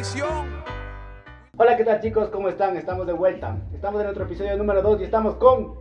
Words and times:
prisión. 0.00 0.46
Hola, 1.58 1.76
¿qué 1.76 1.84
tal 1.84 2.00
chicos? 2.00 2.30
¿Cómo 2.30 2.48
están? 2.48 2.74
Estamos 2.78 3.06
de 3.06 3.12
vuelta. 3.12 3.58
Estamos 3.74 4.00
en 4.00 4.06
otro 4.06 4.24
episodio 4.24 4.56
número 4.56 4.80
2 4.80 5.02
y 5.02 5.04
estamos 5.04 5.34
con 5.34 5.74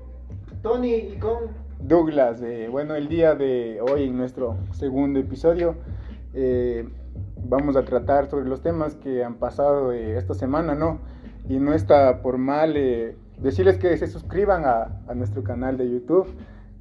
Tony 0.62 0.94
y 0.94 1.18
con 1.20 1.44
Douglas. 1.80 2.42
eh, 2.42 2.68
bueno, 2.70 2.96
el 2.96 3.08
día 3.08 3.34
de 3.36 3.80
hoy, 3.80 4.10
en 4.10 4.18
nuestro 4.18 4.58
segundo 4.74 5.22
episodio, 5.22 5.76
eh, 6.34 6.86
vamos 7.38 7.78
a 7.78 7.86
tratar 7.86 8.30
sobre 8.30 8.44
los 8.44 8.62
temas 8.62 8.96
que 8.96 9.24
han 9.24 9.36
pasado 9.36 9.94
eh, 9.94 10.18
esta 10.18 10.34
semana, 10.34 10.76
¿no? 10.76 11.00
Y 11.48 11.58
no 11.60 11.74
está 11.74 12.22
por 12.22 12.38
mal 12.38 12.76
eh, 12.76 13.16
decirles 13.38 13.78
que 13.78 13.96
se 13.96 14.08
suscriban 14.08 14.66
a, 14.66 15.02
a 15.08 15.16
nuestro 15.16 15.46
canal 15.46 15.78
de 15.78 15.90
YouTube, 15.90 16.28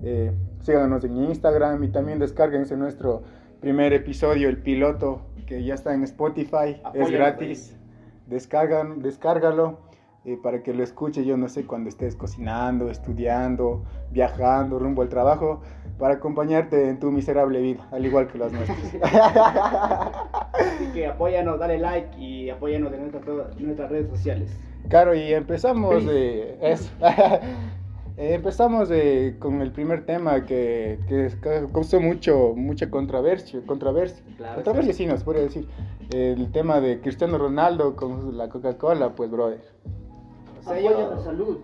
eh, 0.02 0.32
síganos 0.62 1.04
en 1.04 1.16
Instagram 1.18 1.84
y 1.84 1.88
también 1.88 2.18
descárguense 2.18 2.76
nuestro 2.76 3.22
primer 3.60 3.92
episodio, 3.92 4.48
el 4.48 4.58
piloto, 4.58 5.22
que 5.48 5.64
ya 5.64 5.74
está 5.74 5.94
en 5.94 6.04
Spotify, 6.04 6.80
es 6.92 7.10
gratis. 7.10 7.74
Descargan, 8.26 9.00
descárgalo 9.00 9.78
eh, 10.26 10.38
para 10.42 10.62
que 10.62 10.74
lo 10.74 10.82
escuche, 10.82 11.24
yo 11.24 11.38
no 11.38 11.48
sé, 11.48 11.64
cuando 11.64 11.88
estés 11.88 12.14
cocinando, 12.14 12.90
estudiando, 12.90 13.82
viajando, 14.10 14.78
rumbo 14.78 15.00
al 15.00 15.08
trabajo, 15.08 15.62
para 15.98 16.14
acompañarte 16.14 16.90
en 16.90 17.00
tu 17.00 17.10
miserable 17.10 17.62
vida, 17.62 17.88
al 17.90 18.04
igual 18.04 18.28
que 18.28 18.36
las 18.36 18.52
nuestras. 18.52 18.78
Así 20.52 20.92
que 20.92 21.06
apóyanos, 21.06 21.58
dale 21.58 21.78
like 21.78 22.18
y 22.18 22.50
apóyanos 22.50 22.92
en 22.92 23.10
nuestras, 23.10 23.90
redes 23.90 24.10
sociales. 24.10 24.50
Claro, 24.90 25.14
y 25.14 25.32
empezamos 25.32 26.04
de 26.04 26.58
eso. 26.60 26.90
Eh, 28.18 28.34
empezamos 28.34 28.90
eh, 28.90 29.36
con 29.38 29.62
el 29.62 29.70
primer 29.70 30.04
tema 30.04 30.44
que, 30.44 30.98
que 31.06 31.30
causó 31.72 32.00
mucho, 32.00 32.52
mucha 32.56 32.90
controversia. 32.90 33.60
Controversia, 33.64 34.24
Claro, 34.36 34.56
controversia 34.56 34.92
sí 34.92 35.06
nos 35.06 35.22
puede 35.22 35.42
decir. 35.42 35.68
El 36.12 36.50
tema 36.50 36.80
de 36.80 37.00
Cristiano 37.00 37.38
Ronaldo 37.38 37.94
con 37.94 38.36
la 38.36 38.48
Coca-Cola, 38.48 39.14
pues, 39.14 39.30
brother. 39.30 39.60
O 40.58 40.62
sea, 40.64 40.72
Apoya 40.72 40.90
yo, 40.90 41.14
la 41.14 41.20
salud. 41.20 41.58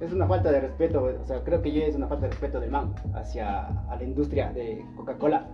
es 0.00 0.12
una 0.12 0.28
falta 0.28 0.52
de 0.52 0.60
respeto, 0.60 1.02
o 1.20 1.24
sea, 1.24 1.42
creo 1.42 1.60
que 1.62 1.72
yo 1.72 1.82
es 1.82 1.96
una 1.96 2.06
falta 2.06 2.26
de 2.26 2.30
respeto 2.30 2.60
del 2.60 2.70
man 2.70 2.94
hacia 3.14 3.66
a 3.90 3.96
la 3.96 4.04
industria 4.04 4.52
de 4.52 4.84
Coca-Cola. 4.94 5.48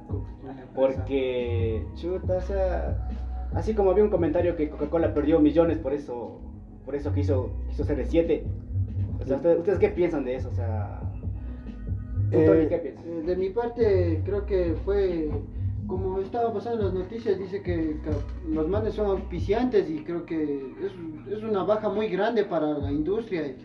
Porque, 0.74 1.86
chuta, 1.94 2.36
o 2.36 2.40
sea, 2.42 3.08
así 3.54 3.72
como 3.72 3.92
había 3.92 4.04
un 4.04 4.10
comentario 4.10 4.56
que 4.56 4.68
Coca-Cola 4.68 5.14
perdió 5.14 5.40
millones 5.40 5.78
por 5.78 5.94
eso, 5.94 6.38
por 6.84 6.94
eso 6.94 7.14
quiso, 7.14 7.48
quiso 7.70 7.84
CR7. 7.84 8.42
O 9.20 9.26
sea, 9.26 9.36
¿ustedes, 9.36 9.78
qué 9.78 9.88
piensan 9.90 10.24
de 10.24 10.36
eso? 10.36 10.48
O 10.48 10.54
sea, 10.54 11.00
¿tú, 12.30 12.38
Eh, 12.38 12.44
Tony, 12.44 12.66
qué 12.68 12.78
piensas? 12.78 13.04
Eh, 13.06 13.22
De 13.26 13.36
mi 13.36 13.50
parte, 13.50 14.22
creo 14.24 14.46
que 14.46 14.74
fue 14.84 15.30
como 15.86 16.20
estaba 16.20 16.52
pasando 16.52 16.80
en 16.80 16.84
las 16.86 16.94
noticias, 16.94 17.38
dice 17.38 17.62
que, 17.62 18.00
que 18.02 18.10
los 18.46 18.68
manes 18.68 18.94
son 18.94 19.06
auspiciantes 19.06 19.88
y 19.88 20.04
creo 20.04 20.26
que 20.26 20.76
es, 20.82 20.92
es 21.32 21.42
una 21.42 21.64
baja 21.64 21.88
muy 21.88 22.08
grande 22.08 22.44
para 22.44 22.78
la 22.78 22.92
industria. 22.92 23.56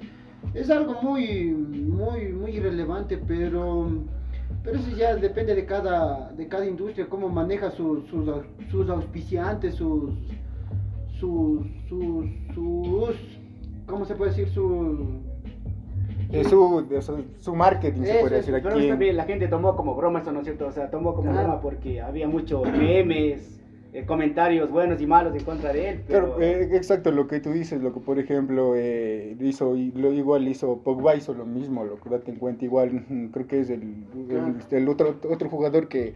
Es 0.53 0.69
algo 0.69 1.01
muy, 1.01 1.49
muy, 1.51 2.29
muy 2.33 2.51
irrelevante, 2.51 3.17
pero, 3.17 3.89
pero 4.63 4.77
eso 4.77 4.95
ya 4.95 5.15
depende 5.15 5.53
de 5.55 5.65
cada, 5.65 6.31
de 6.31 6.47
cada 6.47 6.65
industria, 6.65 7.07
cómo 7.09 7.27
maneja 7.29 7.71
sus, 7.71 8.07
sus, 8.07 8.29
sus 8.71 8.89
auspiciantes, 8.89 9.75
sus, 9.75 10.13
sus, 11.19 11.65
sus, 11.89 12.25
sus, 12.53 13.39
¿cómo 13.85 14.05
se 14.05 14.15
puede 14.15 14.31
decir? 14.31 14.49
Sus... 14.49 14.99
Eh, 16.34 16.44
su, 16.45 16.86
de 16.89 17.02
su, 17.02 17.23
su 17.39 17.56
marketing, 17.56 18.02
se 18.02 18.12
Eso, 18.12 18.22
puede 18.22 18.36
decir 18.38 18.53
Pero 18.62 18.70
aquí. 18.76 18.84
en- 18.86 18.89
también 18.89 19.16
la 19.17 19.26
gente 19.26 19.48
tomó 19.48 19.76
como 19.76 19.94
broma 19.95 20.20
eso, 20.20 20.31
¿no 20.31 20.39
es 20.39 20.45
cierto? 20.45 20.66
O 20.67 20.72
sea, 20.72 20.89
tomó 20.89 21.14
como 21.14 21.31
Claro. 21.31 21.48
broma 21.48 21.62
porque 21.62 22.02
había 22.02 22.28
muchos 22.28 22.64
memes, 22.72 23.59
eh, 23.94 24.03
comentarios 24.06 24.72
buenos 24.72 25.00
y 25.00 25.06
malos 25.06 25.36
en 25.36 25.44
contra 25.44 25.72
de 25.72 25.89
él. 25.89 26.02
Pero, 26.08 26.36
Claro, 26.36 26.42
eh, 26.42 26.70
exacto, 26.76 27.11
lo 27.11 27.28
que 27.28 27.39
tú 27.39 27.52
dices, 27.52 27.80
lo 27.84 27.94
que 27.94 28.00
por 28.00 28.17
ejemplo 28.17 28.73
eh, 28.76 29.38
hizo, 29.39 29.76
lo 29.95 30.11
igual 30.11 30.48
hizo 30.48 30.80
Pogba, 30.80 31.16
hizo 31.16 31.36
lo 31.36 31.45
mismo, 31.45 31.83
lo 31.86 31.99
que 31.99 32.10
date 32.10 32.32
en 32.32 32.38
cuenta, 32.38 32.66
igual 32.66 32.89
creo 33.32 33.48
que 33.48 33.60
es 33.60 33.70
el, 33.70 34.05
Claro. 34.27 34.55
el 34.72 34.89
otro, 34.89 35.16
otro 35.30 35.49
jugador 35.49 35.88
que 35.88 36.16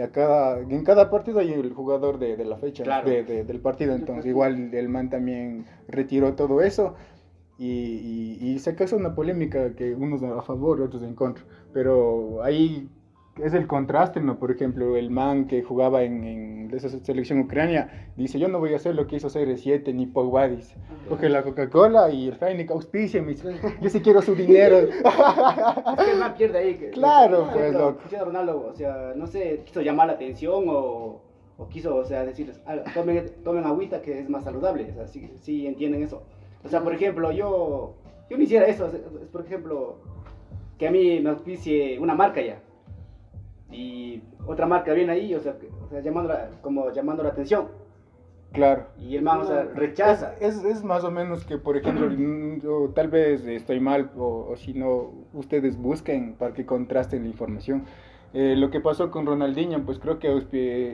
a 0.00 0.06
cada, 0.12 0.60
en 0.60 0.84
cada 0.84 1.10
partido 1.10 1.40
hay 1.40 1.52
el 1.52 1.72
jugador 1.72 2.20
de, 2.20 2.36
de 2.36 2.44
la 2.44 2.56
fecha, 2.58 2.84
Claro. 2.84 3.10
de- 3.10 3.24
de- 3.24 3.42
del 3.42 3.58
partido, 3.58 3.96
entonces 3.96 4.26
igual 4.26 4.72
el 4.72 4.88
man 4.88 5.10
también 5.10 5.64
retiró 5.88 6.34
todo 6.34 6.62
eso. 6.62 6.94
Y, 7.58 7.66
y, 8.40 8.50
y 8.52 8.58
se 8.60 8.74
causó 8.76 8.96
una 8.96 9.14
polémica 9.14 9.74
que 9.74 9.92
unos 9.94 10.22
a 10.22 10.42
favor, 10.42 10.80
otros 10.80 11.02
en 11.02 11.14
contra. 11.14 11.44
Pero 11.72 12.42
ahí 12.44 12.88
es 13.42 13.52
el 13.54 13.66
contraste, 13.66 14.20
¿no? 14.20 14.38
Por 14.38 14.50
ejemplo, 14.50 14.96
el 14.96 15.10
man 15.10 15.46
que 15.46 15.62
jugaba 15.62 16.02
en, 16.04 16.24
en 16.24 16.70
esa 16.74 16.88
selección 16.88 17.40
ucrania 17.40 18.10
dice, 18.16 18.38
yo 18.38 18.48
no 18.48 18.58
voy 18.60 18.72
a 18.72 18.76
hacer 18.76 18.94
lo 18.94 19.06
que 19.06 19.16
hizo 19.16 19.28
CR7 19.28 19.92
ni 19.94 20.06
Pogba, 20.06 20.48
dice. 20.48 20.76
Coge 21.08 21.28
la 21.28 21.42
Coca-Cola 21.42 22.10
y 22.10 22.28
el 22.28 22.36
Heineken 22.40 22.76
auspicia, 22.76 23.22
dice, 23.22 23.56
yo 23.80 23.90
sí 23.90 24.00
quiero 24.00 24.22
su 24.22 24.34
dinero. 24.34 24.76
es 24.78 24.88
que 26.04 26.10
el 26.12 26.18
man 26.18 26.34
pierde 26.36 26.58
ahí. 26.58 26.74
que- 26.76 26.90
Claro, 26.92 27.44
Por 27.44 27.52
pues, 27.54 27.72
loco. 27.72 28.00
Ronaldo, 28.24 28.66
o 28.72 28.74
sea, 28.74 29.12
no 29.16 29.26
sé, 29.26 29.62
quiso 29.64 29.80
llamar 29.82 30.06
la 30.08 30.12
atención 30.14 30.64
o, 30.68 31.22
o 31.58 31.68
quiso, 31.68 31.96
o 31.96 32.04
sea, 32.04 32.24
decirles, 32.24 32.60
"Ah, 32.66 32.76
tomen, 32.94 33.24
tomen 33.44 33.64
agüita 33.64 34.00
que 34.02 34.20
es 34.20 34.28
más 34.28 34.44
saludable. 34.44 34.88
O 34.90 34.94
sea, 34.94 35.06
sí, 35.08 35.30
sí 35.40 35.66
entienden 35.66 36.02
eso. 36.02 36.22
O 36.64 36.68
sea, 36.68 36.80
por 36.82 36.94
ejemplo, 36.94 37.30
yo, 37.32 37.94
yo 38.30 38.36
no 38.36 38.42
hiciera 38.42 38.66
eso. 38.66 38.86
es, 38.86 38.94
por 39.32 39.44
ejemplo, 39.44 39.96
que 40.78 40.88
a 40.88 40.90
mí 40.90 41.20
me 41.20 41.30
auspicie 41.30 41.98
una 41.98 42.14
marca 42.14 42.40
ya. 42.40 42.60
Y 43.70 44.22
otra 44.46 44.66
marca 44.66 44.92
viene 44.94 45.12
ahí, 45.12 45.34
o 45.34 45.40
sea, 45.40 45.58
que- 45.58 45.68
o 45.84 45.88
sea 45.88 46.00
llamando 46.00 46.32
la- 46.32 46.48
como 46.62 46.90
llamando 46.90 47.22
la 47.22 47.30
atención. 47.30 47.68
Claro. 48.52 48.86
Y 48.98 49.14
el 49.16 49.22
man, 49.22 49.40
o 49.42 49.44
sea, 49.44 49.64
rechaza. 49.74 50.34
Es, 50.40 50.56
es, 50.58 50.64
es 50.64 50.84
más 50.84 51.04
o 51.04 51.10
menos 51.10 51.44
que, 51.44 51.58
por 51.58 51.76
ejemplo, 51.76 52.08
mm, 52.08 52.60
yo 52.60 52.90
tal 52.94 53.08
vez 53.08 53.44
estoy 53.46 53.78
mal 53.78 54.10
o, 54.16 54.48
o 54.50 54.56
si 54.56 54.72
no, 54.72 55.12
ustedes 55.34 55.76
busquen 55.76 56.34
para 56.34 56.54
que 56.54 56.64
contrasten 56.64 57.24
la 57.24 57.28
información. 57.28 57.84
Eh, 58.34 58.54
lo 58.56 58.70
que 58.70 58.80
pasó 58.80 59.10
con 59.10 59.24
Ronaldinho, 59.24 59.82
pues 59.86 59.98
creo 59.98 60.18
que 60.18 60.36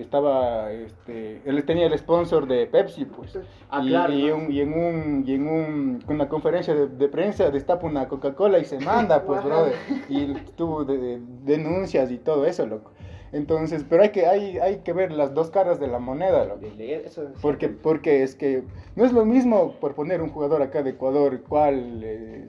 estaba, 0.01 0.71
este, 0.71 1.41
él 1.45 1.65
tenía 1.65 1.87
el 1.87 1.99
sponsor 1.99 2.47
de 2.47 2.67
Pepsi, 2.67 3.07
pues. 3.07 3.37
Ah, 3.69 3.83
y, 3.85 3.89
claro, 3.89 4.13
y, 4.13 4.31
un- 4.31 4.53
y 4.53 4.61
en 4.61 4.73
un, 4.73 5.25
y 5.27 5.35
en 5.35 5.49
un, 5.49 6.01
con 6.07 6.15
una 6.17 6.29
conferencia 6.29 6.75
de, 6.75 6.87
de 6.87 7.09
prensa 7.09 7.51
destapa 7.51 7.87
una 7.89 8.07
Coca-Cola 8.09 8.61
y 8.61 8.65
se 8.65 8.79
manda, 8.79 9.25
pues, 9.25 9.43
brother. 9.45 9.75
Y 10.09 10.33
tuvo 10.57 10.85
de- 10.85 10.97
de- 10.99 11.21
denuncias 11.43 12.13
y 12.13 12.19
todo 12.19 12.47
eso, 12.47 12.67
loco. 12.67 12.93
Entonces, 13.33 13.85
pero 13.89 14.05
hay 14.05 14.11
que, 14.11 14.27
hay, 14.27 14.59
hay 14.59 14.77
que 14.85 14.93
ver 14.93 15.11
las 15.11 15.35
dos 15.35 15.51
caras 15.51 15.81
de 15.81 15.89
la 15.89 15.99
moneda, 15.99 16.45
loco. 16.45 16.61
Porque, 17.43 17.69
porque 17.69 18.23
es 18.23 18.37
que 18.37 18.63
no 18.95 19.05
es 19.05 19.13
lo 19.13 19.25
mismo 19.25 19.73
por 19.81 19.97
poner 19.97 20.23
un 20.23 20.29
jugador 20.31 20.63
acá 20.63 20.85
de 20.85 20.91
Ecuador, 20.91 21.41
cual 21.43 22.01
eh, 22.05 22.47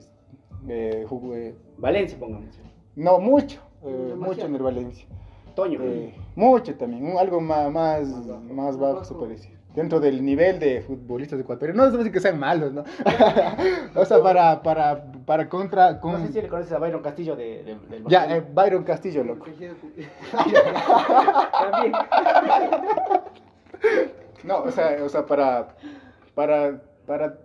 eh, 0.68 1.04
eh, 1.34 1.54
Valencia, 1.76 2.16
pongamos. 2.20 2.54
no 2.94 3.18
mucho, 3.18 3.60
eh, 3.86 3.90
Demasiado. 3.90 4.16
mucho 4.34 4.46
en 4.46 4.54
el 4.56 4.62
Valencia, 4.62 5.06
Toño. 5.54 5.78
Eh, 5.82 6.14
mucho 6.34 6.74
también, 6.74 7.04
un- 7.10 7.18
algo 7.18 7.40
más, 7.40 7.70
más, 7.70 8.08
Más 8.08 8.26
bajo. 8.26 8.40
más 8.54 8.76
bajo 8.78 9.04
se 9.04 9.14
puede 9.14 9.32
decir. 9.32 9.56
Dentro 9.74 10.00
del 10.00 10.24
nivel 10.24 10.58
de 10.58 10.80
futbolistas 10.80 11.38
ecuatorianos, 11.38 11.88
no 11.88 11.92
es 11.92 11.98
decir 11.98 12.10
que 12.10 12.20
sean 12.20 12.38
malos, 12.38 12.72
¿no? 12.72 12.82
o 13.94 14.04
sea, 14.06 14.22
para, 14.22 14.62
para, 14.62 15.04
para 15.26 15.48
contra, 15.50 16.00
con... 16.00 16.12
No 16.12 16.26
sé 16.26 16.32
si 16.32 16.40
le 16.40 16.48
conoces 16.48 16.72
a 16.72 16.78
Byron 16.78 17.02
Castillo 17.02 17.36
de, 17.36 17.62
de- 17.62 17.78
del 17.90 18.04
Ya, 18.06 18.24
eh, 18.36 18.42
Byron 18.54 18.84
Castillo, 18.84 19.22
loco. 19.22 19.44
También. 21.70 21.92
No, 24.44 24.58
o 24.62 24.70
sea, 24.70 24.96
o 25.04 25.08
sea 25.08 25.26
para, 25.26 25.68
para, 26.34 26.80
para, 27.06 27.36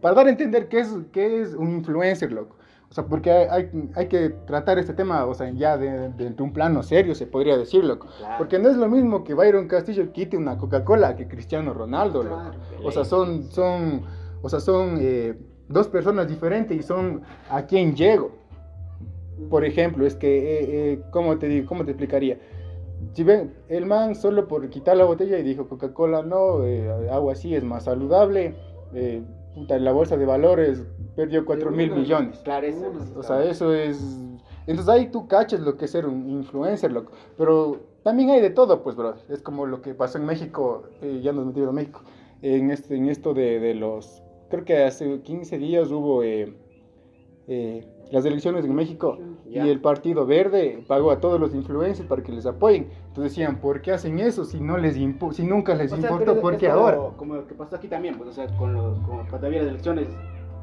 para 0.00 0.14
dar 0.14 0.26
a 0.26 0.30
entender 0.30 0.68
qué 0.68 0.78
es, 0.80 0.94
qué 1.12 1.40
es 1.42 1.54
un 1.54 1.72
influencer, 1.72 2.30
loco. 2.32 2.55
O 2.90 2.94
sea, 2.94 3.04
porque 3.04 3.30
hay, 3.30 3.46
hay, 3.50 3.90
hay 3.94 4.06
que 4.08 4.30
tratar 4.30 4.78
este 4.78 4.94
tema, 4.94 5.26
o 5.26 5.34
sea, 5.34 5.50
ya 5.50 5.76
de, 5.76 6.10
de, 6.10 6.30
de 6.30 6.42
un 6.42 6.52
plano 6.52 6.82
serio, 6.82 7.14
se 7.14 7.26
podría 7.26 7.56
decir, 7.58 7.84
loco. 7.84 8.08
Claro. 8.18 8.34
Porque 8.38 8.58
no 8.58 8.68
es 8.68 8.76
lo 8.76 8.88
mismo 8.88 9.24
que 9.24 9.34
Byron 9.34 9.68
Castillo 9.68 10.12
quite 10.12 10.36
una 10.36 10.56
Coca-Cola 10.56 11.16
que 11.16 11.28
Cristiano 11.28 11.74
Ronaldo, 11.74 12.22
loco. 12.22 12.36
Claro. 12.36 12.58
O 12.84 12.90
sea, 12.92 13.04
son, 13.04 13.44
son, 13.50 14.02
o 14.40 14.48
sea, 14.48 14.60
son 14.60 14.98
eh, 15.00 15.36
dos 15.68 15.88
personas 15.88 16.28
diferentes 16.28 16.76
y 16.76 16.82
son 16.82 17.22
a 17.50 17.66
quién 17.66 17.94
llego. 17.94 18.30
Por 19.50 19.64
ejemplo, 19.64 20.06
es 20.06 20.14
que, 20.14 20.38
eh, 20.38 20.92
eh, 20.92 21.02
¿cómo, 21.10 21.38
te 21.38 21.48
digo, 21.48 21.66
¿cómo 21.66 21.84
te 21.84 21.90
explicaría? 21.90 22.38
Si 23.12 23.22
ven, 23.22 23.54
el 23.68 23.84
man 23.84 24.14
solo 24.14 24.48
por 24.48 24.68
quitar 24.70 24.96
la 24.96 25.04
botella 25.04 25.38
y 25.38 25.42
dijo 25.42 25.68
Coca-Cola 25.68 26.22
no, 26.22 26.64
eh, 26.64 27.10
agua 27.10 27.34
sí 27.34 27.54
es 27.54 27.62
más 27.62 27.84
saludable, 27.84 28.54
eh, 28.94 29.22
puta, 29.56 29.78
la 29.78 29.90
bolsa 29.90 30.16
de 30.16 30.26
valores 30.26 30.84
perdió 31.16 31.44
4 31.44 31.70
mil 31.72 31.90
millones. 31.90 32.38
Claro, 32.44 32.66
eso. 32.66 32.92
O 33.16 33.22
sea, 33.22 33.42
eso 33.42 33.74
es... 33.74 33.98
Entonces 34.68 34.92
ahí 34.92 35.10
tú 35.10 35.26
cachas 35.26 35.60
lo 35.60 35.76
que 35.76 35.86
es 35.86 35.90
ser 35.90 36.06
un 36.06 36.28
influencer, 36.28 36.92
loco. 36.92 37.12
Pero 37.36 37.80
también 38.04 38.30
hay 38.30 38.40
de 38.40 38.50
todo, 38.50 38.82
pues, 38.82 38.94
brother. 38.94 39.24
Es 39.30 39.42
como 39.42 39.66
lo 39.66 39.80
que 39.82 39.94
pasó 39.94 40.18
en 40.18 40.26
México, 40.26 40.84
eh, 41.02 41.20
ya 41.22 41.32
nos 41.32 41.46
metimos 41.46 41.70
a 41.70 41.72
México, 41.72 42.02
en, 42.42 42.70
este, 42.70 42.96
en 42.96 43.08
esto 43.08 43.34
de, 43.34 43.58
de 43.58 43.74
los... 43.74 44.22
Creo 44.50 44.64
que 44.64 44.84
hace 44.84 45.20
15 45.22 45.58
días 45.58 45.90
hubo... 45.90 46.22
eh, 46.22 46.54
eh, 47.48 47.86
las 48.10 48.24
elecciones 48.24 48.64
en 48.64 48.74
México 48.74 49.18
y 49.48 49.58
el 49.58 49.80
Partido 49.80 50.26
Verde 50.26 50.84
pagó 50.86 51.10
a 51.10 51.20
todos 51.20 51.40
los 51.40 51.54
influencers 51.54 52.08
para 52.08 52.22
que 52.22 52.32
les 52.32 52.46
apoyen. 52.46 52.88
Entonces 53.08 53.32
decían, 53.32 53.60
¿por 53.60 53.82
qué 53.82 53.92
hacen 53.92 54.18
eso 54.18 54.44
si 54.44 54.60
no 54.60 54.76
les 54.76 54.94
si 54.94 55.42
nunca 55.44 55.74
les 55.74 55.92
O 55.92 55.96
sea, 55.96 56.04
importó? 56.04 56.32
pero 56.32 56.40
¿Por 56.40 56.56
qué 56.56 56.68
ahora? 56.68 56.98
Como 57.16 57.36
lo 57.36 57.46
que 57.46 57.54
pasó 57.54 57.76
aquí 57.76 57.88
también, 57.88 58.16
pues, 58.16 58.30
o 58.30 58.32
sea, 58.32 58.46
con, 58.56 58.74
los, 58.74 58.98
con 59.00 59.26
cuando 59.26 59.46
había 59.46 59.62
las 59.62 59.70
elecciones, 59.70 60.08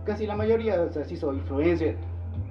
casi 0.06 0.28
la 0.28 0.36
mayoría, 0.36 0.82
o 0.82 0.92
sea, 0.92 1.06
se 1.06 1.14
hizo 1.14 1.34
influencer. 1.34 1.96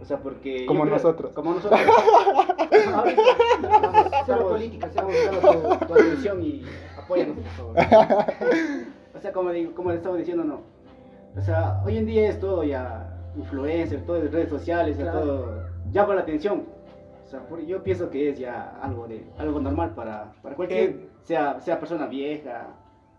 O 0.00 0.05
sea, 0.05 0.19
porque. 0.19 0.67
Como 0.67 0.85
nosotros. 0.85 1.32
Como 1.32 1.55
nosotros. 1.55 1.81
Solo 4.26 4.49
política, 4.49 4.90
tu, 4.90 5.87
tu 5.87 5.94
atención 5.94 6.43
y 6.43 6.62
apóyanos, 6.99 7.37
por 7.37 7.75
favor. 7.75 7.76
O 9.14 9.20
sea, 9.23 9.32
como, 9.32 9.50
como 9.76 9.90
le 9.90 9.96
estaba 9.96 10.17
diciendo, 10.17 10.43
no. 10.43 10.62
O 11.37 11.40
sea, 11.40 11.81
hoy 11.87 11.99
en 11.99 12.06
día 12.06 12.28
es 12.28 12.40
todo 12.40 12.64
ya 12.64 13.12
influencer, 13.37 14.02
todo 14.05 14.17
es 14.17 14.31
redes 14.32 14.49
sociales, 14.49 14.96
Claro. 14.96 15.20
todo 15.20 15.62
llama 15.90 16.14
la 16.14 16.20
atención. 16.23 16.64
O 17.25 17.26
sea, 17.26 17.40
yo 17.67 17.82
pienso 17.82 18.11
que 18.11 18.29
es 18.31 18.38
ya 18.38 18.79
algo 18.82 19.08
de 19.08 19.25
algo 19.38 19.58
normal 19.61 19.94
para, 19.94 20.32
para 20.43 20.55
cualquier, 20.55 21.08
sea, 21.23 21.58
sea 21.61 21.79
persona 21.79 22.06
vieja, 22.06 22.69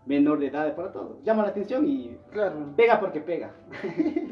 menor 0.06 0.38
de 0.38 0.46
edad, 0.48 0.74
para 0.76 0.92
todo. 0.92 1.18
Llama 1.24 1.42
la 1.42 1.48
atención 1.48 1.84
y 1.86 2.16
Claro. 2.30 2.72
pega 2.76 3.00
porque 3.00 3.20
pega. 3.20 3.50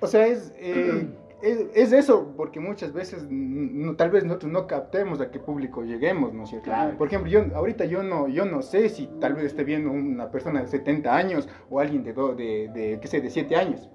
O 0.00 0.06
sea, 0.06 0.28
es, 0.28 0.54
eh, 0.56 1.08
es, 1.42 1.66
es 1.74 1.92
eso, 1.92 2.32
porque 2.36 2.60
muchas 2.60 2.92
veces 2.92 3.24
mm, 3.28 3.84
no- 3.84 3.96
tal 3.96 4.10
vez 4.10 4.24
nosotros 4.24 4.52
no 4.52 4.68
captemos 4.68 5.20
a 5.20 5.30
qué 5.32 5.40
público 5.40 5.82
lleguemos, 5.82 6.32
¿no 6.32 6.44
es 6.44 6.50
cierto? 6.50 6.66
Claro. 6.66 6.96
Por 6.96 7.08
ejemplo, 7.08 7.28
yo 7.28 7.44
ahorita 7.54 7.84
yo 7.84 8.04
no, 8.04 8.28
yo 8.28 8.44
no 8.44 8.62
sé 8.62 8.88
si 8.90 9.08
tal 9.20 9.34
vez 9.34 9.46
esté 9.46 9.64
viendo 9.64 9.90
una 9.90 10.30
persona 10.30 10.60
de 10.60 10.68
70 10.68 11.16
años 11.16 11.48
o 11.68 11.80
alguien 11.80 12.04
de, 12.04 12.12
do- 12.12 12.34
de, 12.36 12.68
de 12.72 12.98
qué 13.00 13.08
sé, 13.08 13.20
de 13.20 13.28
7 13.28 13.56
años. 13.56 13.90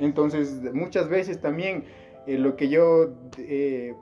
Entonces, 0.00 0.62
muchas 0.72 1.08
veces 1.08 1.40
también 1.40 1.84
eh, 2.26 2.38
lo 2.38 2.56
que 2.56 2.68
yo, 2.68 3.14
eh, 3.38 3.94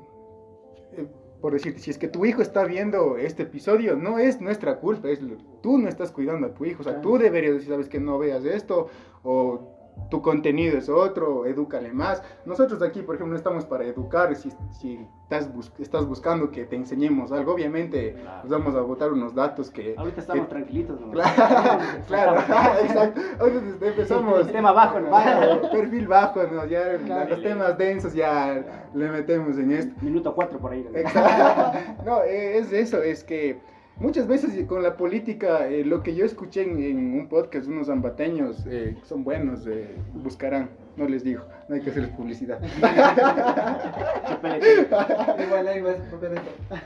eh, 0.92 1.06
por 1.40 1.52
decirte, 1.52 1.80
si 1.80 1.90
es 1.90 1.98
que 1.98 2.08
tu 2.08 2.24
hijo 2.24 2.42
está 2.42 2.64
viendo 2.64 3.16
este 3.16 3.42
episodio, 3.42 3.96
no 3.96 4.18
es 4.18 4.40
nuestra 4.40 4.78
culpa, 4.78 5.08
es 5.08 5.20
tú 5.62 5.78
no 5.78 5.88
estás 5.88 6.10
cuidando 6.10 6.46
a 6.46 6.54
tu 6.54 6.64
hijo, 6.64 6.80
o 6.80 6.84
sea, 6.84 7.00
tú 7.00 7.18
deberías 7.18 7.54
decir, 7.54 7.70
sabes 7.70 7.88
que 7.88 8.00
no 8.00 8.18
veas 8.18 8.44
esto, 8.44 8.88
o 9.22 9.73
tu 10.10 10.20
contenido 10.22 10.76
es 10.78 10.88
otro, 10.88 11.46
edúcale 11.46 11.92
más. 11.92 12.22
Nosotros 12.44 12.82
aquí, 12.82 13.02
por 13.02 13.14
ejemplo, 13.14 13.32
no 13.32 13.36
estamos 13.36 13.64
para 13.64 13.84
educar, 13.84 14.34
si, 14.36 14.52
si 14.70 15.06
estás, 15.24 15.52
bus- 15.52 15.72
estás 15.78 16.06
buscando 16.06 16.50
que 16.50 16.64
te 16.64 16.76
enseñemos 16.76 17.32
algo, 17.32 17.52
obviamente 17.54 18.12
Claro. 18.14 18.40
nos 18.42 18.50
vamos 18.50 18.74
a 18.76 18.80
botar 18.82 19.12
unos 19.12 19.34
datos 19.34 19.70
que... 19.70 19.94
Ahorita 19.96 20.20
estamos 20.20 20.44
que- 20.46 20.50
tranquilitos, 20.50 21.00
¿no? 21.00 21.10
Claro, 21.10 21.32
claro, 22.06 22.40
exacto. 22.82 23.20
Ahorita 23.40 23.86
empezamos 23.86 24.46
Tema 24.52 24.72
bajo, 24.72 25.00
¿no? 25.00 25.10
bajo, 25.10 25.70
perfil 25.70 26.06
bajo, 26.06 26.42
¿no? 26.44 26.66
Ya 26.66 26.96
Claro. 26.98 27.30
los 27.30 27.42
temas 27.42 27.78
densos 27.78 28.12
ya 28.14 28.86
le 28.94 29.08
metemos 29.10 29.56
en 29.58 29.72
esto. 29.72 29.94
Minuto 30.02 30.34
4 30.34 30.58
por 30.58 30.72
ahí. 30.72 30.86
¿no? 30.90 30.98
Exacto. 30.98 31.78
No, 32.04 32.22
eh, 32.22 32.58
es 32.58 32.72
eso, 32.72 33.02
es 33.02 33.24
que 33.24 33.60
muchas 33.96 34.26
veces 34.26 34.66
con 34.66 34.82
la 34.82 34.96
política, 34.96 35.68
eh, 35.68 35.84
lo 35.84 36.02
que 36.02 36.14
yo 36.14 36.24
escuché 36.24 36.62
en, 36.62 36.82
en 36.82 37.14
un 37.18 37.28
podcast, 37.28 37.68
unos 37.68 37.88
zambateños, 37.88 38.64
eh, 38.66 38.96
son 39.04 39.24
buenos, 39.24 39.66
eh, 39.66 39.94
buscarán, 40.14 40.70
no 40.96 41.08
les 41.08 41.24
digo, 41.24 41.42
no 41.68 41.74
hay 41.74 41.80
que 41.80 41.90
hacerles 41.90 42.12
publicidad. 42.12 42.60
Igual 45.44 45.68
ahí 45.68 45.80
vas. 45.80 45.96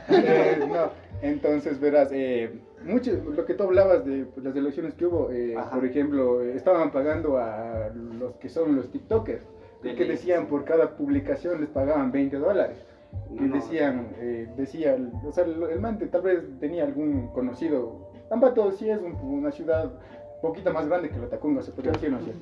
Eh, 0.09 0.59
no, 0.67 0.89
entonces 1.21 1.79
verás, 1.79 2.09
eh, 2.11 2.51
mucho, 2.85 3.11
lo 3.35 3.45
que 3.45 3.53
tú 3.53 3.63
hablabas 3.63 4.05
de 4.05 4.25
pues, 4.25 4.45
las 4.45 4.55
elecciones 4.55 4.93
que 4.93 5.05
hubo, 5.05 5.29
eh, 5.31 5.55
por 5.73 5.85
ejemplo, 5.85 6.41
estaban 6.41 6.91
pagando 6.91 7.37
a 7.37 7.89
los 8.19 8.35
que 8.35 8.49
son 8.49 8.75
los 8.75 8.91
TikTokers, 8.91 9.43
que 9.81 10.05
decían 10.05 10.47
por 10.47 10.65
cada 10.65 10.97
publicación 10.97 11.61
les 11.61 11.69
pagaban 11.69 12.11
20 12.11 12.37
dólares. 12.37 12.77
No, 13.29 13.45
Y 13.45 13.49
decían, 13.49 14.13
eh, 14.19 14.47
decía, 14.55 14.97
o 15.27 15.31
sea, 15.31 15.43
el 15.43 15.61
el 15.63 15.79
man 15.79 15.97
te- 15.97 16.07
tal 16.07 16.21
vez 16.21 16.43
tenía 16.59 16.83
algún 16.83 17.27
conocido. 17.27 18.09
Ambato 18.29 18.71
sí 18.71 18.89
es 18.89 18.99
un- 18.99 19.15
una 19.21 19.51
ciudad 19.51 19.91
poquito 20.41 20.71
más 20.71 20.87
grande 20.87 21.09
que 21.09 21.19
la 21.19 21.27
Tacunga, 21.27 21.61
se 21.61 21.71
podría 21.71 21.91
decir, 21.91 22.09
¿no 22.11 22.17
es 22.17 22.23
cierto? 22.23 22.41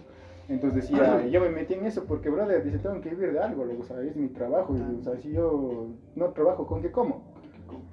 Entonces 0.49 0.83
decía, 0.89 1.25
yo 1.27 1.41
me 1.41 1.49
metí 1.49 1.73
en 1.73 1.85
eso 1.85 2.05
porque, 2.05 2.29
brother, 2.29 2.63
dice, 2.63 2.77
tengo 2.77 3.01
que 3.01 3.09
vivir 3.09 3.33
de 3.33 3.39
algo, 3.39 3.65
o 3.77 3.83
sea, 3.83 4.01
es 4.01 4.15
mi 4.15 4.29
trabajo, 4.29 4.77
y, 4.77 4.81
o 4.99 5.03
sea, 5.03 5.17
si 5.17 5.31
yo 5.31 5.87
no 6.15 6.29
trabajo, 6.29 6.65
¿con 6.65 6.81
qué 6.81 6.89
como? 6.89 7.21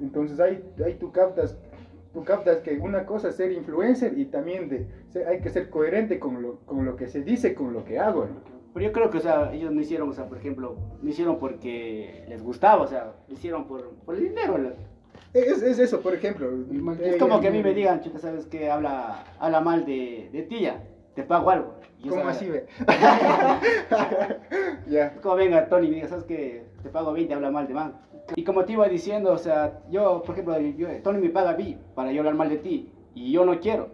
Entonces 0.00 0.38
ahí, 0.38 0.64
ahí 0.84 0.94
tú 0.94 1.10
captas, 1.10 1.56
tú 2.12 2.22
captas 2.22 2.58
que 2.60 2.78
una 2.78 3.04
cosa 3.04 3.28
es 3.28 3.34
ser 3.34 3.50
influencer 3.50 4.16
y 4.16 4.26
también 4.26 4.68
de, 4.68 4.86
hay 5.26 5.40
que 5.40 5.50
ser 5.50 5.68
coherente 5.68 6.20
con 6.20 6.42
lo, 6.42 6.58
con 6.64 6.84
lo 6.84 6.94
que 6.94 7.08
se 7.08 7.22
dice, 7.22 7.54
con 7.54 7.72
lo 7.72 7.84
que 7.84 7.98
hago, 7.98 8.26
¿no? 8.26 8.53
Pero 8.74 8.86
yo 8.86 8.92
creo 8.92 9.08
que, 9.08 9.18
o 9.18 9.20
sea, 9.20 9.52
ellos 9.52 9.70
no 9.70 9.80
hicieron, 9.80 10.10
o 10.10 10.12
sea, 10.12 10.26
por 10.28 10.36
ejemplo, 10.36 10.76
no 11.00 11.08
hicieron 11.08 11.38
porque 11.38 12.24
les 12.28 12.42
gustaba, 12.42 12.82
o 12.82 12.86
sea, 12.88 13.12
lo 13.28 13.34
hicieron 13.34 13.66
por, 13.66 13.90
por 14.04 14.16
el 14.16 14.24
dinero. 14.24 14.58
Es, 15.32 15.62
es 15.62 15.78
eso, 15.78 16.00
por 16.00 16.12
ejemplo. 16.12 16.48
Es 17.00 17.14
eh, 17.14 17.18
como 17.18 17.40
que 17.40 17.48
a 17.48 17.50
mí 17.52 17.62
me 17.62 17.72
digan, 17.72 18.00
chuta, 18.02 18.18
¿sabes 18.18 18.46
qué? 18.46 18.68
Habla, 18.70 19.24
habla 19.38 19.60
mal 19.60 19.84
de, 19.86 20.28
de 20.32 20.42
ti 20.42 20.60
ya, 20.62 20.82
te 21.14 21.22
pago 21.22 21.50
algo. 21.50 21.74
Y, 22.02 22.08
¿Cómo 22.08 22.26
así, 22.28 22.50
ve? 22.50 22.66
ya. 24.88 25.06
Es 25.06 25.20
como 25.20 25.36
venga 25.36 25.68
Tony 25.68 25.86
y 25.86 25.90
me 25.90 25.94
diga, 25.96 26.08
¿sabes 26.08 26.24
qué? 26.24 26.66
Te 26.82 26.88
pago 26.88 27.12
20, 27.12 27.32
habla 27.32 27.50
mal 27.52 27.68
de 27.68 27.74
man. 27.74 27.94
Y 28.34 28.42
como 28.42 28.64
te 28.64 28.72
iba 28.72 28.88
diciendo, 28.88 29.32
o 29.32 29.38
sea, 29.38 29.80
yo, 29.88 30.22
por 30.22 30.34
ejemplo, 30.34 30.58
yo- 30.58 30.88
Tony 31.02 31.18
me 31.20 31.30
paga 31.30 31.50
a 31.50 31.56
mí 31.56 31.78
para 31.94 32.10
yo 32.10 32.20
hablar 32.20 32.34
mal 32.34 32.48
de 32.48 32.58
ti 32.58 32.90
y 33.14 33.30
yo 33.30 33.44
no 33.44 33.60
quiero. 33.60 33.88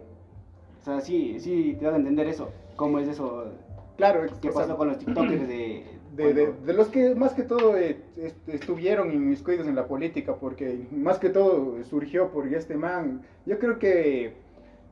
O 0.81 0.83
sea, 0.83 1.01
sí, 1.01 1.39
sí, 1.39 1.75
te 1.77 1.85
das 1.85 1.93
a 1.93 1.97
entender 1.97 2.27
eso. 2.27 2.49
¿Cómo 2.75 2.97
es 2.99 3.07
eso? 3.07 3.45
Claro, 3.97 4.21
¿Qué 4.41 4.49
o 4.49 4.51
sea, 4.51 4.61
pasó 4.61 4.77
con 4.77 4.87
los 4.87 4.97
TikTokers 4.99 5.47
de... 5.47 5.83
de, 6.15 6.33
de- 6.33 6.73
los 6.73 6.87
que 6.89 7.15
más 7.15 7.33
que 7.33 7.43
todo 7.43 7.77
eh, 7.77 7.97
est- 8.17 8.49
estuvieron 8.49 9.11
inmiscuidos 9.13 9.67
en 9.67 9.75
la 9.75 9.87
política, 9.87 10.35
porque 10.35 10.87
más 10.91 11.19
que 11.19 11.29
todo 11.29 11.83
surgió 11.83 12.31
por 12.31 12.47
este 12.53 12.75
man. 12.77 13.21
Yo 13.45 13.59
creo 13.59 13.79
que 13.79 14.33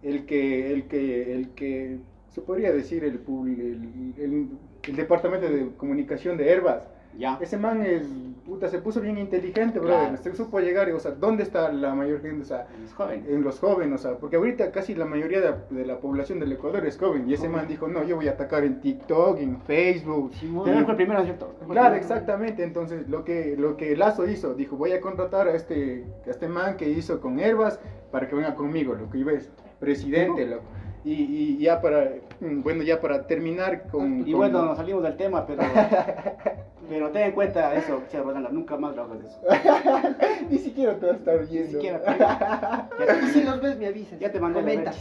el 0.04 0.26
que, 0.26 0.72
el 0.74 0.88
que, 0.88 1.34
el 1.34 1.50
que 1.50 1.98
se 2.30 2.42
podría 2.42 2.72
decir 2.72 3.04
el, 3.04 3.20
el, 3.28 4.14
el- 4.18 4.48
el 4.88 4.96
departamento 4.96 5.50
de 5.50 5.68
comunicación 5.78 6.38
de 6.38 6.50
Herbas, 6.52 6.84
Ya. 7.18 7.38
ese 7.42 7.58
man 7.58 7.82
es, 7.84 8.04
puta, 8.46 8.70
se 8.70 8.80
puso 8.80 9.02
bien 9.02 9.18
inteligente, 9.18 9.80
brother. 9.80 10.10
Claro. 10.10 10.24
Se 10.24 10.36
supo 10.36 10.60
llegar, 10.60 10.90
o 10.92 11.00
sea, 11.00 11.12
¿dónde 11.12 11.44
está 11.44 11.72
la 11.72 11.94
mayor 11.94 12.22
gente? 12.22 12.42
O 12.44 12.46
sea, 12.46 12.68
Los 12.82 12.94
jóvenes. 12.94 13.28
en 13.28 13.44
los 13.44 13.60
jóvenes, 13.60 14.00
o 14.00 14.04
sea, 14.04 14.18
porque 14.18 14.38
ahorita 14.38 14.72
casi 14.72 14.96
la 14.96 15.06
mayoría 15.06 15.42
de, 15.42 15.54
de 15.76 15.86
la 15.86 16.00
población 16.00 16.40
del 16.40 16.52
Ecuador 16.54 16.86
es 16.86 16.98
joven 16.98 17.30
y 17.30 17.34
ese 17.34 17.50
man 17.50 17.68
dijo, 17.68 17.88
no, 17.88 18.04
yo 18.04 18.16
voy 18.16 18.28
a 18.28 18.32
atacar 18.32 18.64
en 18.64 18.80
TikTok, 18.80 19.40
en 19.40 19.60
Facebook. 19.62 20.32
Pero 20.42 20.78
él 20.78 20.84
fue 20.86 20.92
el 20.94 20.98
primero, 20.98 21.24
¿cierto? 21.24 21.54
Fue 21.58 21.68
el 21.68 21.72
Claro, 21.74 21.90
primero. 21.90 21.96
exactamente, 21.96 22.64
entonces 22.64 23.08
lo 23.10 23.26
que, 23.26 23.56
lo 23.58 23.76
que 23.76 23.96
Lazo 23.98 24.26
hizo, 24.28 24.54
dijo, 24.54 24.78
voy 24.78 24.92
a 24.94 25.02
contratar 25.02 25.48
a 25.48 25.56
este, 25.56 26.06
a 26.26 26.30
este 26.30 26.48
man 26.48 26.78
que 26.78 26.90
hizo 26.90 27.20
con 27.20 27.40
Herbas 27.40 27.80
para 28.12 28.28
que 28.28 28.36
venga 28.36 28.56
conmigo, 28.56 28.94
lo 28.96 29.10
que 29.10 29.18
iba 29.18 29.34
es 29.34 29.50
presidente, 29.80 30.46
loco. 30.46 30.64
Y, 31.06 31.14
y 31.14 31.58
ya 31.60 31.82
para, 31.82 32.12
mm, 32.42 32.62
bueno, 32.62 32.84
ya 32.84 33.00
para 33.00 33.26
terminar 33.26 33.88
con... 33.88 34.28
Y 34.28 34.32
con- 34.32 34.40
bueno, 34.42 34.66
nos 34.66 34.78
salimos 34.78 35.04
del 35.04 35.16
tema, 35.18 35.46
pero... 35.48 35.64
pero 36.90 37.10
ten 37.12 37.24
en 37.24 37.32
cuenta 37.34 37.74
eso, 37.76 38.02
che, 38.12 38.18
nunca 38.52 38.76
más 38.78 38.96
lo 38.96 39.04
hagas 39.04 39.20
de 39.22 39.28
eso. 39.28 39.40
Ni 40.50 40.58
siquiera 40.58 40.96
te 41.00 41.06
vas 41.06 41.16
a 41.16 41.18
estar 41.20 41.42
Ni 41.42 41.48
viendo. 41.48 41.72
siquiera. 41.72 42.02
Ya 42.18 42.90
Y 43.00 43.20
te, 43.20 43.28
si 43.34 43.44
los 43.44 43.62
ves, 43.62 43.78
me 43.78 43.88
avisas. 43.88 44.20
ya 44.20 44.32
te 44.32 44.40
mandé 44.40 44.62
recha. 44.62 44.92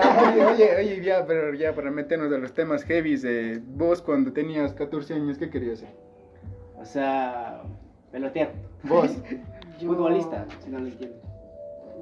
Ah, 0.00 0.32
oye, 0.34 0.44
oye, 0.46 0.76
oye, 0.76 1.02
ya, 1.02 1.24
pero 1.26 1.52
ya 1.54 1.74
para 1.74 1.90
meternos 1.90 2.32
a 2.32 2.38
los 2.38 2.52
temas 2.52 2.84
heavy, 2.84 3.18
eh, 3.24 3.60
vos 3.66 4.00
cuando 4.02 4.32
tenías 4.32 4.74
14 4.74 5.14
años, 5.14 5.38
¿qué 5.38 5.50
querías 5.50 5.80
ser? 5.80 5.88
O 6.80 6.84
sea, 6.84 7.62
pelotero. 8.12 8.50
Vos. 8.84 9.16
Yo- 9.80 9.88
Futbolista, 9.88 10.46
si 10.62 10.70
no 10.70 10.78
lo 10.80 10.86
entiendes. 10.86 11.18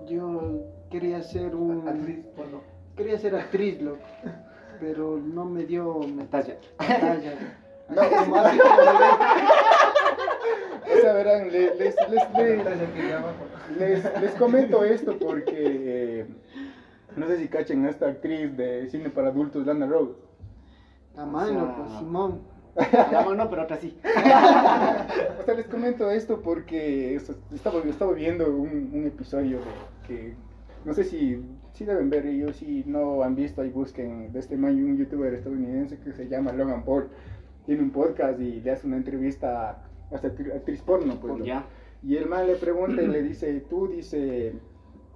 Yo 0.08 0.60
quería 0.90 1.22
ser 1.22 1.54
un. 1.54 1.82
Porno. 2.36 2.60
Quería 2.96 3.18
ser 3.18 3.34
actriz, 3.36 3.80
loco. 3.82 4.00
Pero 4.80 5.18
no 5.22 5.44
me 5.44 5.64
dio 5.64 5.98
me 6.00 6.22
Estás 6.24 6.46
ya. 6.46 6.56
talla. 6.78 7.34
No, 7.88 8.02
como- 8.18 8.36
así 8.36 8.58
verán, 11.14 11.52
le- 11.52 11.74
les, 11.76 11.94
les, 12.10 12.32
les, 12.36 12.64
les- 13.78 14.20
les 14.20 14.30
comento 14.34 14.84
esto 14.84 15.16
porque 15.18 15.54
eh, 16.20 16.26
no 17.16 17.26
sé 17.26 17.38
si 17.38 17.48
cachen 17.48 17.86
a 17.86 17.90
esta 17.90 18.08
actriz 18.08 18.56
de 18.56 18.88
cine 18.90 19.10
para 19.10 19.28
adultos, 19.28 19.64
Lana 19.66 19.86
Rhodes. 19.86 20.16
A 21.16 21.24
mano, 21.24 21.74
pues 21.76 21.98
Simón. 21.98 22.40
La 22.76 23.22
mano 23.22 23.34
no, 23.36 23.48
pero 23.50 23.62
otra 23.62 23.76
sí. 23.78 23.96
O 25.40 25.44
sea, 25.44 25.54
les 25.54 25.66
comento 25.66 26.10
esto 26.10 26.40
porque 26.42 27.16
o 27.16 27.20
sea, 27.24 27.34
estaba, 27.54 27.80
estaba 27.84 28.12
viendo 28.12 28.50
un, 28.50 28.90
un 28.92 29.06
episodio 29.06 29.58
de 29.60 29.64
que 30.06 30.34
no 30.84 30.92
sé 30.92 31.04
si, 31.04 31.42
si 31.76 31.84
deben 31.84 32.10
ver 32.10 32.26
ellos, 32.26 32.56
si 32.56 32.82
no 32.86 33.22
han 33.22 33.34
visto, 33.36 33.60
ahí 33.62 33.70
busquen 33.70 34.32
de 34.32 34.38
este 34.38 34.56
man, 34.56 34.74
un 34.74 34.96
youtuber 34.96 35.32
estadounidense 35.34 35.98
que 35.98 36.12
se 36.12 36.28
llama 36.28 36.52
Logan 36.52 36.84
Paul. 36.84 37.08
Tiene 37.66 37.82
un 37.82 37.90
podcast 37.90 38.40
y 38.40 38.60
le 38.60 38.70
hace 38.70 38.86
una 38.86 38.96
entrevista 38.96 39.70
a 40.10 40.14
esta 40.14 40.28
actri- 40.28 40.54
actriz 40.54 40.80
porno, 40.82 41.18
pues. 41.20 41.36
¿no? 41.36 41.44
Ya. 41.44 41.64
Y 42.02 42.16
el 42.16 42.26
man 42.28 42.46
le 42.46 42.54
pregunta 42.56 43.02
y 43.02 43.06
le 43.08 43.22
dice, 43.22 43.60
tú 43.68 43.88
dice, 43.88 44.54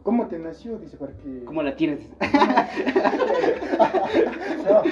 ¿Cómo 0.02 0.28
te 0.28 0.38
nació? 0.38 0.78
Dice, 0.78 0.96
para. 0.96 1.12
¿Cómo 1.44 1.62
la 1.62 1.76
tienes? 1.76 2.00
No, 4.70 4.82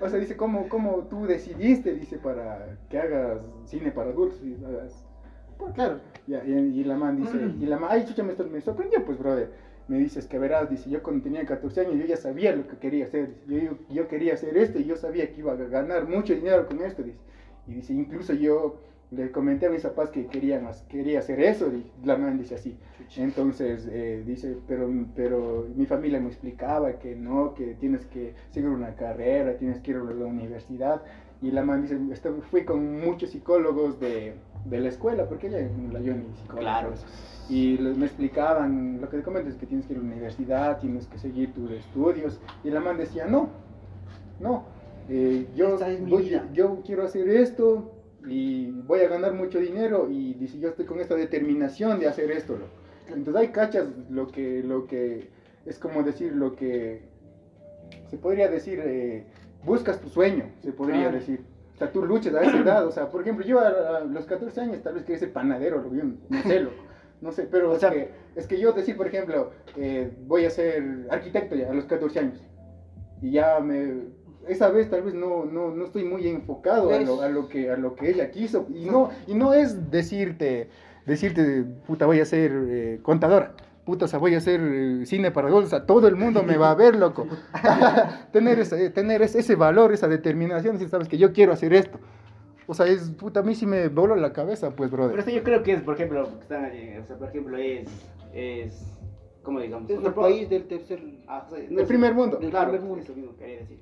o 0.00 0.08
sea, 0.08 0.18
dice, 0.18 0.36
¿cómo, 0.36 0.68
¿cómo 0.68 1.06
tú 1.10 1.26
decidiste, 1.26 1.94
dice, 1.94 2.18
para 2.18 2.78
que 2.88 2.98
hagas 2.98 3.38
cine 3.66 3.90
para 3.90 4.10
adultos? 4.10 4.40
Y 4.44 4.54
hagas... 4.64 5.04
Pues, 5.58 5.72
claro. 5.74 6.00
Ya, 6.26 6.44
y, 6.44 6.52
y 6.52 6.84
la 6.84 6.96
man 6.96 7.16
dice, 7.16 7.38
y 7.60 7.66
la 7.66 7.78
man, 7.78 7.90
ay, 7.92 8.04
chucha, 8.06 8.22
me, 8.22 8.34
me 8.50 8.60
sorprendió, 8.60 9.04
pues, 9.04 9.18
brother. 9.18 9.50
Me 9.88 9.98
dices 9.98 10.26
que 10.26 10.38
verás, 10.38 10.70
dice, 10.70 10.88
yo 10.90 11.02
cuando 11.02 11.22
tenía 11.24 11.44
14 11.44 11.82
años, 11.82 11.96
yo 11.98 12.06
ya 12.06 12.16
sabía 12.16 12.54
lo 12.56 12.66
que 12.66 12.76
quería 12.78 13.04
hacer. 13.04 13.34
Dice, 13.46 13.66
yo, 13.66 13.94
yo, 13.94 14.08
quería 14.08 14.34
hacer 14.34 14.56
esto 14.56 14.78
y 14.78 14.84
yo 14.84 14.96
sabía 14.96 15.30
que 15.30 15.40
iba 15.40 15.52
a 15.52 15.56
ganar 15.56 16.08
mucho 16.08 16.34
dinero 16.34 16.66
con 16.66 16.80
esto, 16.82 17.02
dice. 17.02 17.18
Y 17.66 17.74
dice, 17.74 17.92
incluso 17.92 18.32
yo 18.34 18.76
le 19.10 19.30
comenté 19.30 19.66
a 19.66 19.70
mis 19.70 19.82
papás 19.82 20.10
que 20.10 20.26
querían, 20.26 20.66
quería 20.88 21.18
hacer 21.20 21.40
eso, 21.40 21.68
y 21.72 21.84
la 22.06 22.16
man 22.16 22.38
dice 22.38 22.54
así. 22.56 22.76
Entonces, 23.16 23.86
eh, 23.90 24.22
dice, 24.26 24.56
pero, 24.66 24.90
pero 25.14 25.66
mi 25.76 25.86
familia 25.86 26.18
me 26.20 26.28
explicaba 26.28 26.98
que 26.98 27.14
no, 27.14 27.54
que 27.54 27.74
tienes 27.74 28.04
que 28.06 28.34
seguir 28.50 28.70
una 28.70 28.94
carrera, 28.96 29.56
tienes 29.56 29.80
que 29.80 29.92
ir 29.92 29.98
a 29.98 30.02
la 30.04 30.24
universidad. 30.26 31.02
Y 31.42 31.50
la 31.50 31.62
man 31.62 31.82
dice, 31.82 31.98
"Esto- 32.10 32.40
fui 32.50 32.64
con 32.64 33.00
muchos 33.00 33.30
psicólogos 33.30 34.00
de, 34.00 34.34
de 34.64 34.80
la 34.80 34.88
escuela, 34.88 35.28
porque 35.28 35.48
ella 35.48 35.68
no 35.76 35.92
la 35.92 36.00
psicólogo. 36.00 36.60
Claro. 36.60 36.88
pues. 36.90 37.04
Y 37.50 37.76
les- 37.76 37.96
me 37.98 38.06
explicaban, 38.06 39.00
lo 39.00 39.08
que 39.10 39.18
te 39.18 39.22
comento 39.22 39.50
es 39.50 39.56
que 39.56 39.66
tienes 39.66 39.86
que 39.86 39.92
ir 39.92 39.98
a 39.98 40.02
la 40.02 40.08
universidad, 40.08 40.78
tienes 40.78 41.06
que 41.06 41.18
seguir 41.18 41.52
tus 41.52 41.70
estudios. 41.70 42.40
Y 42.62 42.70
la 42.70 42.80
man 42.80 42.96
decía, 42.96 43.26
no, 43.26 43.50
no, 44.40 44.64
eh, 45.08 45.46
yo, 45.54 45.76
es 45.78 46.08
voy- 46.08 46.40
yo 46.54 46.80
quiero 46.84 47.04
hacer 47.04 47.28
esto 47.28 47.92
y 48.26 48.70
voy 48.70 49.00
a 49.00 49.08
ganar 49.08 49.34
mucho 49.34 49.58
dinero 49.58 50.08
y 50.10 50.32
dice, 50.34 50.58
yo 50.58 50.70
estoy 50.70 50.86
con 50.86 50.98
esta 51.00 51.14
determinación 51.14 52.00
de 52.00 52.08
hacer 52.08 52.30
esto. 52.30 52.54
loco". 52.54 52.70
Entonces 53.08 53.36
ahí 53.36 53.48
cachas 53.48 53.86
lo 54.08 54.28
que, 54.28 54.62
lo 54.62 54.86
que 54.86 55.28
es 55.66 55.78
como 55.78 56.02
decir 56.02 56.32
lo 56.32 56.56
que 56.56 57.02
se 58.08 58.16
podría 58.16 58.48
decir, 58.48 58.80
eh, 58.82 59.26
buscas 59.62 60.00
tu 60.00 60.08
sueño, 60.08 60.44
se 60.62 60.72
podría 60.72 61.02
Claro. 61.02 61.18
decir. 61.18 61.44
O 61.74 61.78
sea, 61.78 61.90
tú 61.90 62.04
luchas 62.04 62.34
a 62.34 62.42
esa 62.42 62.58
edad, 62.58 62.86
o 62.86 62.92
sea, 62.92 63.10
por 63.10 63.22
ejemplo, 63.22 63.44
yo 63.44 63.58
a, 63.58 63.98
a 63.98 64.00
los 64.00 64.26
14 64.26 64.60
años 64.60 64.82
tal 64.82 64.94
vez 64.94 65.02
quería 65.04 65.18
ser 65.18 65.32
panadero, 65.32 65.78
loco, 65.82 65.94
yo 65.94 66.04
no 66.28 66.42
sé, 66.42 66.60
loco, 66.60 66.76
no 67.20 67.32
sé, 67.32 67.48
pero 67.50 67.70
O 67.72 67.74
es, 67.74 67.80
sea- 67.80 67.90
que, 67.90 68.10
es 68.36 68.46
que 68.46 68.58
yo 68.60 68.72
decir, 68.72 68.96
por 68.96 69.06
ejemplo, 69.08 69.50
eh, 69.76 70.12
voy 70.26 70.44
a 70.44 70.50
ser 70.50 71.06
arquitecto 71.10 71.56
ya 71.56 71.70
a 71.70 71.74
los 71.74 71.84
14 71.86 72.18
años, 72.20 72.40
y 73.20 73.32
ya 73.32 73.58
me, 73.58 74.02
esa 74.46 74.68
vez 74.70 74.88
tal 74.88 75.02
vez 75.02 75.14
no, 75.14 75.44
no, 75.46 75.74
no 75.74 75.84
estoy 75.86 76.04
muy 76.04 76.28
enfocado 76.28 76.90
a 76.94 77.00
lo, 77.06 77.22
a 77.22 77.28
lo 77.28 77.48
que, 77.48 77.70
a 77.70 77.76
lo 77.76 77.94
que 77.96 78.10
ella 78.10 78.30
quiso, 78.30 78.66
y 78.72 78.84
no, 78.84 79.10
y 79.26 79.34
no 79.34 79.52
es 79.52 79.90
decirte, 79.90 80.68
decirte, 81.06 81.64
puta, 81.88 82.06
voy 82.06 82.20
a 82.20 82.24
ser 82.24 82.52
eh, 82.68 82.98
contadora. 83.02 83.52
Puta, 83.84 84.06
o 84.06 84.08
sea, 84.08 84.18
voy 84.18 84.34
a 84.34 84.38
hacer 84.38 84.60
eh, 84.62 85.04
cine 85.06 85.30
para 85.30 85.48
adultos, 85.48 85.66
o 85.72 85.76
sea, 85.76 85.84
todo 85.86 86.08
el 86.08 86.16
mundo 86.16 86.42
me 86.42 86.56
va 86.56 86.70
a 86.70 86.74
ver, 86.74 86.96
loco. 86.96 87.26
tener 88.32 88.58
ese, 88.58 88.88
tener 88.90 89.20
ese, 89.22 89.40
ese 89.40 89.56
valor, 89.56 89.92
esa 89.92 90.08
determinación, 90.08 90.74
decir, 90.74 90.88
sabes 90.88 91.08
que 91.08 91.18
yo 91.18 91.32
quiero 91.32 91.52
hacer 91.52 91.74
esto. 91.74 91.98
O 92.66 92.72
sea, 92.72 92.86
es, 92.86 93.10
puta, 93.10 93.40
a 93.40 93.42
mí 93.42 93.54
sí 93.54 93.66
me 93.66 93.88
voló 93.88 94.16
la 94.16 94.32
cabeza, 94.32 94.70
pues, 94.70 94.90
Pero 94.90 95.02
brother. 95.02 95.18
esto 95.18 95.30
yo 95.30 95.42
creo 95.42 95.62
que 95.62 95.72
es, 95.74 95.82
por 95.82 95.94
ejemplo, 95.96 96.26
están, 96.40 96.64
eh, 96.72 96.98
o 97.02 97.06
sea, 97.06 97.16
por 97.18 97.28
ejemplo, 97.28 97.58
es, 97.58 97.86
es, 98.32 98.86
¿cómo 99.42 99.60
digamos? 99.60 99.90
Es 99.90 100.02
el 100.02 100.14
país 100.14 100.48
del 100.48 100.64
tercer. 100.66 101.02
Ah, 101.28 101.44
o 101.46 101.50
sea, 101.50 101.58
El 101.58 101.86
primer 101.86 102.14
mundo. 102.14 102.38
Del 102.38 102.48
Claro, 102.50 102.70
primer 102.70 102.86
mundo. 102.88 103.02
eso 103.04 103.14
mismo 103.14 103.36
quería 103.36 103.58
decir. 103.58 103.80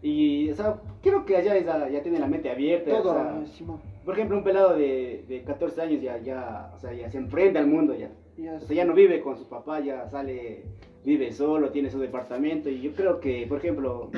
Y, 0.00 0.48
o 0.50 0.54
sea, 0.54 0.76
creo 1.02 1.26
que 1.26 1.36
allá 1.36 1.58
ya, 1.58 1.88
ya 1.90 2.02
tiene 2.02 2.18
la 2.18 2.28
mente 2.28 2.50
abierta. 2.50 2.90
Todo, 3.02 3.10
o 3.10 3.14
sea, 3.14 3.66
por 4.06 4.14
ejemplo, 4.14 4.38
un 4.38 4.44
pelado 4.44 4.74
de, 4.74 5.26
de 5.28 5.42
14 5.42 5.82
años 5.82 6.00
ya, 6.00 6.16
ya, 6.16 6.70
o 6.74 6.78
sea, 6.78 6.94
ya 6.94 7.10
se 7.10 7.18
enfrenta 7.18 7.58
al 7.58 7.66
mundo 7.66 7.94
ya. 7.94 8.08
Ya 8.38 8.54
O 8.54 8.60
sea, 8.60 8.76
ya 8.76 8.84
no 8.84 8.94
vive 8.94 9.20
con 9.20 9.36
su 9.36 9.48
papá, 9.48 9.80
ya 9.80 10.08
sale, 10.08 10.64
vive 11.04 11.32
solo, 11.32 11.70
tiene 11.70 11.90
su 11.90 11.98
departamento. 11.98 12.68
Y 12.70 12.80
yo 12.80 12.92
creo 12.92 13.18
que, 13.20 13.46
por 13.48 13.58
ejemplo, 13.58 14.10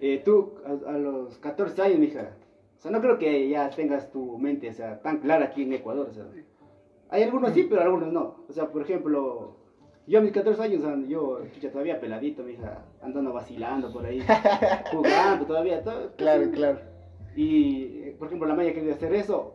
eh, 0.00 0.20
tú 0.24 0.54
a, 0.66 0.90
a 0.90 0.98
los 0.98 1.38
14 1.38 1.80
años, 1.82 1.98
mija, 1.98 2.32
o 2.76 2.80
sea, 2.80 2.90
no 2.90 3.00
creo 3.00 3.18
que 3.18 3.48
ya 3.48 3.70
tengas 3.70 4.10
tu 4.10 4.36
mente, 4.38 4.68
o 4.68 4.72
sea, 4.72 5.00
tan 5.00 5.18
clara 5.18 5.46
aquí 5.46 5.62
en 5.62 5.72
Ecuador. 5.72 6.08
O 6.10 6.12
sea, 6.12 6.24
hay 7.08 7.22
algunos 7.22 7.52
sí, 7.52 7.66
pero 7.70 7.82
algunos 7.82 8.12
no. 8.12 8.44
O 8.48 8.52
sea, 8.52 8.66
por 8.70 8.82
ejemplo, 8.82 9.56
yo 10.08 10.18
a 10.18 10.22
mis 10.22 10.32
14 10.32 10.60
años, 10.62 10.82
yo 11.08 11.40
chucha, 11.54 11.70
todavía 11.70 12.00
peladito, 12.00 12.42
mija, 12.42 12.84
andando 13.00 13.32
vacilando 13.32 13.92
por 13.92 14.04
ahí, 14.06 14.20
jugando 14.90 15.46
todavía. 15.46 15.82
todo- 15.84 16.10
Claro, 16.16 16.50
claro. 16.50 16.80
Y, 17.36 17.84
eh, 18.02 18.16
por 18.18 18.26
ejemplo, 18.26 18.48
la 18.48 18.54
Maya 18.54 18.74
quería 18.74 18.92
hacer 18.94 19.14
eso, 19.14 19.54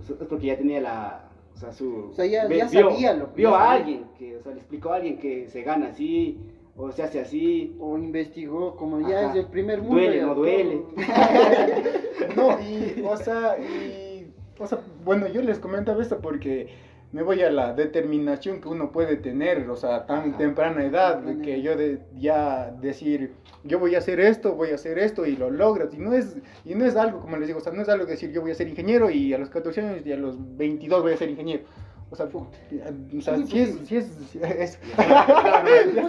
es 0.00 0.10
porque 0.28 0.46
ya 0.46 0.58
tenía 0.58 0.80
la, 0.80 1.29
sea, 1.60 1.72
su... 1.72 2.08
O 2.10 2.12
sea, 2.14 2.24
ya- 2.26 2.46
ve- 2.48 2.56
ya 2.58 2.68
vio, 2.68 2.90
sabía 2.90 3.12
lo 3.14 3.30
que- 3.32 3.36
Vio 3.36 3.54
a 3.54 3.72
alguien, 3.72 4.04
que, 4.18 4.36
o 4.36 4.42
sea, 4.42 4.52
le 4.52 4.58
explicó 4.58 4.92
a 4.92 4.96
alguien 4.96 5.18
que 5.18 5.46
se 5.48 5.62
gana 5.62 5.88
así, 5.88 6.38
o 6.76 6.90
se 6.92 7.02
hace 7.02 7.20
así. 7.20 7.76
O 7.78 7.98
investigó, 7.98 8.76
como 8.76 9.00
ya 9.08 9.20
Ajá. 9.20 9.30
es 9.30 9.36
el 9.36 9.46
primer 9.46 9.80
mundo. 9.82 9.96
Duele, 9.96 10.22
no 10.22 10.34
duele. 10.34 10.82
No, 12.36 12.58
y, 12.60 13.02
o 13.04 13.16
sea, 13.16 13.56
y, 13.58 14.32
o 14.58 14.66
sea, 14.66 14.78
bueno, 15.04 15.26
yo 15.28 15.42
les 15.42 15.58
comentaba 15.58 16.00
esto 16.00 16.18
porque 16.20 16.68
me 17.12 17.22
voy 17.22 17.42
a 17.42 17.50
la 17.50 17.72
determinación 17.74 18.60
que 18.60 18.68
uno 18.68 18.92
puede 18.92 19.16
tener, 19.16 19.68
o 19.68 19.74
sea, 19.76 20.06
tan 20.06 20.28
Ajá. 20.30 20.38
temprana 20.38 20.84
edad, 20.84 21.20
que 21.42 21.60
yo 21.60 21.76
de, 21.76 21.98
ya 22.16 22.70
decir, 22.80 23.32
yo 23.64 23.78
voy 23.80 23.96
a 23.96 23.98
hacer 23.98 24.20
esto, 24.20 24.54
voy 24.54 24.70
a 24.70 24.76
hacer 24.76 24.98
esto 24.98 25.26
y 25.26 25.36
lo 25.36 25.50
logras, 25.50 25.92
y 25.92 25.98
no 25.98 26.12
es, 26.12 26.36
y 26.64 26.74
no 26.76 26.84
es 26.84 26.94
algo, 26.96 27.20
como 27.20 27.36
les 27.36 27.48
digo, 27.48 27.58
o 27.58 27.62
sea, 27.62 27.72
no 27.72 27.82
es 27.82 27.88
algo 27.88 28.04
de 28.04 28.12
decir, 28.12 28.30
yo 28.30 28.40
voy 28.42 28.52
a 28.52 28.54
ser 28.54 28.68
ingeniero 28.68 29.10
y 29.10 29.34
a 29.34 29.38
los 29.38 29.50
14 29.50 29.80
años 29.80 30.06
y 30.06 30.12
a 30.12 30.16
los 30.16 30.36
22 30.56 31.02
voy 31.02 31.12
a 31.12 31.16
ser 31.16 31.30
ingeniero. 31.30 31.64
O 32.12 32.16
sea, 32.16 32.26
o 32.26 32.50
si 32.68 33.60
es, 33.60 33.78
si 33.84 33.96
es, 33.96 34.06
si 34.32 34.40
es- 34.42 34.78
Sí, 34.90 34.98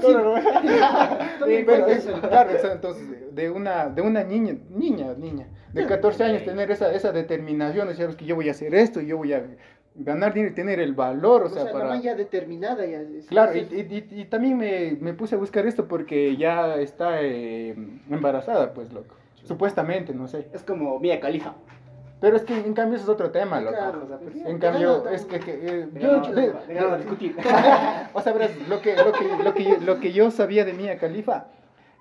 pero 0.05 0.36
cuenta 1.65 1.91
es- 1.91 2.05
claro, 2.05 2.51
entonces, 2.72 3.08
de 3.36 3.50
una, 3.50 3.89
de 3.89 4.01
una 4.01 4.24
niña, 4.24 4.55
niña, 4.70 5.13
niña, 5.17 5.48
de 5.74 5.86
14 5.86 6.24
años, 6.24 6.43
tener 6.43 6.70
esa, 6.72 6.93
esa 6.93 7.12
determinación, 7.12 7.88
de 7.88 7.96
sabes 7.96 8.15
que 8.15 8.25
yo 8.25 8.36
voy 8.36 8.48
a 8.50 8.51
hacer 8.51 8.74
esto, 8.75 9.01
y 9.01 9.08
yo 9.08 9.17
voy 9.17 9.34
a 9.34 9.43
ganar 9.95 10.33
dinero 10.33 10.51
y 10.51 10.55
tener 10.55 10.79
el 10.79 10.93
valor, 10.93 11.43
o 11.43 11.45
O 11.45 11.50
sea, 11.50 11.63
sea, 11.63 11.71
para... 11.74 11.98
determinada. 12.15 12.86
Ya, 12.86 13.01
es- 13.01 13.27
Claro, 13.27 13.55
y, 13.55 13.60
es- 13.60 13.71
y- 13.71 13.95
y- 14.15 14.21
y 14.21 14.25
también 14.25 14.57
me, 14.57 14.98
me 15.00 15.13
puse 15.13 15.36
a 15.36 15.38
buscar 15.38 15.65
esto 15.65 15.88
porque 15.88 16.38
ya 16.38 16.75
está 16.75 17.21
eh, 17.21 17.75
embarazada, 18.10 18.74
pues, 18.74 18.91
loco. 18.93 19.15
Supuestamente, 19.43 20.13
no 20.13 20.27
sé. 20.27 20.48
Es 20.53 20.63
como 20.63 21.00
Mia 21.00 21.19
Califa. 21.19 21.55
Pero 22.21 22.38
es 22.38 22.43
que 22.43 22.55
en 22.55 22.74
cambio 22.74 22.98
eso 22.98 23.05
es 23.05 23.10
otro 23.10 23.31
tema, 23.31 23.60
loco. 23.60 23.74
Claro, 23.75 24.03
o 24.03 24.07
sea, 24.07 24.17
pues, 24.19 24.36
En 24.45 24.60
cambio, 24.60 25.10
es 25.10 25.25
que, 25.25 25.39
que, 25.39 25.51
eh, 25.63 25.88
yo, 26.00 26.21
de- 26.21 26.53
de 26.67 26.98
discutir. 26.98 27.36
o 28.13 28.21
sea, 28.21 28.31
verás, 28.33 28.51
lo 28.69 28.79
que, 28.81 28.95
lo 28.95 29.12
que, 29.12 29.43
lo 29.43 29.53
que, 29.55 29.63
yo, 29.63 29.77
lo 29.83 30.00
que 30.00 30.12
yo 30.13 30.29
sabía 30.29 30.63
de 30.63 30.74
Mia 30.74 30.98
Khalifa 31.00 31.48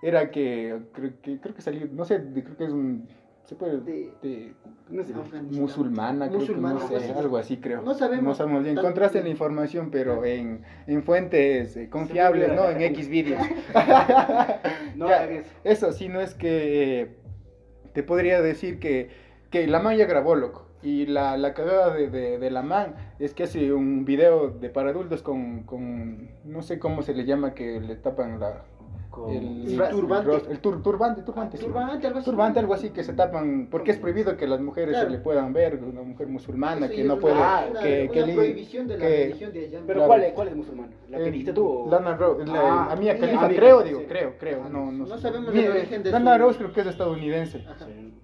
era 0.03 0.31
que 0.31 0.79
creo 0.93 1.13
que, 1.23 1.39
creo 1.41 1.55
que 1.55 1.63
salió, 1.63 1.87
no 1.91 2.05
sé, 2.05 2.23
creo 2.35 2.57
que 2.57 2.65
es 2.65 2.71
un, 2.71 3.09
se 3.51 3.57
puede, 3.57 3.81
De- 3.81 4.13
de- 4.23 4.53
No 4.91 5.03
sé. 5.05 5.13
Musulmana, 5.43 6.29
creo 6.29 6.39
Musulmana, 6.39 6.79
que 6.79 6.85
no 6.85 6.87
algo 6.87 7.01
sé, 7.01 7.11
así. 7.11 7.19
algo 7.19 7.37
así 7.37 7.57
creo. 7.57 7.83
No 7.83 7.95
sabemos. 7.95 8.25
No 8.25 8.35
sabemos 8.35 8.63
bien. 8.63 8.79
Encontraste 8.79 9.23
la 9.25 9.29
información, 9.29 9.91
pero 9.91 10.25
en, 10.25 10.63
en 10.87 11.03
fuentes 11.03 11.77
eh, 11.77 11.89
confiables, 11.91 12.53
¿no? 12.55 12.71
En 12.71 12.81
X 12.81 13.09
vídeos. 13.09 13.43
No 14.95 15.09
Ya. 15.09 15.29
Eso 15.65 15.91
sí, 15.93 16.09
no 16.09 16.21
es 16.21 16.35
que 16.35 17.01
eh, 17.01 17.17
te 17.93 18.03
podría 18.05 18.41
decir 18.41 18.79
que, 18.79 19.11
que 19.51 19.67
la 19.67 19.81
man 19.81 19.97
ya 19.97 20.07
grabó, 20.07 20.37
loco. 20.37 20.69
Y 20.83 21.07
la, 21.07 21.37
la 21.37 21.53
cagada 21.53 21.93
de, 21.95 22.09
de, 22.09 22.39
de 22.39 22.51
la 22.53 22.63
man 22.63 22.95
es 23.19 23.35
que 23.35 23.43
hace 23.43 23.73
un 23.73 24.05
video 24.05 24.49
de 24.51 24.71
para 24.71 24.91
adultos 24.91 25.23
con, 25.23 25.65
con, 25.65 26.31
no 26.45 26.63
sé 26.63 26.79
cómo 26.79 27.03
se 27.03 27.15
le 27.15 27.25
llama, 27.25 27.53
que 27.53 27.81
le 27.81 27.97
tapan 27.97 28.39
la... 28.39 28.65
Con 29.11 29.29
El, 29.31 29.77
turbante. 29.91 30.53
el 30.53 30.63
tur- 30.63 30.83
turbante, 30.83 31.23
turbante. 31.23 31.57
sí. 31.59 31.65
Turbante, 31.65 32.07
algo 32.07 32.19
así. 32.21 32.31
Turbante, 32.31 32.61
algo 32.61 32.75
así, 32.75 32.91
que 32.91 33.03
se 33.03 33.13
tapan, 33.13 33.67
porque 33.69 33.91
es 33.91 33.99
prohibido 33.99 34.37
que 34.37 34.47
las 34.47 34.61
mujeres 34.61 34.91
Claro. 34.95 35.11
se 35.11 35.17
le 35.17 35.19
puedan 35.21 35.53
ver, 35.53 35.81
una 35.83 36.03
mujer 36.03 36.29
musulmana, 36.29 36.89
que 36.89 37.03
no 37.03 37.19
puede, 37.19 37.35
una- 37.35 37.59
Ah, 37.59 37.65
una- 37.71 37.81
que, 37.81 38.09
una 38.25 38.35
prohibición 38.35 38.87
de 38.87 38.99
la 38.99 39.05
que- 39.07 39.25
religión 39.25 39.53
de 39.53 39.67
allá. 39.67 39.81
Pero. 39.85 40.07
¿cuál, 40.07 40.23
es, 40.23 40.33
¿cuál 40.33 40.49
es 40.49 40.57
musulmán? 40.57 40.91
¿La 41.09 41.19
que 41.19 41.25
dijiste 41.33 41.53
tú? 41.53 41.67
o- 41.67 41.91
Lana 41.91 42.17
Rose, 42.17 42.47
la- 42.47 42.61
Ah, 42.61 42.93
a 42.93 42.97
Mia 42.97 43.15
sí, 43.15 43.21
Khalifa, 43.21 43.49
Mia 43.49 43.57
creo, 43.59 43.83
digo, 43.83 43.99
sí. 44.01 44.07
creo, 44.09 44.35
creo, 44.39 44.69
no, 44.69 44.93
no, 44.93 45.07
No 45.07 45.19
sabemos 45.19 45.53
el 45.55 45.71
origen 45.71 46.03
de 46.05 46.11
Lana 46.13 46.35
su- 46.35 46.39
Rose 46.43 46.59
creo 46.59 46.73
que 46.73 46.81
es 46.83 46.87
estadounidense. 46.87 47.65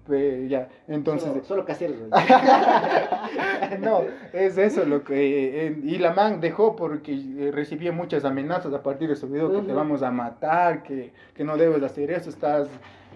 Eh, 0.09 0.47
ya, 0.49 0.69
entonces, 0.87 1.27
Solo, 1.27 1.43
solo 1.43 1.65
caseros. 1.65 1.97
güey. 1.97 2.09
no, 3.81 4.03
es 4.33 4.57
eso 4.57 4.85
lo 4.85 5.03
que, 5.03 5.67
eh, 5.67 5.77
y 5.83 5.97
la 5.97 6.13
man 6.13 6.39
dejó 6.39 6.75
porque 6.77 7.13
eh, 7.13 7.51
recibía 7.51 7.91
muchas 7.91 8.23
amenazas 8.25 8.73
a 8.73 8.81
partir 8.83 9.09
de 9.09 9.15
su 9.17 9.27
video, 9.27 9.51
que 9.51 9.59
te 9.67 9.73
vamos 9.73 10.03
a 10.03 10.11
matar, 10.11 10.76
que, 10.83 11.13
que 11.33 11.43
no 11.43 11.57
debes 11.57 11.81
hacer 11.83 12.11
eso, 12.11 12.29
estás, 12.29 12.69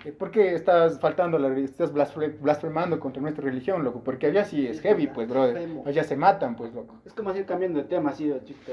eh, 0.06 0.12
¿por 0.12 0.32
qué 0.32 0.54
estás 0.56 1.00
faltando, 1.00 1.38
la, 1.40 1.56
estás 1.60 1.94
blasfe- 1.94 2.40
blasfemando 2.40 3.00
contra 3.00 3.22
nuestra 3.22 3.44
religión, 3.44 3.84
loco? 3.84 4.02
Porque 4.04 4.28
allá 4.28 4.44
sí 4.46 4.68
es 4.68 4.82
heavy, 4.82 5.08
pues, 5.08 5.28
brother, 5.28 5.68
allá 5.86 6.04
se 6.04 6.16
matan, 6.16 6.56
pues, 6.56 6.74
loco. 6.74 6.96
Es 7.06 7.14
como 7.14 7.30
así 7.30 7.44
cambiando 7.44 7.80
de 7.80 7.86
tema, 7.86 8.12
así, 8.12 8.32
chica. 8.46 8.72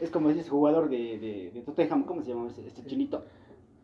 Es 0.00 0.10
como 0.10 0.28
ese 0.30 0.48
jugador 0.48 0.90
de, 0.90 1.18
de, 1.18 1.50
de 1.54 1.62
Tottenham, 1.62 2.04
¿cómo 2.04 2.22
se 2.22 2.28
llama 2.30 2.48
ese, 2.48 2.66
este 2.66 2.84
chinito? 2.84 3.24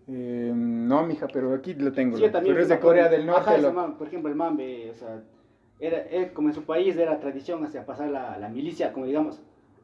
Eh, 0.09 0.53
no, 0.55 1.07
mija, 1.07 1.27
pero 1.33 1.55
aquí 1.55 1.75
lo 1.75 1.93
tengo, 1.93 2.17
Sí, 2.17 2.23
yo 2.25 2.31
también 2.31 2.55
pero 2.55 2.63
es 2.65 2.69
de 2.69 2.79
Corea 2.81 3.09
del 3.09 3.25
Norte, 3.25 3.51
Ajá, 3.51 3.59
loco. 3.59 3.75
man, 3.75 3.97
por 3.97 4.09
ejemplo, 4.09 4.29
el 4.29 4.37
man, 4.37 4.57
ve, 4.57 4.91
o 4.91 4.95
sea, 4.95 5.23
era, 5.79 5.99
él, 6.03 6.33
como 6.33 6.49
en 6.49 6.55
su 6.55 6.65
país 6.65 6.97
era 6.97 7.19
tradición 7.21 7.65
hacia 7.65 7.87
pasar 7.87 8.09
la, 8.09 8.37
la 8.39 8.49
milicia, 8.49 8.93
como 8.93 9.07
digamos. 9.07 9.41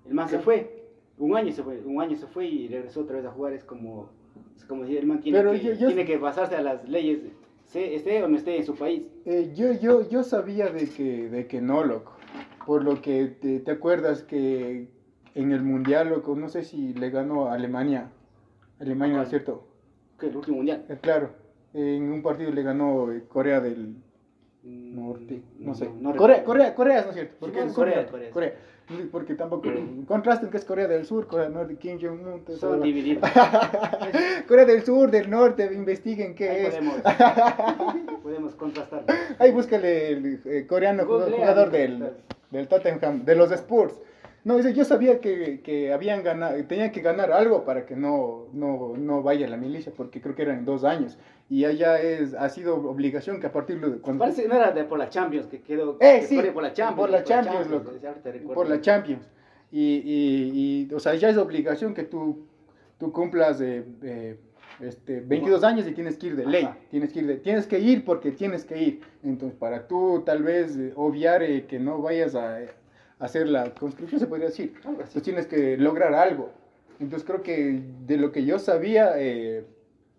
El 0.06 0.14
man 0.14 0.28
se 0.28 0.38
fue 0.38 0.87
un 1.18 1.36
año 1.36 1.52
se 1.52 1.62
fue, 1.62 1.80
un 1.84 2.00
año 2.00 2.16
se 2.16 2.26
fue 2.26 2.46
y 2.46 2.68
regresó 2.68 3.00
otra 3.00 3.16
vez 3.16 3.26
a 3.26 3.30
jugar, 3.30 3.52
es 3.52 3.64
como, 3.64 4.08
es 4.56 4.64
como 4.64 4.84
si 4.86 4.96
el 4.96 5.06
man 5.06 5.20
tiene, 5.20 5.38
Pero 5.38 5.52
que, 5.52 5.60
yo- 5.60 5.72
yo- 5.74 5.86
tiene 5.88 6.04
que 6.04 6.16
basarse 6.18 6.56
a 6.56 6.62
las 6.62 6.88
leyes, 6.88 7.20
se- 7.64 7.94
esté 7.94 8.22
o 8.22 8.28
no 8.28 8.36
esté 8.36 8.56
en 8.56 8.64
su 8.64 8.74
país. 8.74 9.02
Eh, 9.24 9.52
yo, 9.54 9.72
yo, 9.72 10.08
yo 10.08 10.22
sabía 10.22 10.68
de 10.70 10.88
que, 10.88 11.28
de 11.28 11.46
que 11.46 11.60
no, 11.60 11.84
loco. 11.84 12.12
Por 12.66 12.84
lo 12.84 13.00
que 13.00 13.26
te, 13.26 13.60
te 13.60 13.70
acuerdas 13.70 14.22
que 14.22 14.88
en 15.34 15.52
el 15.52 15.62
Mundial, 15.62 16.10
loco, 16.10 16.34
no 16.36 16.48
sé 16.48 16.62
si 16.64 16.92
le 16.94 17.10
ganó 17.10 17.46
a 17.46 17.54
Alemania. 17.54 18.10
Alemania, 18.78 19.16
¿no 19.16 19.22
es 19.22 19.30
cierto? 19.30 19.66
Que 20.18 20.26
el 20.26 20.36
último 20.36 20.58
mundial. 20.58 20.84
Eh, 20.88 20.98
claro, 21.00 21.30
en 21.74 22.10
un 22.12 22.22
partido 22.22 22.50
le 22.50 22.62
ganó 22.62 23.10
eh, 23.12 23.24
Corea 23.28 23.60
del 23.60 23.96
Mm, 24.64 24.96
Norte, 24.96 25.42
no 25.60 25.72
sé. 25.74 25.88
no 26.00 26.14
Corea, 26.16 26.38
recuerdo. 26.38 26.44
Corea, 26.44 26.74
Corea, 26.74 27.02
¿no 27.02 27.08
es 27.10 27.14
cierto? 27.14 27.36
Porque 27.38 27.58
Corea, 27.72 28.02
no, 28.02 28.10
Corea. 28.10 28.30
Corea. 28.30 28.54
Porque 29.12 29.34
tampoco 29.34 29.68
contrasten 30.06 30.50
que 30.50 30.56
es 30.56 30.64
Corea 30.64 30.88
del 30.88 31.04
Sur, 31.04 31.26
Corea 31.26 31.44
del 31.44 31.54
Norte, 31.54 31.76
Kim 31.76 31.98
Jong-un. 32.00 32.42
Son 32.58 32.80
divididos. 32.80 33.28
Corea 34.48 34.64
del 34.64 34.82
Sur, 34.82 35.10
del 35.10 35.28
Norte, 35.28 35.70
investiguen 35.74 36.34
qué 36.34 36.48
Ahí 36.48 36.66
es. 36.66 36.74
podemos, 36.76 37.02
podemos 38.22 38.54
contrastar. 38.54 39.04
Ahí 39.38 39.52
búscale 39.52 40.08
el 40.12 40.40
eh, 40.44 40.66
coreano 40.66 41.04
jugador 41.04 41.68
ahí, 41.74 41.80
del, 41.80 42.12
del 42.50 42.68
Tottenham, 42.68 43.24
de 43.24 43.34
los 43.34 43.50
Spurs. 43.52 43.94
No, 44.44 44.56
dice, 44.56 44.72
yo 44.72 44.84
sabía 44.84 45.20
que, 45.20 45.60
que 45.62 45.92
habían 45.92 46.22
ganado, 46.22 46.62
tenían 46.64 46.90
que 46.92 47.00
ganar 47.00 47.32
algo 47.32 47.64
para 47.64 47.84
que 47.84 47.96
no, 47.96 48.46
no, 48.52 48.94
no 48.96 49.22
vaya 49.22 49.46
a 49.46 49.50
la 49.50 49.56
milicia, 49.56 49.92
porque 49.94 50.20
creo 50.20 50.34
que 50.34 50.42
eran 50.42 50.64
dos 50.64 50.84
años. 50.84 51.18
Y 51.50 51.64
allá 51.64 52.00
es, 52.00 52.34
ha 52.34 52.48
sido 52.48 52.76
obligación 52.76 53.40
que 53.40 53.46
a 53.46 53.52
partir 53.52 53.80
de 53.80 53.98
cuando... 53.98 54.20
Parece 54.20 54.42
que 54.42 54.48
no 54.48 54.54
era 54.54 54.70
de 54.70 54.84
por 54.84 54.98
la 54.98 55.08
Champions, 55.08 55.46
que 55.46 55.60
quedó. 55.60 55.96
Eh, 56.00 56.20
que 56.20 56.26
sí, 56.26 56.40
por 56.52 56.62
la 56.62 56.72
Champions. 56.72 57.00
por 57.00 57.10
la 57.10 57.24
Champions, 57.24 57.70
ahorita 57.70 58.32
recuerdo. 58.32 58.54
por 58.54 58.68
la 58.68 58.80
Champions. 58.80 59.28
Y, 59.70 59.96
y, 59.96 60.88
y, 60.90 60.94
o 60.94 61.00
sea, 61.00 61.14
ya 61.14 61.28
es 61.28 61.36
obligación 61.36 61.92
que 61.92 62.04
tú, 62.04 62.46
tú 62.98 63.12
cumplas 63.12 63.60
eh, 63.60 63.84
eh, 64.02 64.38
este, 64.80 65.20
22 65.20 65.64
años 65.64 65.86
y 65.86 65.92
tienes 65.92 66.16
que 66.16 66.28
ir 66.28 66.36
de 66.36 66.46
ley. 66.46 66.64
Ajá. 66.64 66.76
Tienes 66.90 67.12
que 67.12 67.18
ir, 67.20 67.26
de, 67.26 67.36
tienes 67.36 67.66
que 67.66 67.78
ir 67.80 68.04
porque 68.04 68.30
tienes 68.32 68.64
que 68.64 68.80
ir. 68.80 69.00
Entonces, 69.22 69.58
para 69.58 69.88
tú 69.88 70.22
tal 70.24 70.42
vez 70.42 70.76
eh, 70.76 70.92
obviar 70.96 71.42
eh, 71.42 71.66
que 71.66 71.78
no 71.78 72.00
vayas 72.00 72.34
a, 72.34 72.60
hacer 73.18 73.48
la 73.48 73.72
conscripción, 73.74 74.20
se 74.20 74.26
podría 74.26 74.46
decir. 74.46 74.74
Algo 74.84 75.02
así. 75.02 75.18
Entonces 75.18 75.22
tienes 75.22 75.46
que 75.46 75.76
lograr 75.76 76.14
algo. 76.14 76.50
Entonces 77.00 77.26
creo 77.26 77.42
que 77.42 77.82
de 78.06 78.16
lo 78.16 78.32
que 78.32 78.44
yo 78.44 78.58
sabía 78.58 79.12
eh, 79.16 79.64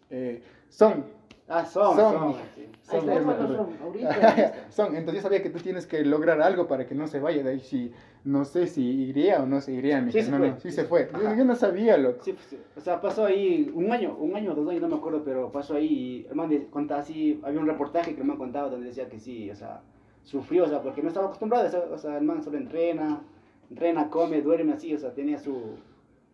eh, 0.09 0.41
son. 0.69 1.05
Ah, 1.47 1.65
son, 1.65 1.95
Son, 1.95 2.13
son. 2.13 2.35
Son, 2.83 3.05
son, 3.05 3.69
ahorita. 3.81 4.53
son. 4.69 4.95
Entonces 4.95 5.15
yo 5.15 5.21
sabía 5.21 5.41
que 5.41 5.49
tú 5.49 5.59
tienes 5.59 5.87
que 5.87 6.03
lograr 6.05 6.41
algo 6.41 6.67
para 6.67 6.85
que 6.87 6.95
no 6.95 7.07
se 7.07 7.19
vaya 7.19 7.43
de 7.43 7.49
ahí. 7.51 7.59
Si, 7.59 7.91
no 8.23 8.45
sé 8.45 8.67
si 8.67 8.83
iría 8.83 9.41
o 9.41 9.45
no 9.45 9.61
se 9.61 9.73
iría, 9.73 10.01
mi 10.01 10.11
Sí 10.11 10.21
se 10.21 10.31
no, 10.31 10.37
fue, 10.37 10.49
no, 10.49 10.59
sí 10.59 10.69
sí 10.69 10.75
se 10.75 10.83
fue. 10.85 11.09
Yo, 11.13 11.35
yo 11.35 11.45
no 11.45 11.55
sabía, 11.55 11.97
loco. 11.97 12.23
Sí, 12.23 12.33
pues, 12.33 12.45
sí. 12.45 12.57
o 12.75 12.81
sea, 12.81 13.01
pasó 13.01 13.25
ahí 13.25 13.71
un 13.73 13.91
año, 13.91 14.15
un 14.15 14.35
año, 14.35 14.53
dos 14.53 14.67
años, 14.69 14.81
no 14.81 14.89
me 14.89 14.95
acuerdo, 14.95 15.23
pero 15.23 15.51
pasó 15.51 15.75
ahí 15.75 15.87
y 15.87 16.27
el 16.29 16.35
man 16.35 16.67
contaba 16.69 17.01
así, 17.01 17.39
había 17.43 17.59
un 17.59 17.67
reportaje 17.67 18.13
que 18.13 18.21
el 18.21 18.27
man 18.27 18.37
contaba 18.37 18.69
donde 18.69 18.87
decía 18.87 19.09
que 19.09 19.19
sí, 19.19 19.49
o 19.49 19.55
sea, 19.55 19.81
sufrió, 20.23 20.65
o 20.65 20.67
sea, 20.67 20.81
porque 20.81 21.01
no 21.01 21.07
estaba 21.07 21.27
acostumbrado, 21.27 21.67
o 21.67 21.69
sea, 21.69 21.79
o 21.91 21.97
sea, 21.97 22.17
el 22.17 22.23
man 22.23 22.43
solo 22.43 22.57
entrena, 22.57 23.21
entrena, 23.69 24.09
come, 24.09 24.41
duerme 24.41 24.73
así, 24.73 24.93
o 24.93 24.97
sea, 24.99 25.13
tenía 25.13 25.37
su, 25.39 25.75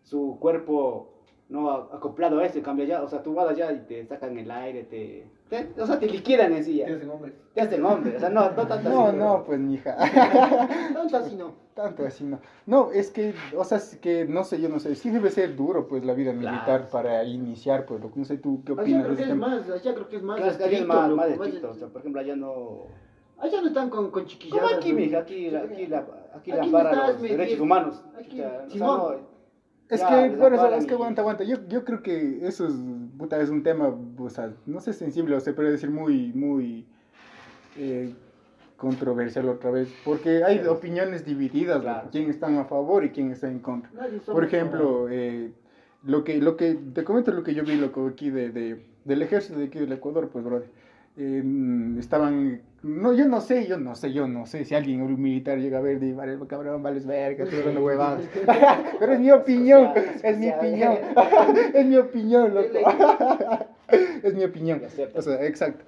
su 0.02 0.36
cuerpo 0.40 1.12
no 1.48 1.70
acoplado 1.70 2.40
a 2.40 2.44
eso, 2.44 2.58
y 2.58 2.62
cambia 2.62 2.84
ya, 2.86 3.02
o 3.02 3.08
sea, 3.08 3.22
tú 3.22 3.32
vas 3.34 3.48
allá 3.48 3.72
y 3.72 3.78
te 3.86 4.04
sacan 4.06 4.36
el 4.36 4.50
aire, 4.50 4.82
te, 4.84 5.26
te- 5.48 5.80
o 5.80 5.86
sea, 5.86 5.96
te 5.98 6.06
liquidan 6.08 6.52
en 6.52 6.64
sí, 6.64 6.78
ya. 6.78 6.86
te 7.54 7.60
hacen 7.60 7.84
hombre, 7.84 8.16
o 8.16 8.20
sea, 8.20 8.28
no, 8.30 8.50
no 8.50 8.66
tanto 8.66 8.90
No, 8.90 9.06
así, 9.06 9.16
no, 9.16 9.32
pero- 9.32 9.44
pues 9.44 9.60
mija. 9.60 9.96
Tanto 10.92 11.16
así 11.16 11.36
no. 11.36 11.52
Tanto 11.74 12.04
así 12.06 12.24
no. 12.24 12.40
No, 12.64 12.90
es 12.90 13.10
que, 13.10 13.34
o 13.56 13.62
sea, 13.62 13.78
es 13.78 13.96
que 13.98 14.24
no 14.24 14.42
sé, 14.44 14.60
yo 14.60 14.68
no 14.70 14.80
sé. 14.80 14.94
Sí 14.96 15.10
debe 15.10 15.30
ser 15.30 15.54
duro, 15.54 15.86
pues, 15.86 16.04
la 16.04 16.14
vida 16.14 16.32
Claro. 16.32 16.50
militar 16.50 16.88
para 16.88 17.22
iniciar, 17.22 17.84
pues, 17.86 18.00
lo 18.00 18.10
que 18.10 18.18
no 18.18 18.24
sé 18.24 18.38
tú 18.38 18.62
qué 18.64 18.72
Allá 18.72 18.82
opinas 18.82 19.02
de 19.08 19.14
creo 19.14 19.26
que 19.26 19.32
es 19.32 19.38
más, 19.38 19.70
allá 19.70 19.94
creo 19.94 20.08
que 20.08 20.16
es 20.16 20.22
más. 20.22 20.36
Claro, 20.38 20.52
es 20.52 20.60
allá 20.60 20.84
más 20.86 21.10
más 21.12 21.28
estricto, 21.28 21.70
o 21.70 21.74
sea, 21.74 21.88
por 21.88 22.00
ejemplo, 22.00 22.20
allá 22.22 22.34
no... 22.34 22.86
Allá 23.38 23.60
no 23.60 23.68
están 23.68 23.90
con, 23.90 24.10
con 24.10 24.26
chiquilladas. 24.26 24.62
Como 24.70 24.76
aquí, 24.80 24.92
¿no? 24.92 24.98
mija, 24.98 25.18
aquí, 25.18 25.50
la- 25.50 25.60
aquí, 25.60 25.86
la, 25.86 25.98
aquí, 26.34 26.50
la 26.50 26.56
Aquí 26.56 26.66
amparan 26.66 26.92
estás, 26.94 27.12
los 27.12 27.22
derechos 27.22 27.60
humanos. 27.60 28.04
aquí, 28.18 28.40
O 28.40 28.44
sea, 28.44 28.66
no, 28.76 29.14
Es 29.88 30.00
Ya, 30.00 30.08
que, 30.08 30.14
amparan 30.14 30.74
es 30.74 30.86
que 30.86 30.94
aguanta, 30.94 31.20
aguanta. 31.22 31.44
Yo, 31.44 31.58
yo 31.68 31.84
creo 31.84 32.02
que 32.02 32.46
eso 32.46 32.66
es, 32.66 32.74
puta, 33.16 33.40
es 33.40 33.50
un 33.50 33.62
tema, 33.62 33.94
o 34.18 34.30
sea, 34.30 34.52
no 34.66 34.80
sé, 34.80 34.92
sensible, 34.92 35.36
o 35.36 35.40
se 35.40 35.52
puede 35.52 35.70
decir 35.70 35.90
muy, 35.90 36.32
muy 36.32 36.86
eh, 37.76 38.12
controversial 38.76 39.48
otra 39.48 39.70
vez, 39.70 39.88
porque 40.04 40.42
hay 40.44 40.58
Sí. 40.60 40.66
opiniones 40.66 41.24
divididas, 41.24 41.80
Claro. 41.80 41.98
loco, 41.98 42.08
quién 42.12 42.30
están 42.30 42.56
a 42.58 42.64
favor 42.64 43.04
y 43.04 43.10
quién 43.10 43.30
está 43.30 43.48
en 43.48 43.60
contra. 43.60 43.90
Por 44.26 44.44
ejemplo, 44.44 45.08
eh, 45.10 45.52
lo 46.04 46.24
que, 46.24 46.38
lo 46.40 46.56
que, 46.56 46.74
te 46.94 47.04
comento 47.04 47.30
lo 47.32 47.42
que 47.42 47.54
yo 47.54 47.64
vi, 47.64 47.76
loco, 47.76 48.06
aquí 48.06 48.30
de, 48.30 48.50
de- 48.50 48.84
del 49.04 49.22
ejército 49.22 49.58
de 49.58 49.66
aquí 49.66 49.78
del 49.78 49.92
Ecuador, 49.92 50.28
pues, 50.30 50.44
brother. 50.44 50.68
Eh, 51.16 51.42
estaban, 51.98 52.60
no, 52.86 53.12
yo 53.12 53.26
no 53.26 53.40
sé, 53.40 53.66
yo 53.66 53.78
no 53.78 53.94
sé, 53.96 54.12
yo 54.12 54.28
no 54.28 54.46
sé 54.46 54.64
si 54.64 54.74
alguien, 54.74 55.02
un 55.02 55.20
militar 55.20 55.58
llega 55.58 55.78
a 55.78 55.80
ver, 55.80 55.98
dice, 55.98 56.14
vale, 56.14 56.38
cabrón, 56.48 56.82
vales 56.82 57.04
verga, 57.04 57.44
estoy 57.44 57.58
hablando 57.58 57.84
huevadas. 57.84 58.24
Pero 59.00 59.12
es 59.12 59.20
mi 59.20 59.30
opinión, 59.30 59.90
es 60.22 60.38
mi 60.38 60.50
opinión, 60.50 60.98
es 61.74 61.86
mi 61.86 61.96
opinión, 61.96 62.54
loco. 62.54 62.78
es 63.90 64.34
mi 64.34 64.44
opinión. 64.44 64.82
O 65.14 65.22
sea, 65.22 65.44
exacto. 65.44 65.84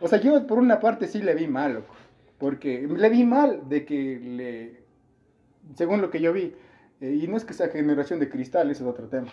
O 0.00 0.08
sea, 0.08 0.20
yo 0.20 0.46
por 0.46 0.58
una 0.58 0.78
parte 0.78 1.06
sí 1.06 1.22
le 1.22 1.34
vi 1.34 1.46
mal, 1.46 1.74
loco. 1.74 1.94
Porque 2.38 2.86
le 2.86 3.08
vi 3.08 3.24
mal 3.24 3.68
de 3.68 3.84
que 3.84 4.18
le, 4.18 4.82
según 5.74 6.02
lo 6.02 6.10
que 6.10 6.20
yo 6.20 6.32
vi, 6.32 6.54
eh, 7.00 7.18
y 7.22 7.28
no 7.28 7.36
es 7.36 7.44
que 7.44 7.54
sea 7.54 7.68
generación 7.68 8.20
de 8.20 8.28
cristal, 8.28 8.70
eso 8.70 8.84
es 8.84 8.90
otro 8.90 9.08
tema. 9.08 9.28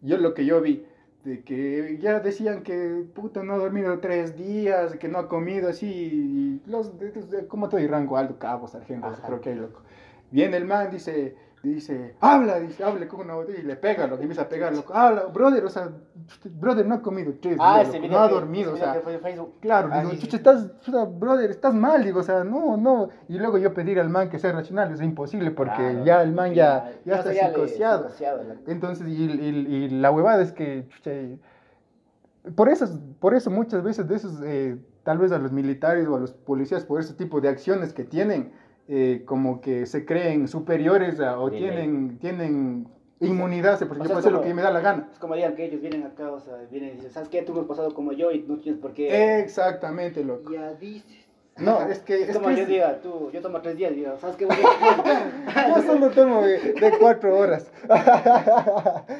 Yo 0.00 0.16
lo 0.16 0.34
que 0.34 0.46
yo 0.46 0.60
vi, 0.60 0.84
de 1.24 1.42
que 1.42 1.98
ya 2.00 2.20
decían 2.20 2.62
que 2.62 3.04
puta 3.14 3.42
no 3.42 3.54
ha 3.54 3.56
dormido 3.58 3.98
tres 4.00 4.36
días, 4.36 4.94
que 4.96 5.08
no 5.08 5.18
ha 5.18 5.28
comido 5.28 5.68
así, 5.70 5.86
y 6.66 6.70
los, 6.70 6.98
de- 6.98 7.10
de- 7.12 7.46
¿cómo 7.46 7.68
te 7.68 7.76
doy 7.78 7.86
rango 7.86 8.16
alto? 8.16 8.38
Cabo, 8.38 8.68
sargento, 8.68 9.08
creo 9.26 9.40
que 9.40 9.50
hay 9.50 9.56
loco. 9.56 9.80
Viene 10.30 10.56
el 10.58 10.64
man, 10.66 10.90
dice, 10.90 11.34
dice, 11.70 12.14
habla, 12.20 12.60
dice, 12.60 12.84
hable 12.84 13.08
con 13.08 13.20
una 13.20 13.34
botella 13.34 13.58
y 13.58 13.62
le 13.62 13.76
pega, 13.76 14.06
lo 14.06 14.16
que 14.16 14.22
empieza 14.22 14.42
a 14.42 14.48
pegar, 14.48 14.74
loco. 14.74 14.92
Habla, 14.94 15.24
brother, 15.26 15.64
o 15.64 15.68
sea, 15.68 15.90
brother 16.44 16.86
no 16.86 16.96
ha 16.96 17.02
comido 17.02 17.34
tres 17.40 17.58
Ah, 17.60 17.78
días, 17.82 17.94
loco, 17.94 18.08
no 18.08 18.18
ha 18.18 18.28
dormido, 18.28 18.72
o 18.74 18.76
sea. 18.76 19.00
Claro, 19.60 19.88
Ah, 19.92 19.98
digo, 20.00 20.10
sí, 20.10 20.16
sí, 20.16 20.22
chucha, 20.22 20.30
sí. 20.30 20.36
estás, 20.36 20.80
chucha, 20.80 21.04
brother, 21.04 21.50
estás 21.50 21.74
mal, 21.74 22.04
digo, 22.04 22.20
o 22.20 22.22
sea, 22.22 22.44
no, 22.44 22.76
no. 22.76 23.08
Y 23.28 23.38
luego 23.38 23.58
yo 23.58 23.72
pedir 23.74 23.98
al 24.00 24.10
man 24.10 24.28
que 24.30 24.38
sea 24.38 24.52
racional, 24.52 24.92
es 24.92 25.00
imposible 25.00 25.50
porque 25.50 25.74
Claro. 25.74 26.04
ya 26.04 26.22
el 26.22 26.32
man 26.32 26.52
ya, 26.54 26.90
Ya, 27.04 27.12
ya 27.12 27.16
está 27.18 27.32
ya 27.32 27.48
psicoseado. 27.48 28.08
Entonces, 28.66 29.08
y, 29.08 29.24
y- 29.24 29.74
y 29.74 29.88
la 29.90 30.10
huevada 30.10 30.42
es 30.42 30.52
que, 30.52 30.86
chucha, 30.88 31.10
por 32.54 32.68
eso, 32.68 32.86
por 33.20 33.34
eso 33.34 33.50
muchas 33.50 33.82
veces 33.82 34.06
de 34.06 34.16
esos, 34.16 34.40
eh, 34.44 34.76
tal 35.02 35.18
vez 35.18 35.32
a 35.32 35.38
los 35.38 35.52
militares 35.52 36.06
o 36.08 36.16
a 36.16 36.20
los 36.20 36.32
policías, 36.32 36.84
por 36.84 37.00
ese 37.00 37.14
tipo 37.14 37.40
de 37.40 37.48
acciones 37.48 37.92
que 37.92 38.04
tienen, 38.04 38.52
eh, 38.88 39.22
como 39.24 39.60
que 39.60 39.86
se 39.86 40.04
creen 40.04 40.46
superiores 40.48 41.18
a- 41.20 41.38
o 41.38 41.50
tienen, 41.50 42.18
tienen 42.18 42.86
inmunidad, 43.20 43.78
se- 43.78 43.86
porque 43.86 44.02
O 44.02 44.04
yo 44.04 44.08
sea, 44.08 44.14
puedo 44.16 44.18
hacer 44.28 44.32
lo 44.32 44.42
que 44.42 44.52
me 44.54 44.60
da 44.62 44.70
la 44.70 44.80
gana. 44.80 45.08
Es 45.12 45.18
como 45.18 45.34
digan 45.34 45.54
que 45.54 45.64
ellos 45.64 45.80
vienen 45.80 46.02
acá, 46.04 46.30
o 46.30 46.40
sea, 46.40 46.54
vienen 46.70 46.90
y 46.90 46.92
dicen, 46.96 47.10
¿sabes 47.10 47.28
qué? 47.30 47.42
Tú 47.42 47.54
me 47.54 47.60
has 47.60 47.66
pasado 47.66 47.94
como 47.94 48.12
yo 48.12 48.30
y 48.32 48.42
no 48.42 48.58
tienes 48.58 48.80
por 48.80 48.92
qué. 48.92 49.38
Exactamente, 49.40 50.22
loco. 50.24 50.52
Ya 50.52 50.72
dices. 50.74 51.24
No, 51.56 51.80
es 51.82 52.00
que... 52.00 52.22
es 52.22 52.28
es 52.30 52.36
como 52.36 52.48
que 52.48 52.56
yo 52.56 52.62
es- 52.62 52.68
diga, 52.68 53.00
tú, 53.00 53.30
yo 53.32 53.40
tomo 53.40 53.60
tres 53.60 53.76
días 53.76 53.92
y 53.92 53.96
digo, 53.96 54.16
¿sabes 54.20 54.34
qué? 54.36 54.46
Yo 55.76 55.82
solo 55.82 56.10
tomo 56.10 56.42
de, 56.42 56.58
de 56.72 56.98
cuatro 56.98 57.38
horas. 57.38 57.70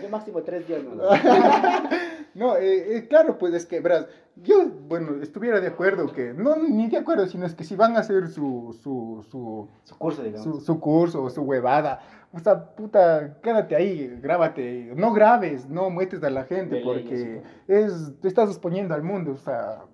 yo 0.03 0.09
máximo 0.11 0.43
tres 0.43 0.67
días, 0.67 0.83
no. 0.83 0.95
No, 2.35 2.57
eh, 2.57 2.97
eh, 2.97 3.07
claro, 3.09 3.39
pues 3.39 3.55
es 3.55 3.67
que, 3.67 3.81
verás, 3.81 4.07
yo, 4.37 4.69
bueno, 4.89 5.23
estuviera 5.23 5.61
de 5.61 5.69
acuerdo 5.69 6.13
que, 6.13 6.35
no, 6.35 6.57
ni 6.57 6.89
de 6.89 6.97
acuerdo, 6.97 7.27
sino 7.27 7.47
es 7.47 7.55
que 7.55 7.63
si 7.65 7.77
van 7.77 7.97
a 7.97 8.01
hacer 8.01 8.29
su, 8.29 8.77
su, 8.83 9.25
su, 9.31 9.69
Su 9.85 9.99
curso, 9.99 10.23
digamos. 10.23 10.43
su, 10.43 10.61
su 10.61 10.81
curso 10.81 11.23
o 11.23 11.31
su 11.31 11.43
huevada, 11.43 12.01
o 12.33 12.41
sea, 12.41 12.75
puta, 12.75 13.39
quédate 13.41 13.77
ahí, 13.77 14.19
grábate, 14.21 14.93
no 14.97 15.13
grabes, 15.13 15.69
no 15.69 15.89
muestres 15.91 16.25
a 16.25 16.31
la 16.31 16.45
gente, 16.45 16.81
porque 16.85 17.43
es, 17.69 18.13
te 18.21 18.27
estás 18.27 18.51
exponiendo 18.51 18.93
al 18.95 19.05
mundo, 19.05 19.33
o 19.33 19.37
sea, 19.37 19.85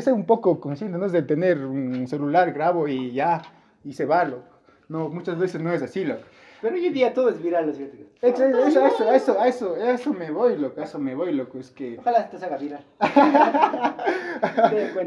ser 0.00 0.12
un 0.12 0.26
poco 0.26 0.60
consciente, 0.60 0.98
no 0.98 1.06
es 1.06 1.12
de 1.12 1.22
tener 1.22 1.64
un 1.64 2.06
celular, 2.08 2.52
grabo 2.52 2.88
y 2.88 3.12
ya, 3.12 3.40
y 3.84 3.94
se 3.94 4.04
va, 4.04 4.24
loco. 4.24 4.56
No, 4.88 5.08
muchas 5.08 5.38
veces 5.38 5.62
no 5.62 5.72
es 5.72 5.80
así, 5.80 6.04
loco. 6.04 6.22
Pero 6.62 6.74
hoy 6.74 6.86
en 6.86 6.94
día 6.94 7.12
todo 7.14 7.28
es 7.28 7.42
viral, 7.42 7.66
¿no 7.66 7.72
es 7.72 7.76
cierto? 7.78 7.96
Eso, 8.22 8.44
eso, 8.44 8.86
eso, 8.86 9.12
eso, 9.12 9.44
eso, 9.44 9.76
eso 9.76 10.12
me 10.14 10.30
voy, 10.30 10.56
loco, 10.56 10.80
a 10.80 10.84
eso 10.84 10.98
me 10.98 11.14
voy, 11.14 11.32
loco, 11.32 11.58
es 11.58 11.70
que... 11.70 11.98
Ojalá 11.98 12.20
esto 12.20 12.38
se 12.38 12.46
haga 12.46 12.56
viral. 12.56 12.84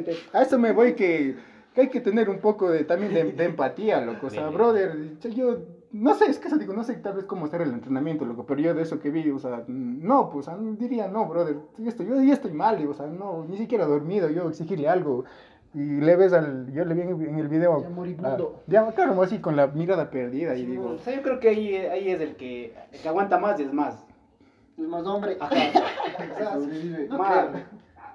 Te. 0.05 0.15
A 0.33 0.41
eso 0.43 0.57
me 0.59 0.71
voy 0.71 0.93
que, 0.93 1.35
que 1.73 1.81
hay 1.81 1.89
que 1.89 2.01
tener 2.01 2.29
un 2.29 2.39
poco 2.39 2.69
de, 2.69 2.83
también 2.83 3.13
de, 3.13 3.31
de 3.31 3.45
empatía, 3.45 4.01
loco. 4.01 4.27
O 4.27 4.29
sea, 4.29 4.47
Sí. 4.49 4.53
brother, 4.53 5.17
yo 5.35 5.57
no 5.91 6.13
sé, 6.13 6.25
es 6.29 6.37
que 6.37 6.47
eso 6.47 6.57
digo, 6.57 6.73
no 6.73 6.83
sé 6.83 6.93
tal 6.95 7.15
vez 7.15 7.25
cómo 7.25 7.45
hacer 7.45 7.61
el 7.61 7.73
entrenamiento, 7.73 8.23
loco, 8.25 8.45
pero 8.45 8.61
yo 8.61 8.73
de 8.75 8.83
eso 8.83 8.99
que 8.99 9.09
vi, 9.09 9.29
o 9.31 9.39
sea, 9.39 9.63
no, 9.67 10.29
pues 10.29 10.47
diría, 10.77 11.07
no, 11.07 11.25
brother, 11.25 11.57
yo 11.77 11.89
estoy, 11.89 12.05
yo 12.05 12.21
ya 12.21 12.33
estoy 12.33 12.51
mal, 12.53 12.85
o 12.87 12.93
sea, 12.93 13.07
no, 13.07 13.43
ni 13.45 13.57
siquiera 13.57 13.85
dormido, 13.85 14.29
yo 14.29 14.49
exigirle 14.49 14.87
algo. 14.87 15.25
Y 15.73 16.01
le 16.01 16.15
ves 16.15 16.33
al. 16.33 16.71
Yo 16.73 16.83
le 16.85 16.93
vi 16.95 17.01
en, 17.01 17.09
en 17.21 17.39
el 17.39 17.47
video. 17.47 17.81
Ya 17.83 17.89
moribundo. 17.89 18.55
ah, 18.57 18.63
ya, 18.67 18.91
claro, 18.91 19.21
así 19.21 19.39
con 19.39 19.55
la 19.55 19.67
mirada 19.67 20.09
perdida. 20.09 20.55
y 20.55 20.61
Sí, 20.61 20.65
digo. 20.65 20.89
o 20.91 20.97
sea, 20.97 21.15
yo 21.15 21.21
creo 21.21 21.39
que 21.39 21.49
ahí, 21.49 21.75
ahí 21.75 22.09
es 22.09 22.19
el 22.21 22.35
que, 22.35 22.73
el 22.91 22.99
que 22.99 23.07
aguanta 23.09 23.37
más 23.37 23.59
y 23.59 23.63
es 23.63 23.73
más. 23.73 24.03
Es 24.77 24.87
más 24.87 25.05
hombre. 25.05 25.37
Ajá. 25.39 25.55
O 26.33 26.37
sea, 26.37 26.53
Sobrevive. 26.53 27.07
No 27.07 27.17
más. 27.17 27.47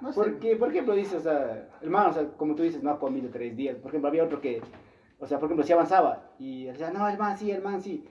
No 0.01 0.11
sé. 0.11 0.15
Porque, 0.19 0.55
por 0.57 0.69
ejemplo, 0.69 0.93
dice, 0.93 1.15
o 1.15 1.19
sea, 1.21 1.67
el 1.81 1.89
man, 1.89 2.09
o 2.09 2.13
sea, 2.13 2.27
como 2.37 2.55
tú 2.55 2.63
dices, 2.63 2.83
no 2.83 2.91
ha 2.91 2.99
comido 2.99 3.29
tres 3.31 3.55
días. 3.55 3.77
Por 3.77 3.89
ejemplo, 3.89 4.09
había 4.09 4.23
otro 4.25 4.41
que, 4.41 4.61
o 5.19 5.25
sea, 5.25 5.39
por 5.39 5.47
ejemplo, 5.47 5.65
si 5.65 5.71
avanzaba 5.73 6.23
y 6.37 6.65
decía, 6.65 6.91
no, 6.91 7.07
el 7.07 7.17
man 7.17 7.37
sí, 7.37 7.49
el 7.51 7.61
man 7.63 7.81
sí. 7.81 8.05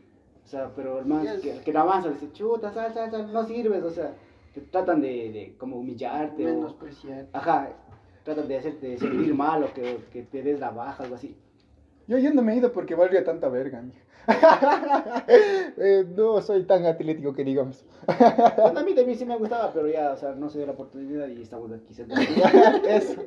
O 0.45 0.49
sea, 0.49 0.71
pero 0.75 0.99
el 1.01 1.07
man 1.07 1.23
Yes. 1.23 1.41
que, 1.41 1.59
que 1.61 1.73
no 1.73 1.81
avanza, 1.81 2.09
le 2.09 2.15
dice, 2.15 2.33
chuta, 2.33 2.73
sal, 2.73 2.93
sal, 2.95 3.11
sal, 3.11 3.33
no 3.33 3.45
sirves. 3.45 3.83
O 3.85 3.91
sea, 3.91 4.13
te 4.55 4.61
tratan 4.63 5.01
de, 5.03 5.09
de 5.09 5.55
como 5.59 5.77
humillarte. 5.77 6.45
O, 6.47 6.55
Menospreciar. 6.55 7.27
ajá, 7.33 7.69
tratan 8.25 8.49
de 8.49 8.59
hacerte 8.59 8.99
sentir 8.99 9.35
mal 9.35 9.63
o 9.63 9.73
que, 9.73 9.99
que 10.13 10.23
te 10.23 10.43
des 10.43 10.59
la 10.59 10.71
baja, 10.71 11.03
algo 11.05 11.15
así. 11.15 11.37
Yo, 12.07 12.19
yo 12.19 12.35
no 12.35 12.43
me 12.43 12.53
he 12.53 12.57
ido 12.57 12.73
porque 12.73 12.95
valía 12.95 13.25
tanta 13.25 13.49
verga. 13.49 13.83
Eh, 15.77 16.05
no 16.17 16.41
soy 16.41 16.63
tan 16.65 16.87
atlético 16.87 17.35
que 17.35 17.45
digamos. 17.45 17.85
Bueno, 18.07 18.81
a 18.81 18.83
mí 18.83 18.95
también 18.95 19.19
sí 19.19 19.25
me 19.27 19.37
gustaba, 19.37 19.71
pero 19.73 19.89
ya, 19.89 20.13
o 20.13 20.17
sea, 20.17 20.33
no 20.33 20.49
se 20.49 20.59
dio 20.59 20.67
la 20.67 20.73
oportunidad 20.73 21.29
y 21.29 21.43
estamos 21.43 21.71
aquí. 21.73 21.95
Eso. 22.89 23.23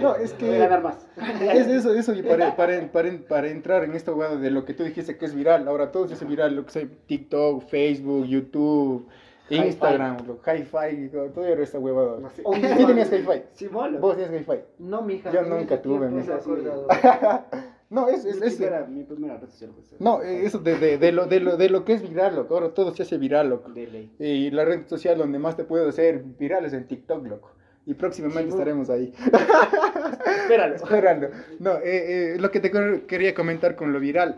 No, 0.00 0.14
es 0.16 0.34
que- 0.34 0.46
Voy 0.46 0.56
a 0.56 0.58
ganar 0.58 0.82
más. 0.82 1.06
Es 1.40 1.66
eso, 1.66 1.94
eso, 1.94 2.12
y 2.12 2.22
para, 2.22 2.56
para, 2.56 2.92
para, 2.92 3.10
para 3.26 3.48
entrar 3.48 3.84
en 3.84 3.94
esta 3.94 4.12
hueá 4.12 4.36
de 4.36 4.50
lo 4.50 4.66
que 4.66 4.74
tú 4.74 4.84
dijiste 4.84 5.16
que 5.16 5.24
es 5.24 5.34
viral, 5.34 5.66
ahora 5.66 5.92
todo 5.92 6.06
se 6.06 6.12
hace 6.14 6.26
viral, 6.26 6.56
lo 6.56 6.66
que 6.66 6.72
sea 6.72 6.88
TikTok, 7.06 7.66
Facebook, 7.68 8.26
YouTube. 8.26 9.08
Instagram, 9.50 10.16
lo- 10.26 10.40
Hi-Fi, 10.46 11.08
todo 11.34 11.44
era 11.46 11.62
esta 11.62 11.78
huevada. 11.78 12.18
No 12.20 12.30
sé. 12.30 12.42
¿Sí 12.76 12.86
tenías 12.86 13.12
Hi-Fi? 13.12 13.42
Sí. 13.54 13.66
¿Vos 13.68 14.16
tenías 14.16 14.32
Hi-Fi? 14.42 14.58
No, 14.78 15.02
mija. 15.02 15.30
Yo 15.32 15.42
nunca 15.42 15.80
tuve, 15.80 16.08
mija. 16.08 16.38
No, 17.90 18.06
es, 18.10 18.22
es, 18.26 18.38
Mi 18.38 18.46
es- 18.48 18.56
primera, 18.56 18.84
mi 18.86 19.02
primera 19.04 19.38
red 19.38 19.48
social. 19.48 19.70
pues, 19.74 19.98
no, 19.98 20.20
eso 20.20 20.58
de, 20.58 20.76
de, 20.78 20.98
de, 20.98 21.10
lo, 21.10 21.24
de, 21.24 21.40
lo, 21.40 21.56
de 21.56 21.70
lo 21.70 21.86
que 21.86 21.94
es 21.94 22.02
viral, 22.06 22.36
loco, 22.36 22.52
ahora 22.52 22.68
todo 22.74 22.94
se 22.94 23.02
hace 23.02 23.16
viral, 23.16 23.48
loco. 23.48 23.70
De 23.70 23.86
ley. 23.86 24.12
Y 24.18 24.50
la 24.50 24.66
red 24.66 24.86
social 24.86 25.16
donde 25.16 25.38
más 25.38 25.56
te 25.56 25.64
puedo 25.64 25.88
hacer 25.88 26.22
viral 26.38 26.66
es 26.66 26.74
en 26.74 26.86
TikTok, 26.86 27.26
loco. 27.26 27.50
Y 27.86 27.94
próximamente 27.94 28.50
Sí, 28.50 28.58
estaremos 28.58 28.90
ahí. 28.90 29.14
Espéralo. 30.42 30.74
Esperando. 30.74 31.28
No, 31.60 31.76
eh, 31.78 32.34
eh, 32.34 32.36
lo 32.38 32.50
que 32.50 32.60
te 32.60 32.70
quería 33.06 33.34
comentar 33.34 33.74
con 33.74 33.92
lo 33.94 34.00
viral 34.00 34.36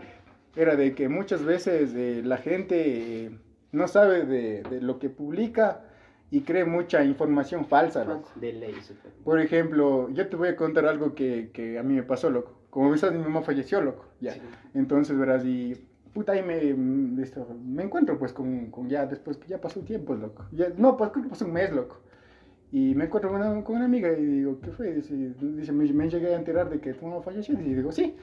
era 0.54 0.76
de 0.76 0.94
que 0.94 1.08
muchas 1.08 1.44
veces 1.44 1.90
eh, 1.96 2.22
la 2.24 2.36
gente 2.36 3.24
eh, 3.26 3.30
no 3.72 3.88
sabe 3.88 4.24
de, 4.24 4.62
de 4.62 4.80
lo 4.80 4.98
que 4.98 5.08
publica 5.10 5.82
y 6.30 6.42
cree 6.42 6.64
mucha 6.64 7.04
información 7.04 7.66
falsa. 7.66 8.04
loco. 8.04 8.30
De 8.36 8.52
ley. 8.52 8.74
Por 9.24 9.40
ejemplo, 9.40 10.08
yo 10.10 10.28
te 10.28 10.36
voy 10.36 10.48
a 10.48 10.56
contar 10.56 10.86
algo 10.86 11.14
que, 11.14 11.50
que 11.52 11.78
a 11.78 11.82
mí 11.82 11.94
me 11.94 12.02
pasó, 12.02 12.30
loco. 12.30 12.52
Como 12.70 12.90
ves, 12.90 13.02
mi 13.10 13.18
mamá 13.18 13.42
falleció, 13.42 13.80
loco. 13.80 14.06
Ya. 14.20 14.32
Sí. 14.32 14.40
Entonces, 14.74 15.18
verás, 15.18 15.44
y 15.44 15.74
puta, 16.14 16.32
ahí 16.32 16.42
me, 16.42 16.72
mm, 16.72 17.20
esto, 17.20 17.46
me 17.64 17.82
encuentro 17.82 18.18
pues 18.18 18.32
con, 18.32 18.70
con 18.70 18.88
ya, 18.88 19.06
después 19.06 19.36
que 19.36 19.48
ya 19.48 19.60
pasó 19.60 19.80
tiempo, 19.80 20.14
loco. 20.14 20.46
Ya, 20.52 20.68
no, 20.76 20.96
pues 20.96 21.10
creo 21.10 21.24
que 21.24 21.30
pasó 21.30 21.46
un 21.46 21.52
mes, 21.52 21.72
loco. 21.72 22.00
Y 22.72 22.94
me 22.94 23.06
encuentro 23.06 23.30
con 23.30 23.40
una, 23.40 23.64
con 23.64 23.76
una 23.76 23.86
amiga 23.86 24.12
y 24.12 24.24
digo, 24.24 24.60
¿qué 24.60 24.70
fue? 24.70 24.94
Dice, 24.94 25.14
dice 25.40 25.72
me, 25.72 25.92
me 25.92 26.08
llegué 26.08 26.32
a 26.32 26.38
enterar 26.38 26.70
de 26.70 26.80
que 26.80 26.94
tu 26.94 27.04
mamá 27.06 27.22
falleció. 27.22 27.54
Y 27.54 27.74
digo, 27.74 27.90
sí. 27.90 28.14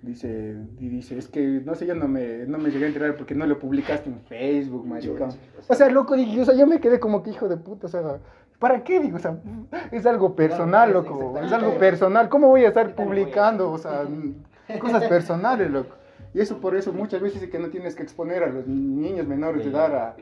Dice, 0.00 0.56
y 0.78 0.88
dice, 0.88 1.18
es 1.18 1.26
que 1.26 1.60
no 1.64 1.74
sé, 1.74 1.84
yo 1.86 1.94
no 1.96 2.06
me, 2.06 2.46
no 2.46 2.58
me 2.58 2.70
llegué 2.70 2.84
a 2.84 2.88
enterar 2.88 3.16
porque 3.16 3.34
no 3.34 3.46
lo 3.46 3.58
publicaste 3.58 4.08
en 4.08 4.20
Facebook, 4.20 4.86
maricón. 4.86 5.30
O 5.66 5.74
sea, 5.74 5.88
loco, 5.90 6.14
dije, 6.14 6.40
o 6.40 6.44
sea, 6.44 6.54
yo 6.54 6.66
me 6.68 6.78
quedé 6.80 7.00
como 7.00 7.22
que 7.22 7.30
hijo 7.30 7.48
de 7.48 7.56
puta, 7.56 7.86
o 7.86 7.90
sea, 7.90 8.18
¿para 8.60 8.84
qué? 8.84 9.00
Digo, 9.00 9.16
o 9.16 9.20
sea, 9.20 9.36
es 9.90 10.06
algo 10.06 10.36
personal, 10.36 10.92
loco, 10.92 11.34
es 11.42 11.52
algo 11.52 11.72
personal. 11.78 12.28
¿Cómo 12.28 12.46
voy 12.48 12.64
a 12.64 12.68
estar 12.68 12.94
publicando, 12.94 13.72
o 13.72 13.78
sea, 13.78 14.04
cosas 14.80 15.04
personales, 15.08 15.70
loco? 15.70 15.94
Y 16.34 16.40
eso 16.40 16.58
por 16.60 16.76
eso 16.76 16.92
muchas 16.92 17.22
veces 17.22 17.42
es 17.42 17.48
que 17.48 17.58
no 17.58 17.68
tienes 17.70 17.94
que 17.96 18.02
exponer 18.02 18.42
a 18.44 18.48
los 18.48 18.68
niños 18.68 19.26
menores 19.26 19.64
de 19.64 19.70
edad 19.70 19.94
a, 19.96 20.16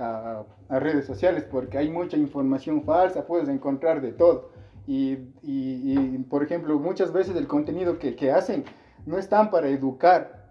a, 0.00 0.44
a 0.68 0.78
redes 0.80 1.06
sociales 1.06 1.44
porque 1.48 1.78
hay 1.78 1.88
mucha 1.88 2.16
información 2.16 2.82
falsa, 2.82 3.24
puedes 3.26 3.48
encontrar 3.48 4.00
de 4.02 4.10
todo. 4.12 4.50
Y, 4.88 5.12
y- 5.40 5.94
y, 5.94 6.18
por 6.28 6.42
ejemplo, 6.42 6.76
muchas 6.80 7.12
veces 7.12 7.36
el 7.36 7.46
contenido 7.46 8.00
que, 8.00 8.16
que 8.16 8.32
hacen 8.32 8.64
no 9.06 9.18
están 9.18 9.50
para 9.50 9.68
educar, 9.68 10.42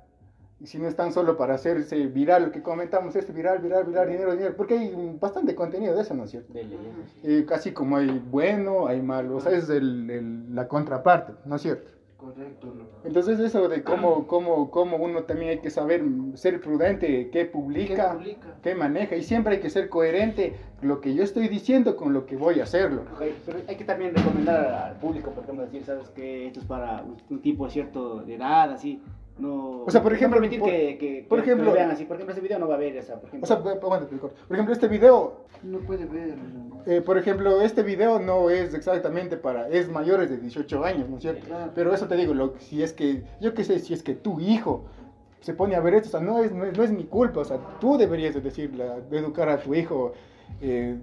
sino 0.63 0.87
están 0.87 1.11
solo 1.11 1.37
para 1.37 1.55
hacerse 1.55 2.05
viral, 2.07 2.43
lo 2.45 2.51
que 2.51 2.61
comentamos, 2.61 3.15
esto 3.15 3.33
viral, 3.33 3.59
viral, 3.59 3.83
viral, 3.85 4.07
dinero, 4.07 4.31
dinero, 4.33 4.53
porque 4.55 4.77
hay 4.77 5.17
bastante 5.19 5.55
contenido 5.55 5.95
de 5.95 6.01
eso, 6.01 6.13
¿no 6.13 6.25
es 6.25 6.31
cierto? 6.31 6.53
De 6.53 6.63
ley. 6.63 6.77
Eh, 7.23 7.45
casi 7.47 7.71
como 7.71 7.97
hay 7.97 8.19
bueno, 8.29 8.85
hay 8.87 9.01
malo, 9.01 9.37
o 9.37 9.39
sea, 9.39 9.53
es 9.53 9.69
el- 9.69 10.09
el- 10.09 10.55
la 10.55 10.67
contraparte, 10.67 11.33
¿no 11.45 11.55
es 11.55 11.61
cierto? 11.63 11.89
Correcto. 12.21 12.71
Entonces 13.03 13.39
eso 13.39 13.67
de 13.67 13.81
cómo, 13.83 14.27
cómo, 14.27 14.69
cómo 14.69 14.97
uno 14.97 15.23
también 15.23 15.49
hay 15.51 15.57
que 15.57 15.71
saber 15.71 16.03
ser 16.35 16.61
prudente, 16.61 17.31
qué 17.31 17.45
publica, 17.45 18.11
¿Qué 18.11 18.17
publica? 18.17 18.55
qué 18.61 18.75
maneja, 18.75 19.15
y 19.15 19.23
siempre 19.23 19.55
hay 19.55 19.59
que 19.59 19.71
ser 19.71 19.89
coherente 19.89 20.53
lo 20.81 21.01
que 21.01 21.15
yo 21.15 21.23
estoy 21.23 21.47
diciendo 21.47 21.95
con 21.95 22.13
lo 22.13 22.27
que 22.27 22.37
voy 22.37 22.59
a 22.59 22.63
hacerlo. 22.63 23.01
Pero 23.17 23.59
hay 23.67 23.75
que 23.75 23.83
también 23.85 24.13
recomendar 24.15 24.67
al 24.67 24.95
público, 24.97 25.31
por 25.31 25.43
ejemplo, 25.43 25.65
decir, 25.65 25.83
¿sabes 25.83 26.09
que 26.09 26.47
Esto 26.47 26.59
es 26.59 26.65
para 26.67 27.03
un, 27.29 27.41
tipo 27.41 27.67
cierto 27.69 28.21
de 28.21 28.35
edad, 28.35 28.71
así. 28.71 29.01
No, 29.39 29.83
O 29.85 29.89
sea, 29.89 30.03
por 30.03 30.11
no 30.11 30.17
ejemplo, 30.17 30.39
permitir 30.39 30.59
por- 30.59 30.69
que, 30.69 30.97
que, 30.99 31.25
por 31.27 31.39
que 31.39 31.45
ejemplo- 31.45 31.65
lo 31.69 31.73
vean 31.73 31.89
así. 31.89 32.05
Por 32.05 32.17
ejemplo, 32.17 32.33
ese 32.33 32.41
video 32.41 32.59
no 32.59 32.67
va 32.67 32.75
a 32.75 32.77
haber 32.77 32.95
esa, 32.97 33.15
por 33.19 33.29
ejemplo. 33.29 33.45
O 33.45 33.47
sea, 33.47 33.59
por 33.79 34.55
ejemplo, 34.55 34.73
este 34.73 34.87
video, 34.87 35.40
No 35.63 35.79
puede 35.79 36.05
ver. 36.05 36.35
eh, 36.87 37.01
por 37.01 37.17
ejemplo, 37.17 37.61
este 37.61 37.83
video 37.83 38.19
no 38.19 38.49
es 38.49 38.73
exactamente 38.73 39.37
para, 39.37 39.69
es 39.69 39.89
mayores 39.89 40.29
de 40.29 40.37
18 40.37 40.83
años, 40.83 41.07
¿no 41.09 41.17
es 41.17 41.21
cierto? 41.21 41.45
Claro. 41.45 41.71
Pero 41.75 41.93
eso 41.93 42.07
te 42.07 42.15
digo, 42.15 42.33
lo, 42.33 42.55
si 42.59 42.81
es 42.81 42.93
que, 42.93 43.23
yo 43.39 43.53
qué 43.53 43.63
sé, 43.63 43.77
si 43.79 43.93
es 43.93 44.01
que 44.01 44.15
tu 44.15 44.39
hijo 44.39 44.85
se 45.39 45.53
pone 45.53 45.75
a 45.75 45.79
ver 45.79 45.95
esto, 45.95 46.07
o 46.09 46.11
sea, 46.11 46.19
no 46.19 46.39
es, 46.39 46.51
no 46.51 46.65
es, 46.65 46.75
no 46.77 46.83
es 46.83 46.91
mi 46.91 47.03
culpa, 47.03 47.41
o 47.41 47.45
sea, 47.45 47.59
tú 47.79 47.97
deberías 47.97 48.33
de 48.33 48.41
decirle, 48.41 48.85
de 49.09 49.17
educar 49.19 49.49
a 49.49 49.57
tu 49.59 49.73
hijo, 49.75 50.13
eh, 50.61 50.97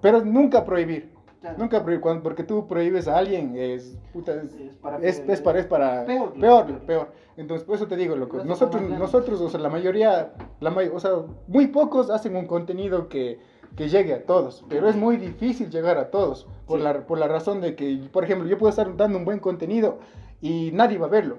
pero 0.00 0.24
nunca 0.24 0.64
prohibir. 0.64 1.12
Claro. 1.40 1.58
Nunca 1.58 1.82
prohibir, 1.82 2.00
cuando- 2.00 2.22
porque 2.22 2.42
tú 2.42 2.66
prohíbes 2.66 3.06
a 3.06 3.18
alguien, 3.18 3.54
es, 3.56 3.98
puta, 4.12 4.34
es, 4.34 4.54
Es 4.54 4.76
para 4.76 4.98
es, 4.98 5.40
para, 5.42 5.58
es 5.58 5.66
para 5.66 6.04
Peor, 6.06 6.78
peor. 6.86 7.08
Entonces, 7.36 7.66
por 7.66 7.76
eso 7.76 7.86
te 7.86 7.96
digo, 7.96 8.14
loco, 8.16 8.44
nosotros, 8.44 8.82
nosotros, 8.82 9.40
o 9.40 9.48
sea, 9.50 9.60
la 9.60 9.68
mayoría, 9.68 10.32
la 10.60 10.70
o 10.70 11.00
sea, 11.00 11.10
muy 11.48 11.66
pocos 11.66 12.08
hacen 12.10 12.36
un 12.36 12.46
contenido 12.46 13.08
que, 13.08 13.38
que 13.76 13.88
llegue 13.88 14.14
a 14.14 14.24
todos, 14.24 14.64
pero 14.68 14.88
es 14.88 14.96
muy 14.96 15.16
difícil 15.16 15.68
llegar 15.70 15.98
a 15.98 16.10
todos, 16.10 16.46
por, 16.66 16.78
Sí. 16.78 16.84
la, 16.84 17.06
por 17.06 17.18
la 17.18 17.26
razón 17.28 17.60
de 17.60 17.74
que, 17.74 18.00
por 18.12 18.24
ejemplo, 18.24 18.48
yo 18.48 18.56
puedo 18.58 18.70
estar 18.70 18.96
dando 18.96 19.18
un 19.18 19.24
buen 19.24 19.40
contenido 19.40 19.98
y 20.40 20.70
nadie 20.72 20.98
va 20.98 21.06
a 21.06 21.10
verlo. 21.10 21.38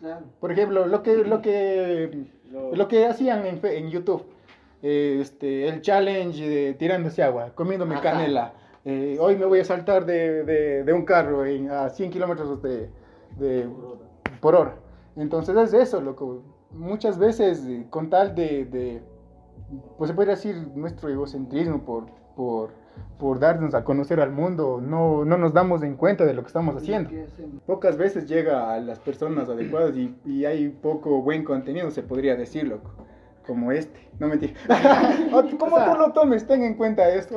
Claro. 0.00 0.26
Por 0.40 0.52
ejemplo, 0.52 0.86
lo 0.86 1.02
que, 1.02 1.16
lo 1.16 1.40
que, 1.40 2.26
Lo- 2.74 2.86
que 2.88 3.06
hacían 3.06 3.44
en, 3.46 3.60
en 3.64 3.90
YouTube, 3.90 4.24
eh, 4.82 5.18
este, 5.20 5.68
el 5.68 5.80
challenge 5.80 6.48
de 6.48 6.74
tirándose 6.74 7.22
agua, 7.22 7.50
comiéndome 7.54 7.94
Ajá. 7.94 8.02
canela. 8.12 8.52
eh, 8.88 9.16
hoy 9.20 9.34
me 9.36 9.46
voy 9.46 9.58
a 9.58 9.64
saltar 9.64 10.06
de, 10.06 10.44
de- 10.44 10.84
de 10.84 10.92
un 10.92 11.04
carro 11.04 11.44
en- 11.44 11.70
a 11.72 11.88
100 11.90 12.08
kilómetros 12.10 12.62
de, 12.62 12.88
de- 13.36 13.66
por 14.40 14.54
hora. 14.54 14.76
Entonces 15.16 15.56
es 15.56 15.72
eso, 15.74 16.00
loco. 16.00 16.42
Muchas 16.70 17.18
veces, 17.18 17.64
eh, 17.66 17.86
con 17.90 18.10
tal 18.10 18.34
de, 18.36 18.64
pues 19.98 20.08
se 20.10 20.14
podría 20.14 20.34
decir 20.34 20.56
nuestro 20.74 21.08
egocentrismo 21.08 21.84
por, 21.84 22.06
por, 22.36 22.70
por 23.18 23.38
darnos 23.40 23.74
a 23.74 23.84
conocer 23.84 24.20
al 24.20 24.30
mundo, 24.30 24.80
no, 24.80 25.24
no 25.24 25.36
nos 25.38 25.52
damos 25.52 25.82
en 25.82 25.96
cuenta 25.96 26.24
de 26.24 26.34
lo 26.34 26.42
que 26.42 26.48
estamos 26.48 26.76
haciendo 26.76 27.10
pocas 27.66 27.96
veces 27.96 28.26
llega 28.28 28.72
a 28.72 28.80
las 28.80 28.98
personas 29.00 29.48
adecuadas 29.48 29.96
y, 29.96 30.14
y 30.24 30.44
hay 30.44 30.68
poco 30.68 31.22
buen 31.22 31.44
contenido, 31.44 31.90
se 31.90 32.02
podría 32.02 32.36
decir, 32.36 32.66
loco. 32.68 32.92
Como 33.46 33.70
este, 33.70 34.00
no 34.18 34.26
mentira. 34.26 34.54
Como 35.30 35.76
O 35.76 35.78
sea- 35.78 35.92
tú 35.92 35.98
lo 35.98 36.12
tomes, 36.12 36.44
ten 36.48 36.64
en 36.64 36.74
cuenta 36.74 37.08
esto. 37.08 37.36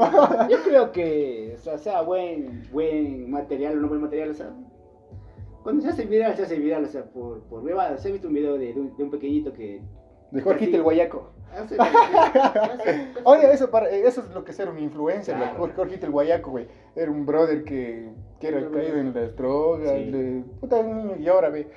Yo 0.49 0.57
creo 0.63 0.91
que, 0.91 1.53
o 1.55 1.61
sea, 1.61 1.77
sea 1.77 2.01
buen, 2.01 2.63
buen 2.71 3.29
material 3.29 3.77
o 3.77 3.81
no 3.81 3.89
buen 3.89 4.01
material, 4.01 4.31
o 4.31 4.33
sea, 4.33 4.49
cuando 5.61 5.83
se 5.83 5.89
hace 5.89 6.05
viral, 6.05 6.35
se 6.35 6.43
hace 6.43 6.57
viral, 6.57 6.83
o 6.85 6.87
sea, 6.87 7.03
por, 7.03 7.41
por 7.41 7.63
huevadas. 7.63 8.03
He 8.05 8.11
visto 8.11 8.27
un 8.27 8.33
video 8.33 8.53
de, 8.57 8.73
de 8.73 8.79
un, 8.79 8.97
de 8.97 9.03
un 9.03 9.11
pequeñito 9.11 9.53
que... 9.53 9.81
De 10.31 10.41
Jorgito 10.41 10.77
el 10.77 10.83
Guayaco. 10.83 11.29
Oye, 13.23 13.51
eso, 13.53 13.69
para, 13.69 13.89
eso 13.89 14.21
es 14.21 14.29
lo 14.33 14.43
que 14.43 14.51
es 14.51 14.57
ser 14.57 14.69
un 14.69 14.79
influencer, 14.79 15.35
Claro. 15.35 15.51
loco. 15.53 15.59
Jorge- 15.65 15.75
Jorgito 15.75 16.05
el 16.05 16.11
Guayaco, 16.11 16.51
güey. 16.51 16.67
Era 16.95 17.11
un 17.11 17.25
brother 17.25 17.63
que, 17.63 18.09
que 18.39 18.47
era 18.47 18.69
caído 18.69 18.97
en 18.97 19.13
las 19.13 19.35
drogas. 19.35 19.89
Sí. 19.91 20.05
le- 20.05 20.43
puta, 20.59 20.81
niño, 20.83 21.15
y 21.19 21.27
ahora 21.27 21.49
ve, 21.49 21.67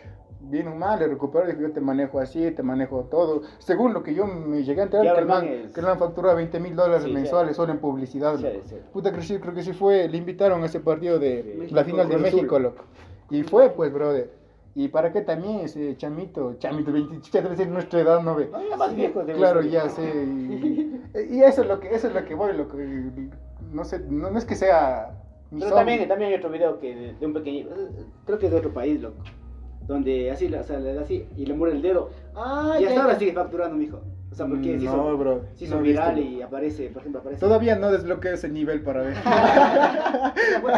vino 0.40 0.74
mal, 0.74 0.98
le 0.98 1.06
recuperó, 1.08 1.46
dijo, 1.46 1.60
yo 1.60 1.72
te 1.72 1.80
manejo 1.80 2.18
así, 2.20 2.50
te 2.50 2.62
manejo 2.62 3.04
todo. 3.10 3.42
Según 3.58 3.92
lo 3.94 4.02
que 4.02 4.14
yo 4.14 4.26
me 4.26 4.62
llegué 4.64 4.80
a 4.80 4.84
enterar, 4.84 5.14
que 5.14 5.20
el 5.20 5.26
man, 5.26 5.44
es- 5.46 5.72
que 5.72 5.80
el 5.80 5.86
man 5.86 5.98
facturaba 5.98 6.34
20 6.34 6.58
mil 6.60 6.74
dólares 6.76 7.04
Sí, 7.04 7.12
mensuales 7.12 7.52
sí. 7.52 7.56
solo 7.56 7.72
en 7.72 7.78
publicidad. 7.78 8.36
Sí, 8.36 8.42
loco. 8.44 8.60
sí. 8.64 8.76
Puta, 8.92 9.10
creo, 9.10 9.20
que 9.20 9.26
sí- 9.26 9.38
creo 9.38 9.54
que 9.54 9.62
sí 9.62 9.72
fue, 9.72 10.08
le 10.08 10.16
invitaron 10.18 10.62
a 10.62 10.66
ese 10.66 10.80
partido 10.80 11.18
de 11.18 11.64
Sí. 11.68 11.74
la 11.74 11.84
final 11.84 12.08
de. 12.08 12.18
México, 12.18 12.58
loco. 12.58 12.84
Y 13.30 13.42
fue, 13.44 13.70
pues, 13.70 13.92
brother. 13.92 14.41
¿Y 14.74 14.88
para 14.88 15.12
qué 15.12 15.20
también 15.20 15.60
ese 15.60 15.96
chamito, 15.98 16.54
chamito, 16.58 16.92
20, 16.92 17.18
ya 17.30 17.42
debe 17.42 17.56
ser 17.56 17.68
nuestra 17.68 18.00
edad, 18.00 18.22
¿no 18.22 18.34
ve? 18.34 18.48
No, 18.50 18.66
ya 18.66 18.76
más 18.76 18.94
viejos 18.96 19.26
deben 19.26 19.40
Claro, 19.40 19.62
ser. 19.62 19.70
ya 19.70 19.88
sé. 19.90 20.02
Y, 20.24 21.02
y 21.36 21.42
eso 21.42 21.62
es 21.62 21.68
lo 21.68 21.78
que 21.78 21.94
eso 21.94 22.08
es 22.08 22.14
lo 22.14 22.24
que 22.24 22.34
voy, 22.34 22.54
lo 22.56 22.68
que 22.68 23.12
no 23.70 23.84
sé, 23.84 23.98
no, 24.08 24.30
no 24.30 24.38
es 24.38 24.44
que 24.46 24.54
sea 24.54 25.10
Pero 25.50 25.68
son- 25.68 25.76
también, 25.76 26.08
también 26.08 26.30
hay 26.32 26.38
otro 26.38 26.48
video 26.50 26.78
que 26.80 26.94
de, 26.94 27.12
de 27.14 27.26
un 27.26 27.34
pequeño, 27.34 27.66
eh, 27.68 28.04
creo 28.24 28.38
que 28.38 28.46
es 28.46 28.52
de 28.52 28.58
otro 28.58 28.72
país, 28.72 29.00
loco. 29.00 29.22
Donde 29.86 30.30
así, 30.30 30.46
o 30.54 30.62
sea, 30.62 30.78
le 30.78 30.94
da 30.94 31.02
así 31.02 31.26
y 31.36 31.44
le 31.44 31.54
muere 31.54 31.74
el 31.74 31.82
dedo. 31.82 32.10
Ah, 32.34 32.76
y 32.78 32.82
ya, 32.82 32.88
hasta 32.88 33.00
ahora 33.02 33.12
ya. 33.14 33.18
sigue 33.18 33.32
facturando, 33.32 33.76
mijo. 33.76 34.00
O 34.30 34.34
sea, 34.34 34.46
porque 34.46 34.78
se 34.78 34.84
hizo, 34.84 34.92
Mm, 34.96 34.96
No, 34.96 35.18
bro. 35.18 35.40
se 35.54 35.64
hizo 35.66 35.74
no 35.76 35.82
viral 35.82 36.14
visto. 36.14 36.30
y 36.30 36.40
aparece, 36.40 36.88
por 36.88 37.00
ejemplo, 37.02 37.20
aparece. 37.20 37.40
Todavía 37.40 37.76
no 37.76 37.90
desbloqueo 37.90 38.32
ese 38.32 38.48
nivel 38.48 38.82
para 38.82 39.02
ver. 39.02 39.14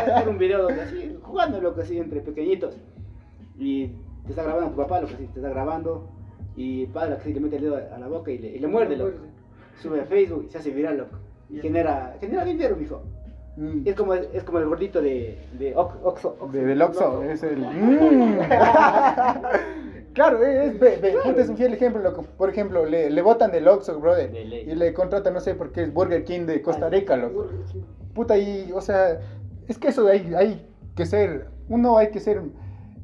Era 0.07 0.29
un 0.29 0.39
video 0.39 0.63
donde 0.63 0.83
así, 0.83 1.17
jugando, 1.23 1.61
loco, 1.61 1.81
así 1.83 1.99
entre 1.99 2.21
pequeñitos. 2.21 2.77
Y 3.59 3.89
te 4.25 4.31
está 4.31 4.43
grabando 4.43 4.71
tu 4.71 4.77
papá, 4.77 5.01
lo 5.01 5.07
que 5.07 5.17
sí, 5.17 5.27
te 5.33 5.39
está 5.41 5.49
grabando. 5.51 6.09
Y 6.57 6.87
padre, 6.87 7.17
que 7.19 7.25
sí, 7.25 7.35
le 7.35 7.41
mete 7.41 7.57
el 7.57 7.63
dedo 7.63 7.77
a 7.77 7.99
la 7.99 8.09
boca 8.09 8.31
y 8.31 8.39
le, 8.39 8.49
y 8.49 8.59
le 8.59 8.67
muerde, 8.69 8.97
loco. 8.97 9.19
Sube 9.83 10.01
a 10.01 10.05
Facebook 10.05 10.45
y 10.49 10.51
se 10.53 10.59
hace 10.59 10.71
viral, 10.71 10.99
loco. 10.99 11.17
Y 11.51 11.59
genera, 11.61 12.17
genera 12.21 12.45
dinero, 12.45 12.77
mijo. 12.77 13.03
Mm. 13.57 13.83
Es 13.87 13.95
como, 13.95 14.15
es 14.15 14.43
como 14.45 14.59
el 14.59 14.67
gordito 14.67 15.01
de, 15.01 15.39
de 15.59 15.75
Ox- 15.77 15.99
Oxo. 16.03 16.37
Oxo. 16.41 16.53
De, 16.53 16.65
del 16.65 16.81
Oxxo, 16.83 17.23
es 17.23 17.43
el... 17.43 17.59
Mm. 17.61 18.39
claro, 20.15 20.45
es, 20.45 20.79
ve- 20.79 20.99
ve, 21.01 21.15
puta, 21.25 21.41
es 21.41 21.49
un 21.49 21.57
fiel 21.57 21.73
ejemplo, 21.75 22.03
loco. 22.03 22.25
Por 22.37 22.51
ejemplo, 22.51 22.85
le, 22.87 23.11
le 23.11 23.23
botan 23.23 23.51
del 23.53 23.69
Oxxo, 23.69 24.01
brother. 24.01 24.31
De. 24.31 24.43
Y 24.63 24.75
le 24.75 24.93
contratan, 24.95 25.35
no 25.35 25.41
sé 25.41 25.55
por 25.55 25.73
qué, 25.73 25.83
es 25.83 25.93
Burger 25.93 26.25
King 26.25 26.47
de 26.47 26.63
Costa 26.63 26.89
Rica, 26.89 27.17
loco. 27.17 27.49
Puta, 28.15 28.37
y, 28.39 28.71
o 28.73 28.81
sea, 28.81 29.21
es 29.69 29.79
que 29.79 29.89
eso 29.89 30.07
hay, 30.07 30.33
hay 30.35 30.67
que 30.97 31.07
ser, 31.07 31.49
uno 31.69 31.99
hay 31.99 32.11
que 32.11 32.21
ser 32.21 32.43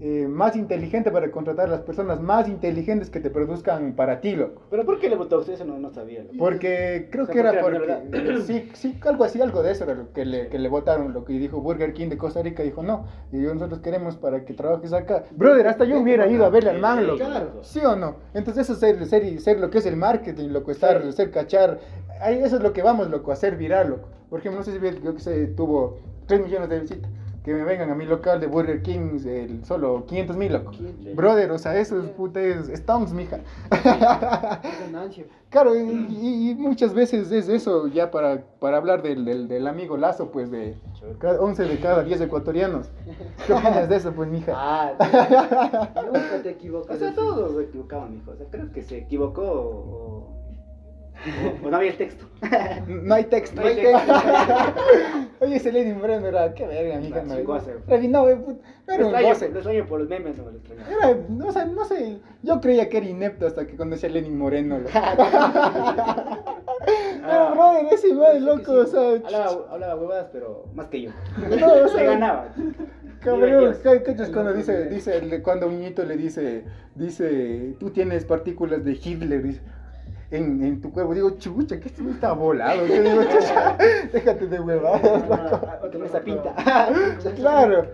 eh, 0.00 0.26
más 0.26 0.56
inteligente 0.56 1.10
para 1.10 1.30
contratar 1.30 1.66
a 1.66 1.70
las 1.70 1.82
personas 1.82 2.20
más 2.22 2.48
inteligentes 2.48 3.10
que 3.10 3.20
te 3.20 3.28
produzcan 3.28 3.92
para 3.94 4.20
ti, 4.20 4.34
loco. 4.34 4.62
¿Pero 4.70 4.86
por 4.86 4.98
qué 4.98 5.10
le 5.10 5.16
votó 5.16 5.38
usted? 5.40 5.52
Eso 5.52 5.66
no, 5.66 5.78
no 5.78 5.90
sabía, 5.90 6.22
loco. 6.22 6.36
Porque 6.38 7.08
creo 7.10 7.24
O 7.24 7.26
sea, 7.26 7.34
que 7.34 7.40
era 7.40 7.60
porque 7.60 8.40
sí, 8.46 8.70
sí, 8.72 8.98
algo 9.02 9.24
así, 9.24 9.42
algo 9.42 9.62
de 9.62 9.72
eso 9.72 9.84
era 9.84 9.94
lo 9.94 10.10
que 10.12 10.24
le, 10.24 10.48
que 10.48 10.58
le 10.58 10.68
votaron, 10.70 11.12
lo 11.12 11.24
que 11.24 11.34
dijo 11.34 11.60
Burger 11.60 11.92
King 11.92 12.08
de 12.08 12.16
Costa 12.16 12.42
Rica, 12.42 12.62
dijo 12.62 12.82
no, 12.82 13.04
y 13.30 13.36
nosotros 13.36 13.80
queremos 13.80 14.16
para 14.16 14.44
que 14.46 14.54
trabajes 14.54 14.92
acá. 14.94 15.24
Brother, 15.32 15.68
hasta 15.68 15.84
yo 15.84 16.00
hubiera 16.00 16.26
ido 16.26 16.46
a 16.46 16.48
verle 16.48 16.70
al 16.70 16.78
man, 16.80 17.06
loco. 17.06 17.22
¿Sí 17.62 17.80
o 17.80 17.94
no? 17.94 18.16
Entonces 18.32 18.64
eso 18.64 18.72
es 18.72 18.78
ser, 18.78 19.04
ser, 19.06 19.40
ser 19.40 19.60
lo 19.60 19.68
que 19.68 19.78
es 19.78 19.86
el 19.86 19.96
marketing, 19.96 20.48
loco, 20.48 20.70
estar, 20.70 21.02
Sí. 21.02 21.12
ser 21.12 21.30
cachar, 21.30 21.78
ahí 22.20 22.38
eso 22.38 22.56
es 22.56 22.62
lo 22.62 22.72
que 22.72 22.82
vamos, 22.82 23.10
loco, 23.10 23.32
a 23.32 23.34
hacer 23.34 23.56
viral, 23.56 23.90
loco. 23.90 24.08
Por 24.30 24.38
ejemplo, 24.40 24.60
no 24.60 24.64
sé 24.64 24.72
si 24.72 24.78
que 24.78 25.18
se 25.20 25.46
tuvo 25.48 25.98
3 26.26 26.40
millones 26.40 26.68
de 26.68 26.80
visitas. 26.80 27.10
Que 27.44 27.54
me 27.54 27.64
vengan 27.64 27.90
a 27.90 27.94
mi 27.94 28.04
local 28.04 28.38
de 28.38 28.46
Burger 28.46 28.82
King 28.82 29.18
el, 29.24 29.64
solo 29.64 30.04
500 30.06 30.36
mil, 30.36 30.52
loco. 30.52 30.72
Brother, 31.14 31.50
o 31.52 31.58
sea, 31.58 31.78
eso 31.78 31.98
es 32.02 32.10
puta, 32.10 32.38
es 32.40 32.66
stonks, 32.68 33.12
mija. 33.14 33.40
Ganancia. 34.80 35.24
Claro, 35.50 35.74
y, 35.74 35.80
y- 35.80 36.54
muchas 36.54 36.94
veces 36.94 37.32
es 37.32 37.48
eso, 37.48 37.88
ya 37.88 38.12
para, 38.12 38.44
para 38.60 38.76
hablar 38.76 39.02
del, 39.02 39.24
del, 39.24 39.48
del 39.48 39.66
amigo 39.66 39.96
Lazo, 39.96 40.30
pues 40.30 40.48
de 40.48 40.76
cada 41.18 41.40
11 41.40 41.64
de 41.64 41.80
cada 41.80 42.04
10 42.04 42.20
ecuatorianos. 42.20 42.88
¿Qué 43.48 43.52
opinas 43.54 43.88
de 43.88 43.96
eso, 43.96 44.12
pues, 44.12 44.28
mija? 44.28 44.52
Ah, 44.54 44.92
Nunca 46.06 46.40
te 46.44 46.50
equivocas. 46.50 46.94
o 46.94 46.98
sea, 47.00 47.12
todos 47.16 47.56
se 47.56 47.62
equivocaban, 47.64 48.14
mijo. 48.14 48.30
O 48.30 48.36
sea, 48.36 48.46
creo 48.48 48.70
que 48.70 48.82
se 48.84 48.98
equivocó 48.98 49.42
o, 49.42 50.28
o, 51.62 51.66
o 51.66 51.70
no 51.70 51.76
había 51.76 51.90
el 51.90 51.96
texto. 51.96 52.24
No 52.88 53.14
hay 53.14 53.24
texto. 53.24 53.60
No 53.60 53.66
hay 53.66 53.76
texto. 53.76 54.12
Oye, 55.40 55.56
ese 55.56 55.72
Lenin 55.72 55.98
Moreno 55.98 56.26
era, 56.26 56.52
qué 56.54 56.66
verga, 56.66 56.98
mija. 56.98 57.22
No, 57.22 57.34
No, 57.34 57.58
no, 58.08 58.28
eh, 58.28 58.36
no 58.36 58.58
Lo 58.86 58.94
era 58.94 59.06
un 59.06 59.14
extraño, 59.26 59.78
lo 59.78 59.86
por 59.86 60.00
los 60.00 60.08
memes, 60.08 60.36
no 60.38 60.44
me 60.44 60.52
lo 60.52 60.58
extraño. 60.58 60.82
Era, 60.88 61.16
no, 61.28 61.46
o 61.48 61.52
sea, 61.52 61.64
no 61.64 61.84
sé, 61.84 62.18
yo 62.42 62.60
creía 62.60 62.88
que 62.88 62.98
era 62.98 63.06
inepto 63.06 63.46
hasta 63.46 63.66
que 63.66 63.76
conocí 63.76 64.06
a 64.06 64.08
Lenin 64.10 64.36
Moreno. 64.36 64.78
loco. 64.78 64.90
Pero, 67.26 67.50
brother, 67.52 67.86
ese 67.92 68.08
de 68.14 68.40
loco, 68.40 68.72
o 68.72 68.86
sea, 68.86 69.00
Hablaba, 69.24 69.66
hablaba 69.70 69.96
huevadas, 69.96 70.28
pero 70.32 70.64
más 70.74 70.86
que 70.88 71.02
yo. 71.02 71.10
No, 71.58 71.66
o 71.72 71.88
sea, 71.88 71.98
Se 71.98 72.04
ganaba. 72.04 72.48
Cabrón, 73.20 73.50
Divertidos. 73.50 73.76
¿qué- 74.02 74.14
qué 74.16 74.22
es 74.22 74.30
cuando 74.30 74.52
dice, 74.54 74.86
dice, 74.86 75.42
cuando 75.42 75.66
un 75.66 75.78
niñito 75.78 76.04
le 76.04 76.16
dice, 76.16 76.64
dice, 76.94 77.74
tú 77.78 77.90
tienes 77.90 78.24
partículas 78.24 78.82
de 78.84 78.92
Hitler, 78.92 79.42
dice, 79.42 79.60
en, 80.30 80.62
en 80.62 80.80
tu 80.80 80.92
cuerpo, 80.92 81.14
digo, 81.14 81.30
chucha, 81.38 81.80
que 81.80 81.88
este 81.88 82.02
no 82.02 82.10
está 82.10 82.32
volado, 82.32 82.86
yo 82.86 83.02
digo, 83.02 83.22
chucha, 83.24 83.76
déjate 84.12 84.46
de 84.46 84.60
huevadas, 84.60 85.28
loco. 85.28 85.90
Con 85.92 86.04
esa 86.04 86.20
pinta. 86.20 86.54
Claro, 87.36 87.86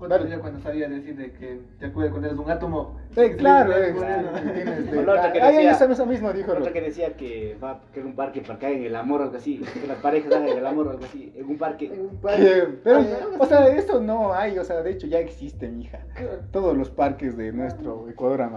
Otro 0.00 0.24
día 0.24 0.38
cuando 0.38 0.60
sabía 0.60 0.88
decir 0.88 1.16
de 1.16 1.32
que 1.32 1.60
te 1.80 1.86
acuerdas 1.86 2.12
cuando 2.12 2.28
eres 2.28 2.38
un 2.38 2.48
átomo. 2.50 2.96
eh, 3.16 3.34
claro, 3.36 3.72
Sí, 3.74 3.92
claro. 3.94 4.28
tú 4.42 4.50
tienes 4.52 4.90
de- 4.92 4.98
otra 5.00 5.32
que 5.32 5.40
decía- 5.40 5.70
eso, 5.72 5.84
eso 5.86 6.06
mismo 6.06 6.32
dijo, 6.32 6.52
Otra 6.52 6.72
que 6.72 6.80
decía 6.80 7.16
que 7.16 7.56
va 7.62 7.70
a 7.72 7.80
querer 7.92 8.06
un 8.06 8.14
parque 8.14 8.40
para 8.42 8.58
que 8.60 8.66
hagan 8.66 8.82
el 8.84 8.94
amor 8.94 9.20
o 9.20 9.24
algo 9.24 9.36
así. 9.36 9.58
Que 9.58 9.86
las 9.88 9.98
parejas 9.98 10.32
hagan 10.32 10.48
el 10.48 10.64
amor 10.66 10.86
o 10.86 10.90
algo 10.90 11.04
así. 11.04 11.32
En 11.36 11.48
un 11.48 11.58
parque. 11.58 11.86
En 11.86 12.00
un 12.00 12.08
Que- 12.10 12.16
parque. 12.18 12.68
Pero, 12.84 13.04
o 13.40 13.46
sea, 13.46 13.66
eso 13.68 14.00
no 14.00 14.32
hay, 14.32 14.56
o 14.58 14.64
sea, 14.64 14.82
de 14.82 14.90
hecho 14.92 15.06
ya 15.08 15.18
existe, 15.18 15.68
mija. 15.68 15.98
Todos 16.52 16.76
los 16.76 16.90
parques 16.90 17.36
de 17.36 17.52
nuestro 17.52 18.08
Ecuador 18.08 18.40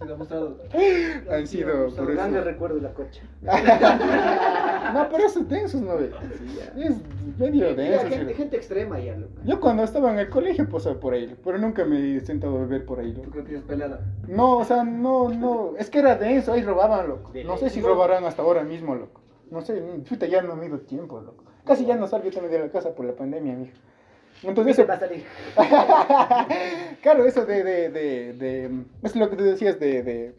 Ha 0.00 1.34
han 1.34 1.46
sido 1.46 1.88
por 1.88 1.88
eso. 1.88 2.06
Grandes 2.06 2.44
recuerdos 2.44 2.82
la 2.82 2.94
cocha. 2.94 3.22
No, 4.94 5.08
pero 5.08 5.24
eso 5.24 5.44
densos, 5.44 5.80
¿no? 5.82 5.98
Es 6.00 6.96
medio 7.38 7.74
denso. 7.76 8.06
gente, 8.08 8.34
gente 8.34 8.56
extrema 8.56 8.98
ya, 8.98 9.16
loco. 9.16 9.34
Yo 9.44 9.60
cuando 9.60 9.84
estaba 9.84 10.10
en 10.10 10.18
el 10.18 10.28
colegio 10.30 10.68
pasaba 10.68 10.98
por 10.98 11.14
ahí, 11.14 11.36
pero 11.44 11.58
nunca 11.58 11.84
me 11.84 12.16
he 12.16 12.20
sentado 12.20 12.56
a 12.56 12.60
beber 12.62 12.86
por 12.86 12.98
ahí. 12.98 13.12
Tú 13.12 13.20
loco. 13.20 13.30
creo 13.30 13.44
que 13.44 13.48
tienes 13.50 13.66
pelada. 13.66 14.00
No, 14.26 14.56
o 14.56 14.64
sea, 14.64 14.82
no, 14.82 15.28
no, 15.28 15.76
es 15.78 15.90
que 15.90 16.00
era 16.00 16.16
denso, 16.16 16.52
ahí 16.52 16.62
robaban, 16.62 17.08
loco. 17.08 17.30
No 17.44 17.56
sé 17.56 17.70
si 17.70 17.80
robarán 17.80 18.24
hasta 18.24 18.42
ahora 18.42 18.64
mismo, 18.64 18.96
loco. 18.96 19.20
No 19.50 19.60
sé, 19.60 19.80
ya 20.28 20.42
no 20.42 20.56
me 20.56 20.66
ido 20.66 20.80
tiempo, 20.80 21.20
loco. 21.20 21.44
Casi 21.64 21.84
ya 21.84 21.96
no 21.96 22.08
salgo 22.08 22.30
también 22.30 22.52
de 22.52 22.58
la 22.58 22.68
casa 22.70 22.94
por 22.94 23.04
la 23.04 23.12
pandemia, 23.12 23.54
mija. 23.54 23.74
Entonces 24.42 24.78
Eso 24.78 24.86
va 24.88 24.94
a 24.94 25.00
salir. 25.00 25.24
claro, 27.02 27.24
eso 27.26 27.44
de, 27.44 27.62
de, 27.62 27.88
de, 27.90 28.32
de, 28.34 28.70
es 29.02 29.16
lo 29.16 29.28
que 29.30 29.36
tú 29.36 29.44
decías 29.44 29.78
de, 29.78 30.02
de, 30.02 30.34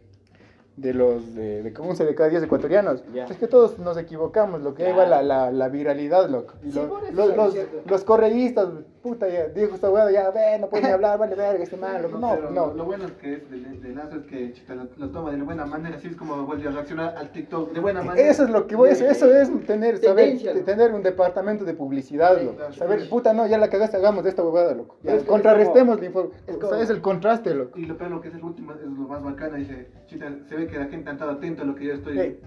de 0.78 0.94
los, 0.94 1.36
de, 1.36 1.64
de 1.64 1.74
como 1.74 1.90
11 1.92 2.06
de 2.06 2.16
cada 2.16 2.30
10 2.30 2.44
ecuatorianos. 2.44 3.04
Es 3.30 3.38
que 3.38 3.48
todos 3.48 3.78
nos 3.80 3.98
equivocamos, 3.98 4.62
lo 4.62 4.74
que 4.74 4.84
Claro. 4.84 4.98
va 4.98 5.06
la, 5.06 5.22
la, 5.22 5.52
la 5.52 5.70
viralidad, 5.70 6.30
loco. 6.30 6.56
Sí, 6.64 6.72
los, 7.14 7.36
los, 7.36 7.54
cierto. 7.54 7.82
los 7.86 8.04
correístas, 8.04 8.70
puta, 9.02 9.28
ya, 9.28 9.48
dijo 9.48 9.76
esta 9.76 9.90
weá, 9.90 10.12
ya, 10.12 10.30
ve, 10.32 10.58
no 10.60 10.68
puede 10.70 10.84
ni 10.84 10.90
hablar, 10.90 11.18
vale 11.18 11.36
verga, 11.36 11.64
este 11.64 11.78
man, 11.78 12.02
loco. 12.02 12.18
No, 12.18 12.36
no. 12.52 12.74
Lo 12.74 12.86
bueno 12.86 13.06
es 13.06 13.12
que 13.14 13.34
es 13.34 13.50
de, 13.50 13.58
de 13.60 13.96
Lazo 13.96 14.18
es 14.18 14.26
que 14.26 14.54
chita, 14.54 14.76
lo, 14.76 14.88
lo 14.98 15.10
toma 15.10 15.32
de 15.32 15.42
buena 15.42 15.66
manera, 15.66 15.96
así 15.98 16.08
es 16.08 16.16
como 16.16 16.46
vuelve 16.46 16.68
a 16.68 16.72
reaccionar 16.72 17.16
al 17.18 17.32
TikTok 17.32 17.72
de 17.74 17.80
buena 17.80 18.02
manera. 18.04 18.28
Eso 18.30 18.44
es 18.44 18.50
lo 18.50 18.68
que 18.68 18.76
voy 18.76 18.90
a 18.90 18.94
hacer, 18.94 19.10
eso 19.12 19.26
es 19.34 19.50
tener, 19.66 19.98
saber, 19.98 20.38
tener 20.66 20.94
un 20.94 21.02
departamento 21.04 21.66
de 21.66 21.74
publicidad, 21.74 22.38
Sí, 22.38 22.46
loco. 22.46 22.58
claro, 22.58 22.74
Saber, 22.74 23.02
sí. 23.02 23.08
puta, 23.08 23.34
no, 23.34 23.48
ya 23.48 23.58
la 23.58 23.70
cagaste, 23.70 23.98
hagamos 23.98 24.24
de 24.24 24.30
esta 24.30 24.44
huevada, 24.44 24.74
loco. 24.76 24.98
Ya, 25.04 25.16
Es 25.16 25.24
contrarrestemos 25.24 25.96
como- 25.96 26.02
la 26.02 26.06
información. 26.06 26.42
es 26.48 26.56
O 26.56 26.60
sea, 26.60 26.70
como- 26.70 26.82
es 26.82 26.90
el 26.90 27.02
contraste, 27.02 27.56
loco. 27.56 27.80
Y 27.80 27.86
lo 27.86 27.98
peor 27.98 28.12
lo 28.12 28.22
que 28.22 28.28
es 28.28 28.36
el 28.36 28.44
último 28.44 28.74
es 28.74 28.82
lo 28.82 28.90
más 29.08 29.24
bacana, 29.24 29.58
dice, 29.58 29.88
chita, 30.08 30.28
se 30.48 30.56
ve 30.56 30.68
que 30.68 30.78
la 30.78 30.86
gente 30.86 31.10
ha 31.10 31.14
estado 31.14 31.32
atento 31.32 31.64
a 31.64 31.66
lo 31.66 31.76
que 31.76 31.86
yo 31.86 31.94
estoy. 31.96 32.20
Eh, 32.20 32.40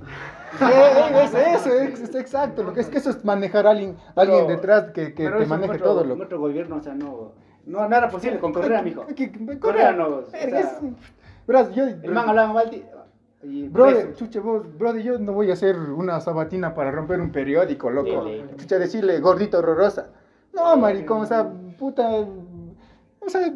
es 1.25 1.35
eso, 1.35 1.73
es, 1.75 2.01
es 2.01 2.15
exacto. 2.15 2.63
Lo 2.63 2.73
que 2.73 2.81
es 2.81 2.89
que 2.89 2.99
eso 2.99 3.11
es 3.11 3.25
manejar 3.25 3.67
a 3.67 3.71
alguien, 3.71 3.97
alguien 4.15 4.47
detrás 4.47 4.91
que, 4.93 5.15
que 5.15 5.29
te 5.29 5.39
eso 5.39 5.47
maneje 5.49 5.79
todo, 5.79 6.05
loco. 6.05 6.44
Gobierno, 6.49 6.77
o 6.77 6.81
sea, 6.81 6.95
no, 6.95 7.33
no, 7.67 7.89
no 7.89 7.97
era 7.97 8.09
posible 8.09 8.39
con 8.39 8.53
Correa, 8.53 8.83
mijo. 8.83 9.07
Correa 9.61 9.93
no, 9.93 10.09
o 10.17 10.25
sea, 10.25 10.81
Verás, 11.47 11.75
yo. 11.75 11.85
El 11.85 12.11
man 12.11 12.29
hablaba 12.29 12.53
mal. 12.53 12.71
Y 13.43 13.69
Brother, 13.69 14.15
chuche, 14.15 14.41
vos, 14.41 14.67
brother, 14.79 15.03
yo 15.03 15.19
no 15.19 15.35
voy 15.35 15.51
a 15.51 15.53
hacer 15.53 15.79
una 15.79 16.19
sabatina 16.21 16.73
para 16.75 16.91
romper 16.91 17.21
un 17.21 17.31
periódico, 17.31 17.91
loco. 17.91 18.27
Sí, 18.27 18.43
sí. 18.49 18.57
Chucha, 18.57 18.79
decirle 18.79 19.21
gordita 19.21 19.59
horrorosa. 19.59 20.09
No, 20.55 20.77
maricón, 20.77 21.21
o 21.21 21.27
sea, 21.27 21.51
puta. 21.79 22.09
O 23.21 23.29
sea, 23.29 23.53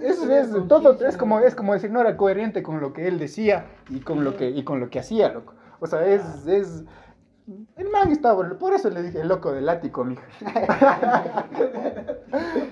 es, 0.00 0.22
es, 0.22 0.50
todo 0.66 0.98
es 1.06 1.16
como, 1.16 1.38
es 1.40 1.54
como 1.54 1.74
decir, 1.74 1.90
no 1.90 2.00
era 2.00 2.16
coherente 2.16 2.62
con 2.62 2.80
lo 2.80 2.92
que 2.92 3.06
él 3.06 3.18
decía 3.18 3.66
y 3.88 4.00
con 4.00 4.24
lo 4.24 4.36
que, 4.36 4.50
y 4.50 4.64
con 4.64 4.80
lo 4.80 4.90
que 4.90 4.98
hacía, 4.98 5.32
loco. 5.32 5.54
O 5.78 5.86
sea, 5.86 6.04
es, 6.06 6.46
es. 6.46 6.84
El 7.76 7.90
man 7.90 8.10
estaba, 8.10 8.48
por 8.58 8.72
eso 8.72 8.88
le 8.88 9.02
dije 9.02 9.20
el 9.20 9.28
loco 9.28 9.52
del 9.52 9.68
ático, 9.68 10.02
mija. 10.02 10.22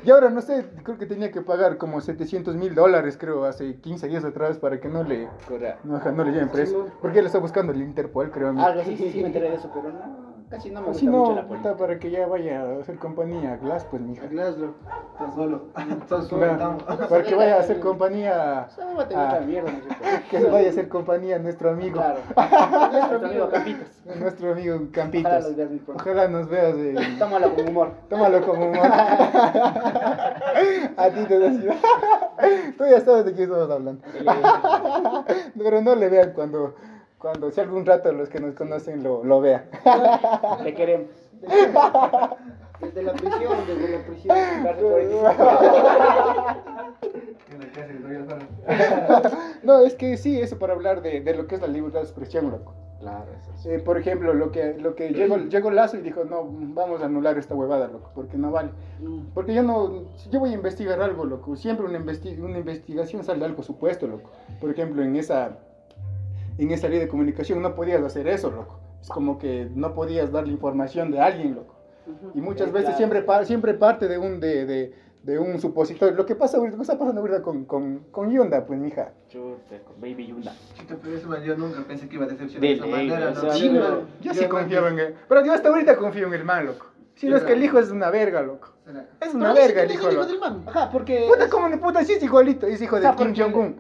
y 0.03 0.11
ahora 0.11 0.31
no 0.31 0.41
sé, 0.41 0.65
creo 0.83 0.97
que 0.97 1.05
tenía 1.05 1.31
que 1.31 1.43
pagar 1.43 1.77
como 1.77 2.01
700 2.01 2.57
mil 2.57 2.75
dólares, 2.75 3.19
creo, 3.19 3.45
hace 3.45 3.77
15 3.81 4.09
días 4.09 4.25
atrás 4.25 4.57
para 4.57 4.81
que 4.81 4.89
no 4.89 5.05
le, 5.05 5.29
no, 5.85 5.99
no 5.99 6.25
le 6.25 6.33
lleven 6.33 6.49
preso. 6.49 6.87
Porque 7.03 7.19
él 7.19 7.27
está 7.27 7.39
buscando 7.39 7.73
el 7.73 7.83
Interpol, 7.83 8.31
creo. 8.31 8.49
Algo 8.49 8.81
así, 8.81 8.97
sí, 8.97 9.13
sí 9.13 9.21
me 9.21 9.27
enteré 9.27 9.51
de 9.51 9.57
eso, 9.57 9.71
pero 9.75 9.93
no, 9.93 10.32
casi 10.53 10.71
no 10.71 10.81
me 10.83 10.87
gusta 10.89 11.01
Si 11.01 11.09
mucho 11.09 11.31
no, 11.31 11.35
la 11.37 11.43
puta, 11.43 11.49
política. 11.63 11.77
para 11.79 11.99
que 11.99 12.11
ya 12.11 12.27
vaya 12.27 12.61
a 12.61 12.81
hacer 12.81 12.97
compañía 12.99 13.55
a 13.55 13.57
Glass, 13.57 13.85
pues, 13.91 14.03
mija. 14.03 14.27
Glasgow. 14.27 14.75
Estás 15.15 15.35
solo. 15.35 15.63
Estás 16.03 16.27
solo, 16.29 16.41
Claro, 16.43 16.77
estamos. 16.79 17.09
para 17.09 17.23
que 17.25 17.35
vaya 17.35 17.57
a 17.57 17.61
hacer 17.61 17.81
compañía, 17.81 18.67
Esa 18.71 18.87
hueva 18.87 19.09
te 19.09 19.15
Ah. 19.17 19.25
gusta 19.25 19.41
mierda, 19.41 19.73
no 19.73 19.79
sé 19.79 19.89
por 19.89 19.97
qué. 20.31 20.39
que 20.39 20.45
vaya 20.51 20.67
a 20.67 20.71
hacer 20.71 20.89
compañía 20.89 21.37
a 21.37 21.39
nuestro 21.39 21.71
amigo, 21.71 21.97
Claro. 22.01 22.21
Nuestro 22.93 23.27
amigo 23.27 23.49
Campitos. 23.51 23.89
a 24.11 24.15
nuestro 24.19 24.53
amigo 24.53 24.75
Ojalá 24.77 24.91
Campitos. 24.93 25.33
los 25.45 25.57
veas 25.57 25.71
muy 25.71 25.79
pronto. 25.79 26.03
Ojalá 26.05 26.29
nos 26.29 26.49
veas, 26.51 26.75
eh, 26.77 26.95
Tómalo 27.19 27.55
con 27.55 27.69
humor. 27.69 27.91
tómalo 28.11 28.47
como 28.47 28.67
humor. 28.67 28.87
a 30.97 31.11
ti 31.11 31.25
te 31.27 31.39
decía, 31.39 31.77
tú 32.77 32.85
ya 32.85 33.01
sabes 33.01 33.25
de 33.25 33.35
qué 33.35 33.45
estamos 33.45 33.71
hablando. 33.71 34.03
Pero 35.57 35.81
no 35.81 35.95
le 35.95 36.09
vean 36.09 36.33
cuando, 36.35 36.75
cuando 37.23 37.51
si 37.51 37.61
algún 37.61 37.87
rato 37.87 38.13
los 38.13 38.29
que 38.29 38.41
nos 38.41 38.55
conocen 38.55 39.03
lo, 39.03 39.25
lo 39.25 39.41
vean. 39.41 39.65
Le 40.65 40.75
queremos. 40.75 41.09
Desde 42.81 43.03
la 43.03 43.13
prisión, 43.13 43.53
desde 43.67 43.99
la 43.99 44.05
prisión. 44.05 44.37
No, 49.63 49.81
es 49.81 49.95
que 49.95 50.17
sí, 50.17 50.41
eso 50.41 50.59
para 50.59 50.73
hablar 50.75 51.01
de, 51.03 51.21
de 51.21 51.35
lo 51.35 51.47
que 51.47 51.55
es 51.55 51.61
la 51.61 51.69
libertad 51.69 52.01
de 52.01 52.07
expresión, 52.07 52.51
loco. 52.51 52.75
Claro, 53.01 53.27
eso 53.41 53.51
sí. 53.57 53.69
Eh, 53.71 53.79
por 53.81 53.99
ejemplo, 53.99 54.33
lo 54.33 54.53
que, 54.53 54.75
lo 54.79 54.95
que 54.95 55.11
llegó, 55.11 55.37
llegó 55.37 55.71
Lazo 55.73 55.97
y 55.97 56.03
dijo, 56.03 56.25
no, 56.25 56.45
vamos 56.49 57.03
a 57.03 57.07
anular 57.07 57.37
esta 57.39 57.55
huevada, 57.55 57.89
loco, 57.89 58.11
porque 58.15 58.37
no 58.37 58.51
vale. 58.53 58.71
Porque 59.35 59.55
yo 59.55 59.63
no, 59.63 60.05
si 60.17 60.31
yo 60.31 60.39
voy 60.41 60.51
a 60.51 60.55
investigar 60.55 61.01
algo, 61.01 61.25
loco, 61.25 61.57
siempre 61.57 61.87
una, 61.87 61.99
investi- 61.99 62.39
una 62.41 62.59
investigación 62.59 63.25
sale 63.25 63.45
algo 63.45 63.63
supuesto, 63.63 64.07
loco. 64.07 64.31
Por 64.61 64.71
ejemplo, 64.71 65.03
en 65.03 65.17
esa, 65.17 65.59
en 66.59 66.71
esa 66.71 66.89
ley 66.89 66.99
de 66.99 67.09
comunicación 67.09 67.61
no 67.63 67.75
podías 67.75 68.03
hacer 68.03 68.27
eso, 68.29 68.51
loco. 68.51 68.81
Es 69.01 69.09
como 69.09 69.39
que 69.39 69.69
no 69.75 69.95
podías 69.95 70.31
darle 70.31 70.53
información 70.53 71.11
de 71.11 71.21
alguien, 71.21 71.55
loco. 71.55 71.75
Y 72.35 72.41
muchas 72.41 72.67
Sí, 72.69 72.73
veces 72.73 72.95
claro. 72.97 72.97
siempre, 72.99 73.45
siempre 73.47 73.75
parte 73.75 74.09
de 74.09 74.19
un, 74.19 74.39
de, 74.41 74.67
de, 74.67 74.95
de 75.23 75.39
un 75.39 75.59
supositorio. 75.61 76.15
Lo 76.17 76.27
que 76.27 76.35
pasa 76.35 76.57
ahorita, 76.59 76.77
que 76.77 76.83
está 76.83 76.99
pasando 76.99 77.21
ahorita 77.21 77.43
con, 77.43 77.65
con, 77.65 78.01
con 78.11 78.31
Yunda, 78.31 78.65
pues, 78.67 78.79
mija. 78.79 79.13
Chuta, 79.29 79.79
con 79.85 80.01
Baby 80.01 80.27
Yunda. 80.29 80.53
Chito, 80.75 80.97
pero 81.03 81.17
eso, 81.17 81.29
man, 81.29 81.43
yo 81.43 81.57
nunca 81.57 81.81
pensé 81.87 82.09
que 82.09 82.17
iba 82.17 82.25
a 82.25 82.29
decepcionar 82.29 82.61
De 82.61 82.69
de 82.69 82.75
esa 82.75 82.87
manera, 82.87 83.31
¿no? 83.31 83.53
Sí, 83.53 83.73
yo- 83.73 83.81
man, 83.81 84.01
Yo 84.21 84.35
sí 84.35 84.45
confiaba 84.47 84.89
en 84.89 84.99
él. 84.99 85.15
Pero 85.29 85.45
yo 85.45 85.53
hasta 85.53 85.69
ahorita 85.69 85.97
confío 85.97 86.27
en 86.27 86.35
el 86.35 86.45
man, 86.45 86.67
loco. 86.67 86.87
Si 87.15 87.29
no 87.29 87.37
es 87.37 87.45
que 87.45 87.53
el 87.53 87.63
hijo 87.63 87.79
es 87.79 87.91
una 87.91 88.11
verga, 88.11 88.41
loco. 88.43 88.69
Es 89.21 89.33
una 89.35 89.53
Pero 89.53 89.67
verga 89.67 89.83
el 89.83 89.91
es 89.91 89.97
hijo, 89.97 90.09
el 90.09 90.15
hijo 90.15 90.27
del 90.27 90.41
man. 90.41 90.63
Ajá, 90.67 90.91
porque. 90.91 91.27
Puta, 91.29 91.49
como 91.49 91.69
de 91.69 91.77
puta, 91.79 92.03
sí 92.05 92.15
es 92.15 92.23
igualito, 92.23 92.67
es 92.67 92.81
hijo 92.83 92.99
de 92.99 93.09
Kim 93.17 93.35
Jong-un. 93.37 93.77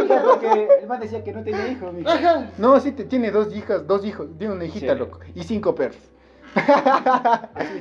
El 0.00 0.08
man 0.08 0.10
decía- 0.10 0.16
O 0.16 0.22
sea, 0.22 0.22
porque 0.22 0.68
el 0.82 0.86
man 0.86 1.00
decía 1.00 1.24
que 1.24 1.32
no 1.32 1.42
tenía 1.44 1.68
hijos, 1.68 1.92
mijo. 1.92 2.08
Ajá. 2.10 2.50
No, 2.58 2.78
sí, 2.80 2.92
te- 2.92 3.04
tiene 3.04 3.30
dos 3.30 3.54
hijas, 3.54 3.86
dos 3.86 4.04
hijos, 4.04 4.28
tiene 4.38 4.54
una 4.54 4.64
hijita, 4.64 4.92
Sí. 4.94 4.98
loco, 4.98 5.20
y 5.34 5.42
cinco 5.42 5.74
perros. 5.74 5.98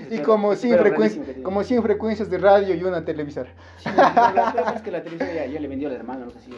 Y 0.09 0.19
como 0.19 0.49
pero 0.49 0.59
100, 0.59 0.73
rarísimo 0.77 0.83
frecuencias, 0.89 1.25
tiene. 1.25 1.43
como 1.43 1.63
100 1.63 1.81
frecuencias 1.83 2.29
de 2.29 2.37
radio 2.37 2.75
y 2.75 2.83
una 2.83 3.03
televisora. 3.05 3.49
Sí, 3.77 3.89
pero 3.95 4.35
la 4.35 4.51
cosa 4.53 4.73
es 4.75 4.81
que 4.81 4.91
la 4.91 5.01
televisión 5.03 5.33
ya, 5.35 5.45
ya 5.45 5.59
le 5.59 5.67
vendió 5.67 5.87
al 5.89 5.95
hermano, 5.95 6.25
no 6.25 6.31
sé 6.31 6.39
si. 6.41 6.51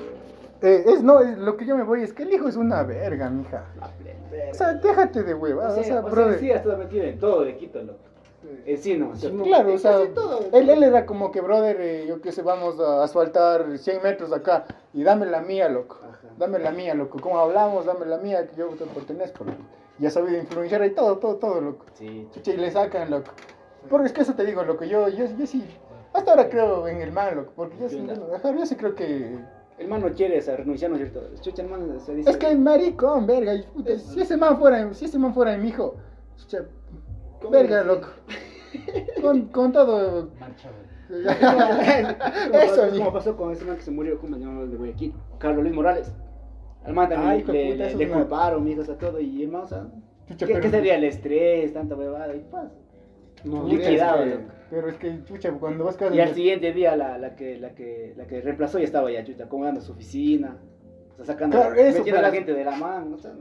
Eh, 0.64 0.84
es, 0.88 1.04
no, 1.04 1.20
es, 1.22 1.38
lo 1.38 1.56
que 1.58 1.66
yo 1.68 1.78
me 1.78 1.84
voy 1.84 2.02
es 2.02 2.14
que 2.14 2.24
el 2.24 2.34
hijo 2.34 2.48
es 2.48 2.56
una 2.56 2.82
verga, 2.84 3.30
mija. 3.30 3.66
La 3.80 3.88
plena. 3.90 4.18
O 4.52 4.54
sea, 4.56 4.74
déjate 4.74 5.22
de 5.24 5.34
sea, 5.36 5.82
o 5.82 5.84
sea, 5.84 6.00
o 6.00 6.02
sea, 6.02 6.02
brother. 6.02 6.40
sí, 6.40 6.52
ha 6.52 6.56
estado 6.56 6.78
metido 6.78 7.04
en 7.04 7.20
todo 7.20 7.44
de 7.44 7.56
Quito, 7.58 7.82
loco. 7.84 8.00
En 8.66 8.78
sí, 8.78 8.98
no. 8.98 9.16
Sí, 9.16 9.30
Claro, 9.44 9.74
o 9.74 9.78
sea, 9.78 10.14
todo. 10.14 10.42
él, 10.52 10.70
él 10.70 10.84
era 10.84 11.06
como 11.06 11.32
que, 11.32 11.42
brother, 11.42 11.78
eh, 11.80 12.06
yo 12.08 12.22
que 12.22 12.32
sé, 12.32 12.42
vamos 12.42 12.80
a 12.80 13.04
asfaltar 13.04 13.78
100 13.78 14.04
metros 14.04 14.34
acá 14.34 14.66
y 14.94 15.04
dame 15.04 15.26
la 15.26 15.42
mía, 15.42 15.70
loco. 15.70 16.00
Ajá. 16.04 16.28
Dame 16.38 16.60
la 16.60 16.72
mía, 16.72 16.94
loco. 16.94 17.20
Como 17.20 17.40
hablamos, 17.40 17.86
dame 17.86 18.06
la 18.06 18.18
mía, 18.18 18.46
que 18.48 18.56
yo 18.56 18.68
te 18.70 18.86
pertenezco, 18.86 19.44
loco. 19.44 19.58
Y 20.00 20.06
ha 20.06 20.10
sabido 20.10 20.38
influenciar 20.38 20.86
y 20.86 20.92
todo, 20.92 21.18
todo, 21.18 21.38
todo, 21.38 21.62
loco. 21.62 21.86
Sí, 21.94 22.28
Chucha, 22.34 22.52
y 22.52 22.58
le 22.58 22.72
sacan, 22.72 23.10
loco. 23.10 23.32
Porque 23.90 24.08
es 24.08 24.14
que 24.14 24.22
eso 24.22 24.34
te 24.34 24.46
digo, 24.46 24.64
loco. 24.64 24.84
Yo, 24.84 25.08
yo, 25.10 25.26
yo 25.26 25.48
sí, 25.48 25.64
hasta 26.14 26.32
ahora 26.32 26.50
creo 26.50 26.88
en 26.88 27.02
el 27.02 27.12
man, 27.12 27.36
loco. 27.36 27.54
Porque 27.56 27.78
yo 27.80 27.90
sí, 27.90 28.06
yo 28.06 28.66
sí 28.66 28.76
creo 28.76 28.96
que. 28.96 29.40
El 29.78 29.88
man 29.88 30.02
no 30.02 30.12
quiere 30.12 30.40
o 30.40 30.42
sea, 30.42 30.58
renunciar, 30.58 30.90
¿no 30.90 30.98
es 30.98 31.04
cierto? 31.04 31.30
Chucha, 31.40 31.62
el 31.62 31.70
man 31.70 32.00
se 32.00 32.16
dice. 32.16 32.32
Es 32.32 32.38
que 32.38 32.56
maricón, 32.56 33.28
verga. 33.28 33.54
y 33.54 33.62
puta, 33.62 33.98
si 33.98 34.22
ese 34.22 34.36
man 34.36 34.58
fuera, 34.58 34.92
si 34.94 35.06
ese 35.06 35.20
man 35.20 35.34
fuera 35.34 35.56
mi 35.56 35.70
hijo, 35.70 35.96
chucha, 36.36 36.60
¿Cómo 36.60 36.77
verga, 37.50 37.84
loco. 37.84 38.08
Con, 39.22 39.48
con 39.48 39.72
todo. 39.72 40.30
Eso, 41.10 42.86
Eso, 42.86 42.98
como 42.98 43.14
pasó 43.14 43.36
con 43.38 43.52
ese 43.52 43.64
man 43.66 43.78
que 43.78 43.84
se 43.84 43.92
murió, 43.92 44.20
¿cómo 44.20 44.36
se 44.36 44.42
llama 44.44 44.62
el 44.64 44.72
de 44.72 44.78
Guayaquil? 44.78 45.14
Carlos 45.40 45.64
Luis 45.64 45.74
Morales. 45.76 46.12
Al 46.84 46.94
man 46.94 47.10
también 47.10 47.38
le, 47.38 47.44
puta, 47.44 47.54
le- 47.54 47.96
le 47.96 48.10
culparon, 48.10 48.64
mijo, 48.64 48.82
o 48.82 48.84
sea, 48.86 48.98
todo. 48.98 49.20
Y 49.20 49.44
el 49.44 49.50
man, 49.50 49.62
o 49.64 49.68
sea, 49.68 49.88
Chucha, 50.28 50.46
¿qué, 50.46 50.54
pero- 50.54 50.62
qué 50.64 50.70
sería 50.70 50.96
el 50.96 51.04
estrés, 51.06 51.74
tanta 51.74 51.96
huevada? 51.96 52.36
Y 52.36 52.40
pasa. 52.52 52.72
No, 53.44 53.62
Puta, 53.62 53.74
es 53.74 53.80
liquidado, 53.80 54.24
que- 54.24 54.30
loco. 54.32 54.44
Pero 54.70 54.90
es 54.90 54.96
que, 54.98 55.24
chucha, 55.24 55.52
cuando 55.54 55.86
vas 55.86 55.96
cada 55.96 56.14
Y 56.14 56.20
al 56.20 56.34
siguiente 56.36 56.74
día 56.74 56.96
la, 56.98 57.18
la, 57.18 57.36
que, 57.38 57.58
la, 57.58 57.70
que, 57.74 58.14
la 58.18 58.28
que 58.28 58.42
reemplazó 58.42 58.80
ya 58.80 58.84
estaba 58.86 59.10
ya 59.10 59.24
chucha, 59.24 59.46
acomodando 59.46 59.80
su 59.80 59.94
oficina, 59.94 60.58
o 61.14 61.16
sea, 61.16 61.26
sacando, 61.34 61.56
Claro, 61.58 61.74
eso, 61.76 62.00
metiendo 62.00 62.20
a 62.20 62.24
la 62.24 62.32
gente 62.32 62.54
de 62.54 62.66
la 62.66 62.76
mano, 62.76 63.16
o 63.16 63.18
sea, 63.20 63.32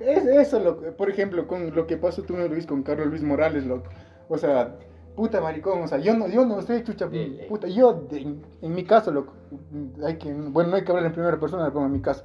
Es 0.00 0.24
eso, 0.26 0.58
loco. 0.58 0.82
Por 0.96 1.10
ejemplo, 1.10 1.46
con 1.46 1.74
lo 1.74 1.86
que 1.86 1.96
pasó 1.96 2.22
tú, 2.22 2.34
Luis, 2.36 2.66
con 2.66 2.82
Carlos 2.82 3.08
Luis 3.08 3.22
Morales, 3.22 3.64
loco. 3.66 3.88
O 4.28 4.38
sea, 4.38 4.76
puta 5.14 5.40
maricón, 5.40 5.82
o 5.82 5.88
sea, 5.88 5.98
yo 5.98 6.14
no, 6.16 6.28
yo 6.28 6.44
no 6.46 6.62
sé, 6.62 6.82
chucha, 6.84 7.08
puta, 7.48 7.66
yo, 7.68 7.92
de- 8.08 8.36
en, 8.62 8.74
mi 8.74 8.84
caso, 8.84 9.10
loco, 9.10 9.34
hay 10.04 10.16
que, 10.16 10.32
bueno, 10.32 10.70
no 10.70 10.76
hay 10.76 10.84
que 10.84 10.90
hablar 10.92 11.06
en 11.06 11.12
primera 11.12 11.38
persona, 11.38 11.66
pero 11.68 11.84
en 11.84 11.92
mi 11.92 12.00
caso, 12.00 12.22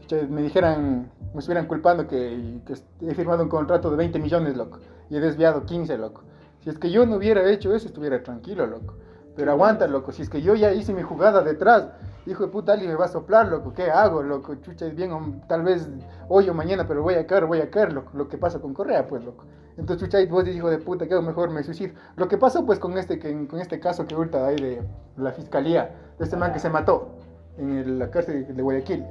chucha, 0.00 0.16
me 0.30 0.40
dijeran, 0.42 1.10
me 1.34 1.40
estuvieran 1.40 1.66
culpando 1.66 2.06
que, 2.06 2.60
que 2.64 2.74
he 3.06 3.14
firmado 3.14 3.42
un 3.42 3.48
contrato 3.48 3.90
de 3.90 3.96
20 3.96 4.18
millones, 4.20 4.56
loco, 4.56 4.78
y 5.10 5.16
he 5.16 5.20
desviado 5.20 5.66
15, 5.66 5.98
loco. 5.98 6.22
Si 6.60 6.70
es 6.70 6.78
que 6.78 6.90
yo 6.90 7.04
no 7.06 7.16
hubiera 7.16 7.48
hecho 7.50 7.74
eso, 7.74 7.86
estuviera 7.88 8.22
tranquilo, 8.22 8.66
loco. 8.66 8.94
Pero 9.36 9.50
aguanta, 9.52 9.86
loco, 9.86 10.12
si 10.12 10.22
es 10.22 10.30
que 10.30 10.40
yo 10.42 10.54
ya 10.54 10.72
hice 10.72 10.92
mi 10.92 11.02
jugada 11.02 11.42
detrás, 11.42 11.88
hijo 12.30 12.44
de 12.44 12.50
puta, 12.52 12.72
alguien 12.72 12.90
me 12.90 12.96
va 12.96 13.06
a 13.06 13.08
soplar, 13.08 13.48
loco, 13.48 13.72
¿qué 13.72 13.90
hago, 13.90 14.22
loco? 14.22 14.54
Chucha, 14.56 14.86
es 14.86 14.94
bien, 14.94 15.12
o- 15.12 15.40
tal 15.48 15.62
vez 15.62 15.88
hoy 16.28 16.48
o 16.48 16.54
mañana, 16.54 16.86
pero 16.86 17.02
voy 17.02 17.14
a 17.14 17.26
caer, 17.26 17.46
voy 17.46 17.60
a 17.60 17.70
caer, 17.70 17.92
loco, 17.92 18.10
lo 18.14 18.28
que 18.28 18.38
pasa 18.38 18.60
con 18.60 18.74
Correa, 18.74 19.06
pues, 19.06 19.24
loco. 19.24 19.44
Entonces, 19.76 20.06
chucha, 20.06 20.20
y 20.20 20.26
vos 20.26 20.44
dices, 20.44 20.58
hijo 20.58 20.70
de 20.70 20.78
puta, 20.78 21.06
¿qué 21.06 21.14
hago? 21.14 21.22
Mejor 21.22 21.50
me 21.50 21.62
suicido. 21.62 21.94
Lo 22.16 22.26
que 22.28 22.36
pasó, 22.36 22.66
pues, 22.66 22.78
con 22.78 22.98
este, 22.98 23.18
que, 23.18 23.46
con 23.46 23.60
este 23.60 23.78
caso 23.80 24.06
que 24.06 24.14
ahorita 24.14 24.46
hay 24.46 24.56
de 24.56 24.82
la 25.16 25.32
fiscalía, 25.32 25.94
de 26.18 26.24
este 26.24 26.36
man 26.36 26.52
que 26.52 26.58
se 26.58 26.68
mató 26.68 27.10
en 27.56 27.70
el- 27.78 27.98
la 27.98 28.10
cárcel 28.10 28.54
de 28.54 28.62
Guayaquil. 28.62 29.04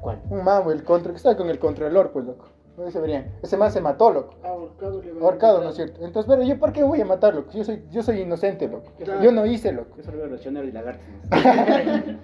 ¿cuál? 0.00 0.20
Un 0.30 0.44
man, 0.44 0.62
el 0.70 0.82
contra, 0.84 1.10
que 1.12 1.16
está 1.16 1.36
con 1.36 1.48
el 1.48 1.58
contralor, 1.58 2.10
pues, 2.12 2.24
loco. 2.24 2.46
No 2.76 2.90
se 2.90 3.00
verían. 3.00 3.30
Ese 3.42 3.56
man 3.56 3.70
se 3.70 3.80
mató, 3.80 4.10
loco. 4.10 4.34
Ahorcado, 4.42 5.02
le 5.02 5.12
va 5.12 5.20
Ahorcado. 5.20 5.62
¿no 5.62 5.70
es 5.70 5.76
cierto? 5.76 6.04
Entonces, 6.04 6.30
pero 6.30 6.42
yo, 6.42 6.58
¿por 6.58 6.72
qué 6.72 6.82
voy 6.82 7.00
a 7.00 7.04
matar, 7.04 7.34
loco? 7.34 7.50
Yo 7.52 7.64
soy, 7.64 7.84
yo 7.90 8.02
soy 8.02 8.20
inocente, 8.20 8.66
loco. 8.68 8.90
Yo 8.98 9.30
no 9.30 9.44
hice, 9.44 9.72
loco. 9.72 9.96
Yo 10.00 10.26
los 10.26 10.40
choneros 10.40 10.68
y 10.68 10.72
lagartos. 10.72 11.04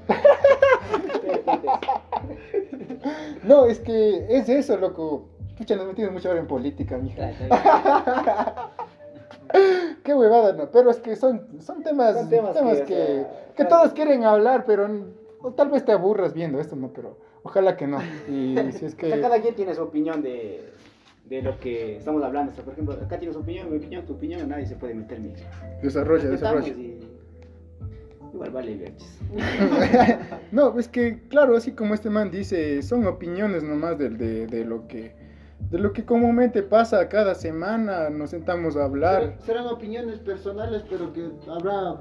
No, 3.44 3.66
es 3.66 3.80
que 3.80 4.26
es 4.28 4.48
eso, 4.48 4.76
loco. 4.76 5.28
Pucha, 5.56 5.76
nos 5.76 5.86
metimos 5.86 6.12
mucho 6.12 6.28
ahora 6.28 6.40
en 6.40 6.46
política, 6.46 6.98
mija. 6.98 7.30
Qué 10.04 10.14
huevada, 10.14 10.52
no. 10.52 10.70
Pero 10.70 10.90
es 10.90 10.98
que 10.98 11.16
son, 11.16 11.60
son 11.60 11.82
temas, 11.82 12.14
Son 12.14 12.28
temas 12.28 12.54
temas, 12.54 12.80
que, 12.80 12.84
que, 12.84 12.94
o 12.94 12.96
sea, 12.96 13.44
que 13.54 13.64
claro. 13.64 13.76
todos 13.76 13.92
quieren 13.92 14.24
hablar, 14.24 14.64
pero 14.66 14.88
o 15.40 15.52
tal 15.52 15.70
vez 15.70 15.84
te 15.84 15.92
aburras 15.92 16.34
viendo 16.34 16.60
esto, 16.60 16.76
¿no? 16.76 16.92
Pero 16.92 17.16
ojalá 17.42 17.76
que 17.76 17.86
no. 17.86 17.98
Y 18.28 18.56
si 18.72 18.86
es 18.86 18.94
O 18.96 18.98
sea, 19.00 19.14
que... 19.16 19.20
cada 19.20 19.40
quien 19.40 19.54
tiene 19.54 19.74
su 19.74 19.82
opinión 19.82 20.22
de, 20.22 20.72
de 21.28 21.42
lo 21.42 21.58
que 21.60 21.96
estamos 21.96 22.22
hablando. 22.22 22.52
O 22.52 22.54
sea, 22.54 22.64
por 22.64 22.72
ejemplo, 22.74 22.94
acá 22.94 23.18
tienes 23.18 23.34
su 23.34 23.40
opinión, 23.42 23.70
mi 23.70 23.78
opinión, 23.78 24.04
tu 24.06 24.14
opinión, 24.14 24.48
nadie 24.48 24.66
se 24.66 24.76
puede 24.76 24.94
meter 24.94 25.20
mi. 25.20 25.32
Desarrolla, 25.82 26.28
desarrolla. 26.28 26.68
y- 26.68 26.98
Igual 28.34 28.50
vale, 28.50 28.76
verches. 28.76 29.18
No, 30.52 30.78
es 30.78 30.86
que, 30.88 31.20
claro, 31.28 31.56
así 31.56 31.72
como 31.72 31.94
este 31.94 32.10
man 32.10 32.30
dice, 32.30 32.82
son 32.82 33.06
opiniones 33.06 33.62
nomás 33.62 33.98
de, 33.98 34.10
de, 34.10 34.46
de 34.46 34.64
lo 34.64 34.86
que... 34.86 35.16
De 35.70 35.78
lo 35.78 35.92
que 35.92 36.04
comúnmente 36.04 36.62
pasa 36.62 37.08
cada 37.08 37.34
semana, 37.34 38.08
nos 38.10 38.30
sentamos 38.30 38.76
a 38.76 38.84
hablar. 38.84 39.20
Serán- 39.22 39.40
Serán 39.42 39.66
opiniones 39.66 40.18
personales, 40.20 40.82
pero 40.88 41.12
que 41.12 41.28
habrá 41.48 41.96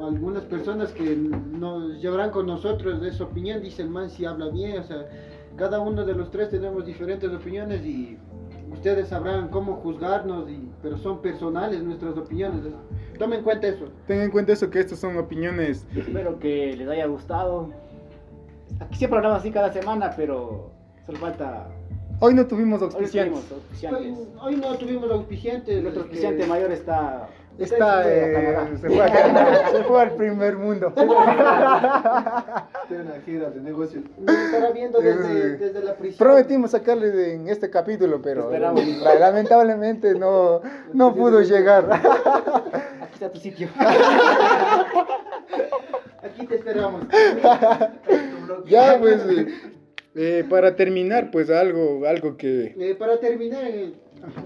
algunas 0.00 0.44
personas 0.44 0.92
que 0.92 1.16
nos 1.16 2.00
llevarán 2.00 2.30
con 2.30 2.46
nosotros 2.46 3.00
de 3.00 3.08
esa 3.08 3.24
opinión. 3.24 3.62
Dice 3.62 3.82
el 3.82 3.90
man 3.90 4.10
si 4.10 4.24
habla 4.24 4.48
bien, 4.48 4.78
o 4.78 4.82
sea, 4.84 5.06
cada 5.56 5.80
uno 5.80 6.04
de 6.04 6.14
los 6.14 6.30
tres 6.30 6.50
tenemos 6.50 6.86
diferentes 6.86 7.30
opiniones 7.30 7.84
y 7.84 8.16
ustedes 8.72 9.08
sabrán 9.08 9.48
cómo 9.48 9.76
juzgarnos, 9.76 10.48
y, 10.48 10.70
pero 10.82 10.96
son 10.98 11.20
personales 11.20 11.82
nuestras 11.82 12.16
opiniones. 12.16 12.60
Tomen 13.18 13.38
en 13.38 13.44
cuenta 13.44 13.68
eso. 13.68 13.88
Ten 14.06 14.20
en 14.20 14.30
cuenta 14.30 14.52
eso, 14.52 14.70
que 14.70 14.78
estas 14.78 15.00
son 15.00 15.16
opiniones 15.16 15.86
Espero 15.96 16.38
que 16.38 16.76
les 16.76 16.88
haya 16.88 17.06
gustado. 17.06 17.70
Aquí 18.80 18.98
siempre 18.98 19.18
hablamos 19.18 19.40
así 19.40 19.50
cada 19.50 19.72
semana, 19.72 20.12
pero 20.16 20.70
solo 21.04 21.18
falta. 21.18 21.68
Hoy 22.20 22.34
no 22.34 22.46
tuvimos 22.46 22.80
Hoy 22.82 22.86
auspiciantes. 22.88 23.44
tuvimos 23.44 23.52
Hoy, 23.52 23.58
auspiciantes. 23.58 24.18
hoy 24.42 24.56
no 24.56 24.74
tuvimos 24.76 25.10
auspiciantes. 25.10 25.82
Nuestro 25.82 26.02
auspiciante 26.02 26.46
mayor 26.46 26.72
está. 26.72 27.28
Está, 27.58 28.04
se 28.04 28.08
fue 28.08 28.56
a 28.56 28.62
eh, 28.62 28.78
se, 28.80 28.88
fue 28.88 29.02
a 29.04 29.12
Canadá, 29.12 29.68
se 29.72 29.82
fue 29.82 30.00
al 30.00 30.12
primer 30.12 30.56
mundo. 30.56 30.92
Tiene 30.94 31.12
una 33.02 33.20
gira 33.26 33.50
de 33.50 33.60
negocios. 33.60 34.04
Nos 34.16 34.32
estará 34.36 34.70
viendo 34.70 35.00
desde, 35.00 35.40
Eh, 35.40 35.56
desde 35.56 35.82
la 35.82 35.96
prisión. 35.96 36.18
Prometimos 36.24 36.70
sacarle 36.70 37.10
de- 37.10 37.34
en 37.34 37.48
este 37.48 37.68
capítulo, 37.68 38.22
pero 38.22 38.42
Esperamos. 38.44 38.86
la- 39.02 39.14
lamentablemente 39.16 40.14
no, 40.14 40.60
no 40.92 41.12
pudo 41.16 41.40
llegar. 41.42 41.90
Aquí 41.92 43.14
está 43.14 43.28
tu 43.32 43.40
sitio. 43.40 43.68
Aquí 46.22 46.46
te 46.46 46.54
esperamos. 46.54 47.02
ya, 48.66 48.98
pues, 49.00 49.20
eh, 50.18 50.44
para 50.50 50.74
terminar, 50.74 51.30
pues 51.30 51.48
algo, 51.50 52.06
algo 52.06 52.36
que, 52.36 52.74
Eh, 52.78 52.96
para 52.98 53.18
terminar, 53.20 53.62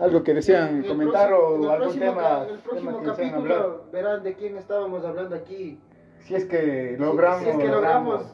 algo 0.00 0.22
que 0.22 0.34
desean 0.34 0.78
el 0.82 0.86
comentar 0.86 1.28
próximo- 1.28 1.66
o 1.66 1.70
algún 1.70 1.98
tema, 1.98 2.42
el 2.42 2.46
tema 2.58 2.62
próximo 2.62 3.00
que 3.00 3.06
capítulo 3.06 3.84
verán 3.92 4.22
de 4.22 4.34
quién 4.34 4.56
estábamos 4.58 5.04
hablando 5.04 5.34
aquí. 5.34 5.80
Si 6.20 6.34
es 6.34 6.44
que 6.44 6.96
logramos, 7.00 7.42
Si 7.42 7.48
es 7.48 7.56
que 7.56 7.68
logramos. 7.68 8.32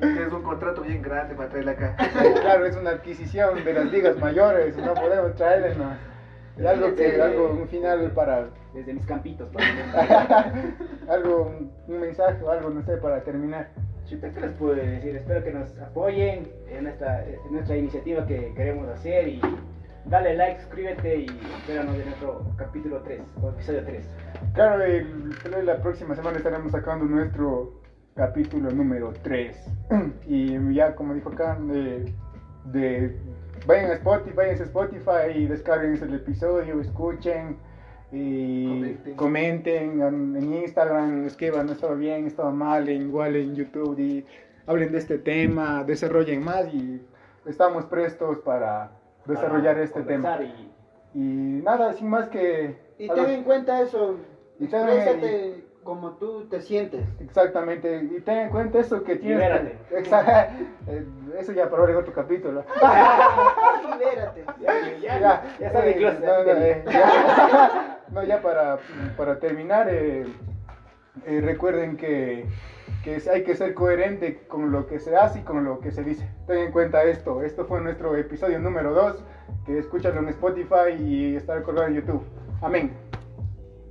Tienes 0.00 0.32
un 0.32 0.42
contrato 0.42 0.82
bien 0.82 1.02
grande 1.02 1.34
para 1.34 1.48
traerla 1.48 1.72
acá. 1.72 1.96
claro, 2.40 2.66
es 2.66 2.76
una 2.76 2.90
adquisición 2.90 3.64
de 3.64 3.72
las 3.72 3.90
ligas 3.92 4.16
mayores, 4.18 4.76
no 4.76 4.94
podemos 4.94 5.34
traerle, 5.34 5.74
no. 5.76 6.16
Algo 6.68 6.94
que, 6.94 7.20
algo, 7.20 7.50
un 7.50 7.68
final 7.68 8.10
para, 8.12 8.48
Desde 8.72 8.94
mis 8.94 9.04
campitos, 9.04 9.48
para 9.50 9.66
algo, 11.08 11.42
un, 11.58 11.70
un 11.86 12.00
mensaje 12.00 12.42
o 12.42 12.50
algo, 12.50 12.70
no 12.70 12.82
sé, 12.82 12.96
para 12.96 13.22
terminar. 13.22 13.68
¿Qué 14.08 14.40
les 14.40 14.52
puedo 14.52 14.74
decir? 14.74 15.16
Espero 15.16 15.42
que 15.42 15.52
nos 15.52 15.76
apoyen 15.80 16.46
en 16.68 16.86
esta, 16.86 17.24
en 17.24 17.38
nuestra 17.52 17.76
iniciativa 17.76 18.24
que 18.26 18.52
queremos 18.54 18.88
hacer 18.88 19.28
y 19.28 19.40
dale 20.04 20.34
like, 20.36 20.60
suscríbete 20.60 21.20
y 21.22 21.26
espéranos 21.58 21.96
en 21.96 22.04
nuestro 22.06 22.46
capítulo 22.56 23.00
3 23.02 23.20
o 23.42 23.48
episodio 23.50 23.84
3. 23.84 24.08
Claro, 24.54 24.82
el- 24.84 25.34
la 25.64 25.80
próxima 25.80 26.14
semana 26.14 26.36
estaremos 26.36 26.70
sacando 26.72 27.04
nuestro 27.06 27.72
capítulo 28.14 28.70
número 28.70 29.12
3. 29.22 29.56
Y 30.26 30.72
ya, 30.74 30.94
como 30.94 31.12
dijo 31.14 31.30
acá, 31.30 31.56
de, 31.56 32.04
de- 32.66 33.12
vayan 33.66 33.90
a 33.90 33.94
Spotify, 33.94 34.32
vayan 34.36 34.60
a 34.60 34.64
Spotify 34.64 35.30
y 35.34 35.46
descarguen 35.46 36.00
el 36.00 36.14
episodio, 36.14 36.80
escuchen 36.80 37.56
y 38.12 38.66
Comenten. 38.68 39.14
comenten 39.16 40.00
en, 40.02 40.36
en 40.36 40.54
Instagram, 40.54 41.26
escriban, 41.26 41.68
estaba 41.70 41.94
bien, 41.94 42.26
estaba 42.26 42.50
mal, 42.50 42.88
en- 42.88 43.02
igual 43.02 43.34
en 43.36 43.54
YouTube 43.54 43.98
y 43.98 44.24
hablen 44.66 44.92
de 44.92 44.98
este 44.98 45.18
tema, 45.18 45.82
desarrollen 45.84 46.42
más 46.44 46.72
y 46.72 47.00
estamos 47.46 47.84
prestos 47.86 48.38
para 48.40 48.90
desarrollar 49.26 49.74
Para 49.74 49.84
este 49.84 50.02
tema. 50.02 50.38
y 50.42 50.72
Y 51.14 51.62
nada, 51.62 51.92
sin 51.94 52.08
más 52.08 52.28
que... 52.28 52.76
Y 52.98 53.08
ten 53.08 53.26
en 53.30 53.42
cuenta 53.44 53.82
eso, 53.82 54.16
Y 54.58 54.64
exprésate 54.64 55.64
como 55.84 56.12
tú 56.16 56.46
te 56.48 56.60
sientes. 56.60 57.04
Exactamente, 57.20 58.02
y 58.10 58.20
ten 58.20 58.38
en 58.38 58.50
cuenta 58.50 58.78
eso 58.80 59.02
que 59.04 59.16
tienes. 59.16 59.38
Libérate. 59.38 59.78
Eh, 60.88 61.04
Eso 61.38 61.52
ya 61.52 61.68
para 61.68 61.82
otro 61.98 62.12
capítulo. 62.12 62.64
Libérate. 63.92 64.44
ya, 64.60 64.80
ya, 65.02 65.42
ya, 65.60 65.70
ya, 66.86 67.95
no, 68.10 68.24
ya 68.24 68.42
para, 68.42 68.78
para 69.16 69.38
terminar, 69.38 69.88
eh, 69.90 70.26
eh, 71.24 71.40
recuerden 71.40 71.96
que, 71.96 72.46
que 73.02 73.22
hay 73.32 73.42
que 73.44 73.56
ser 73.56 73.74
coherente 73.74 74.46
con 74.48 74.70
lo 74.70 74.86
que 74.86 74.98
se 74.98 75.16
hace 75.16 75.40
y 75.40 75.42
con 75.42 75.64
lo 75.64 75.80
que 75.80 75.90
se 75.90 76.04
dice. 76.04 76.28
Ten 76.46 76.58
en 76.58 76.72
cuenta 76.72 77.02
esto. 77.04 77.42
Esto 77.42 77.66
fue 77.66 77.80
nuestro 77.80 78.16
episodio 78.16 78.58
número 78.58 78.94
2, 78.94 79.24
que 79.64 79.78
escúchalo 79.78 80.20
en 80.20 80.28
Spotify 80.28 80.92
y 80.98 81.36
está 81.36 81.62
colgado 81.62 81.88
en 81.88 81.94
YouTube. 81.94 82.24
Amén. 82.62 82.92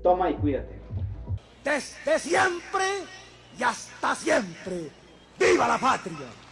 Toma 0.03 0.30
y 0.30 0.36
cuídate. 0.36 0.76
desde 1.63 2.20
siempre 2.20 2.84
y 3.57 3.63
hasta 3.63 4.16
siempre. 4.16 4.89
¡Viva 5.39 5.68
la 5.68 5.78
patria! 5.78 6.45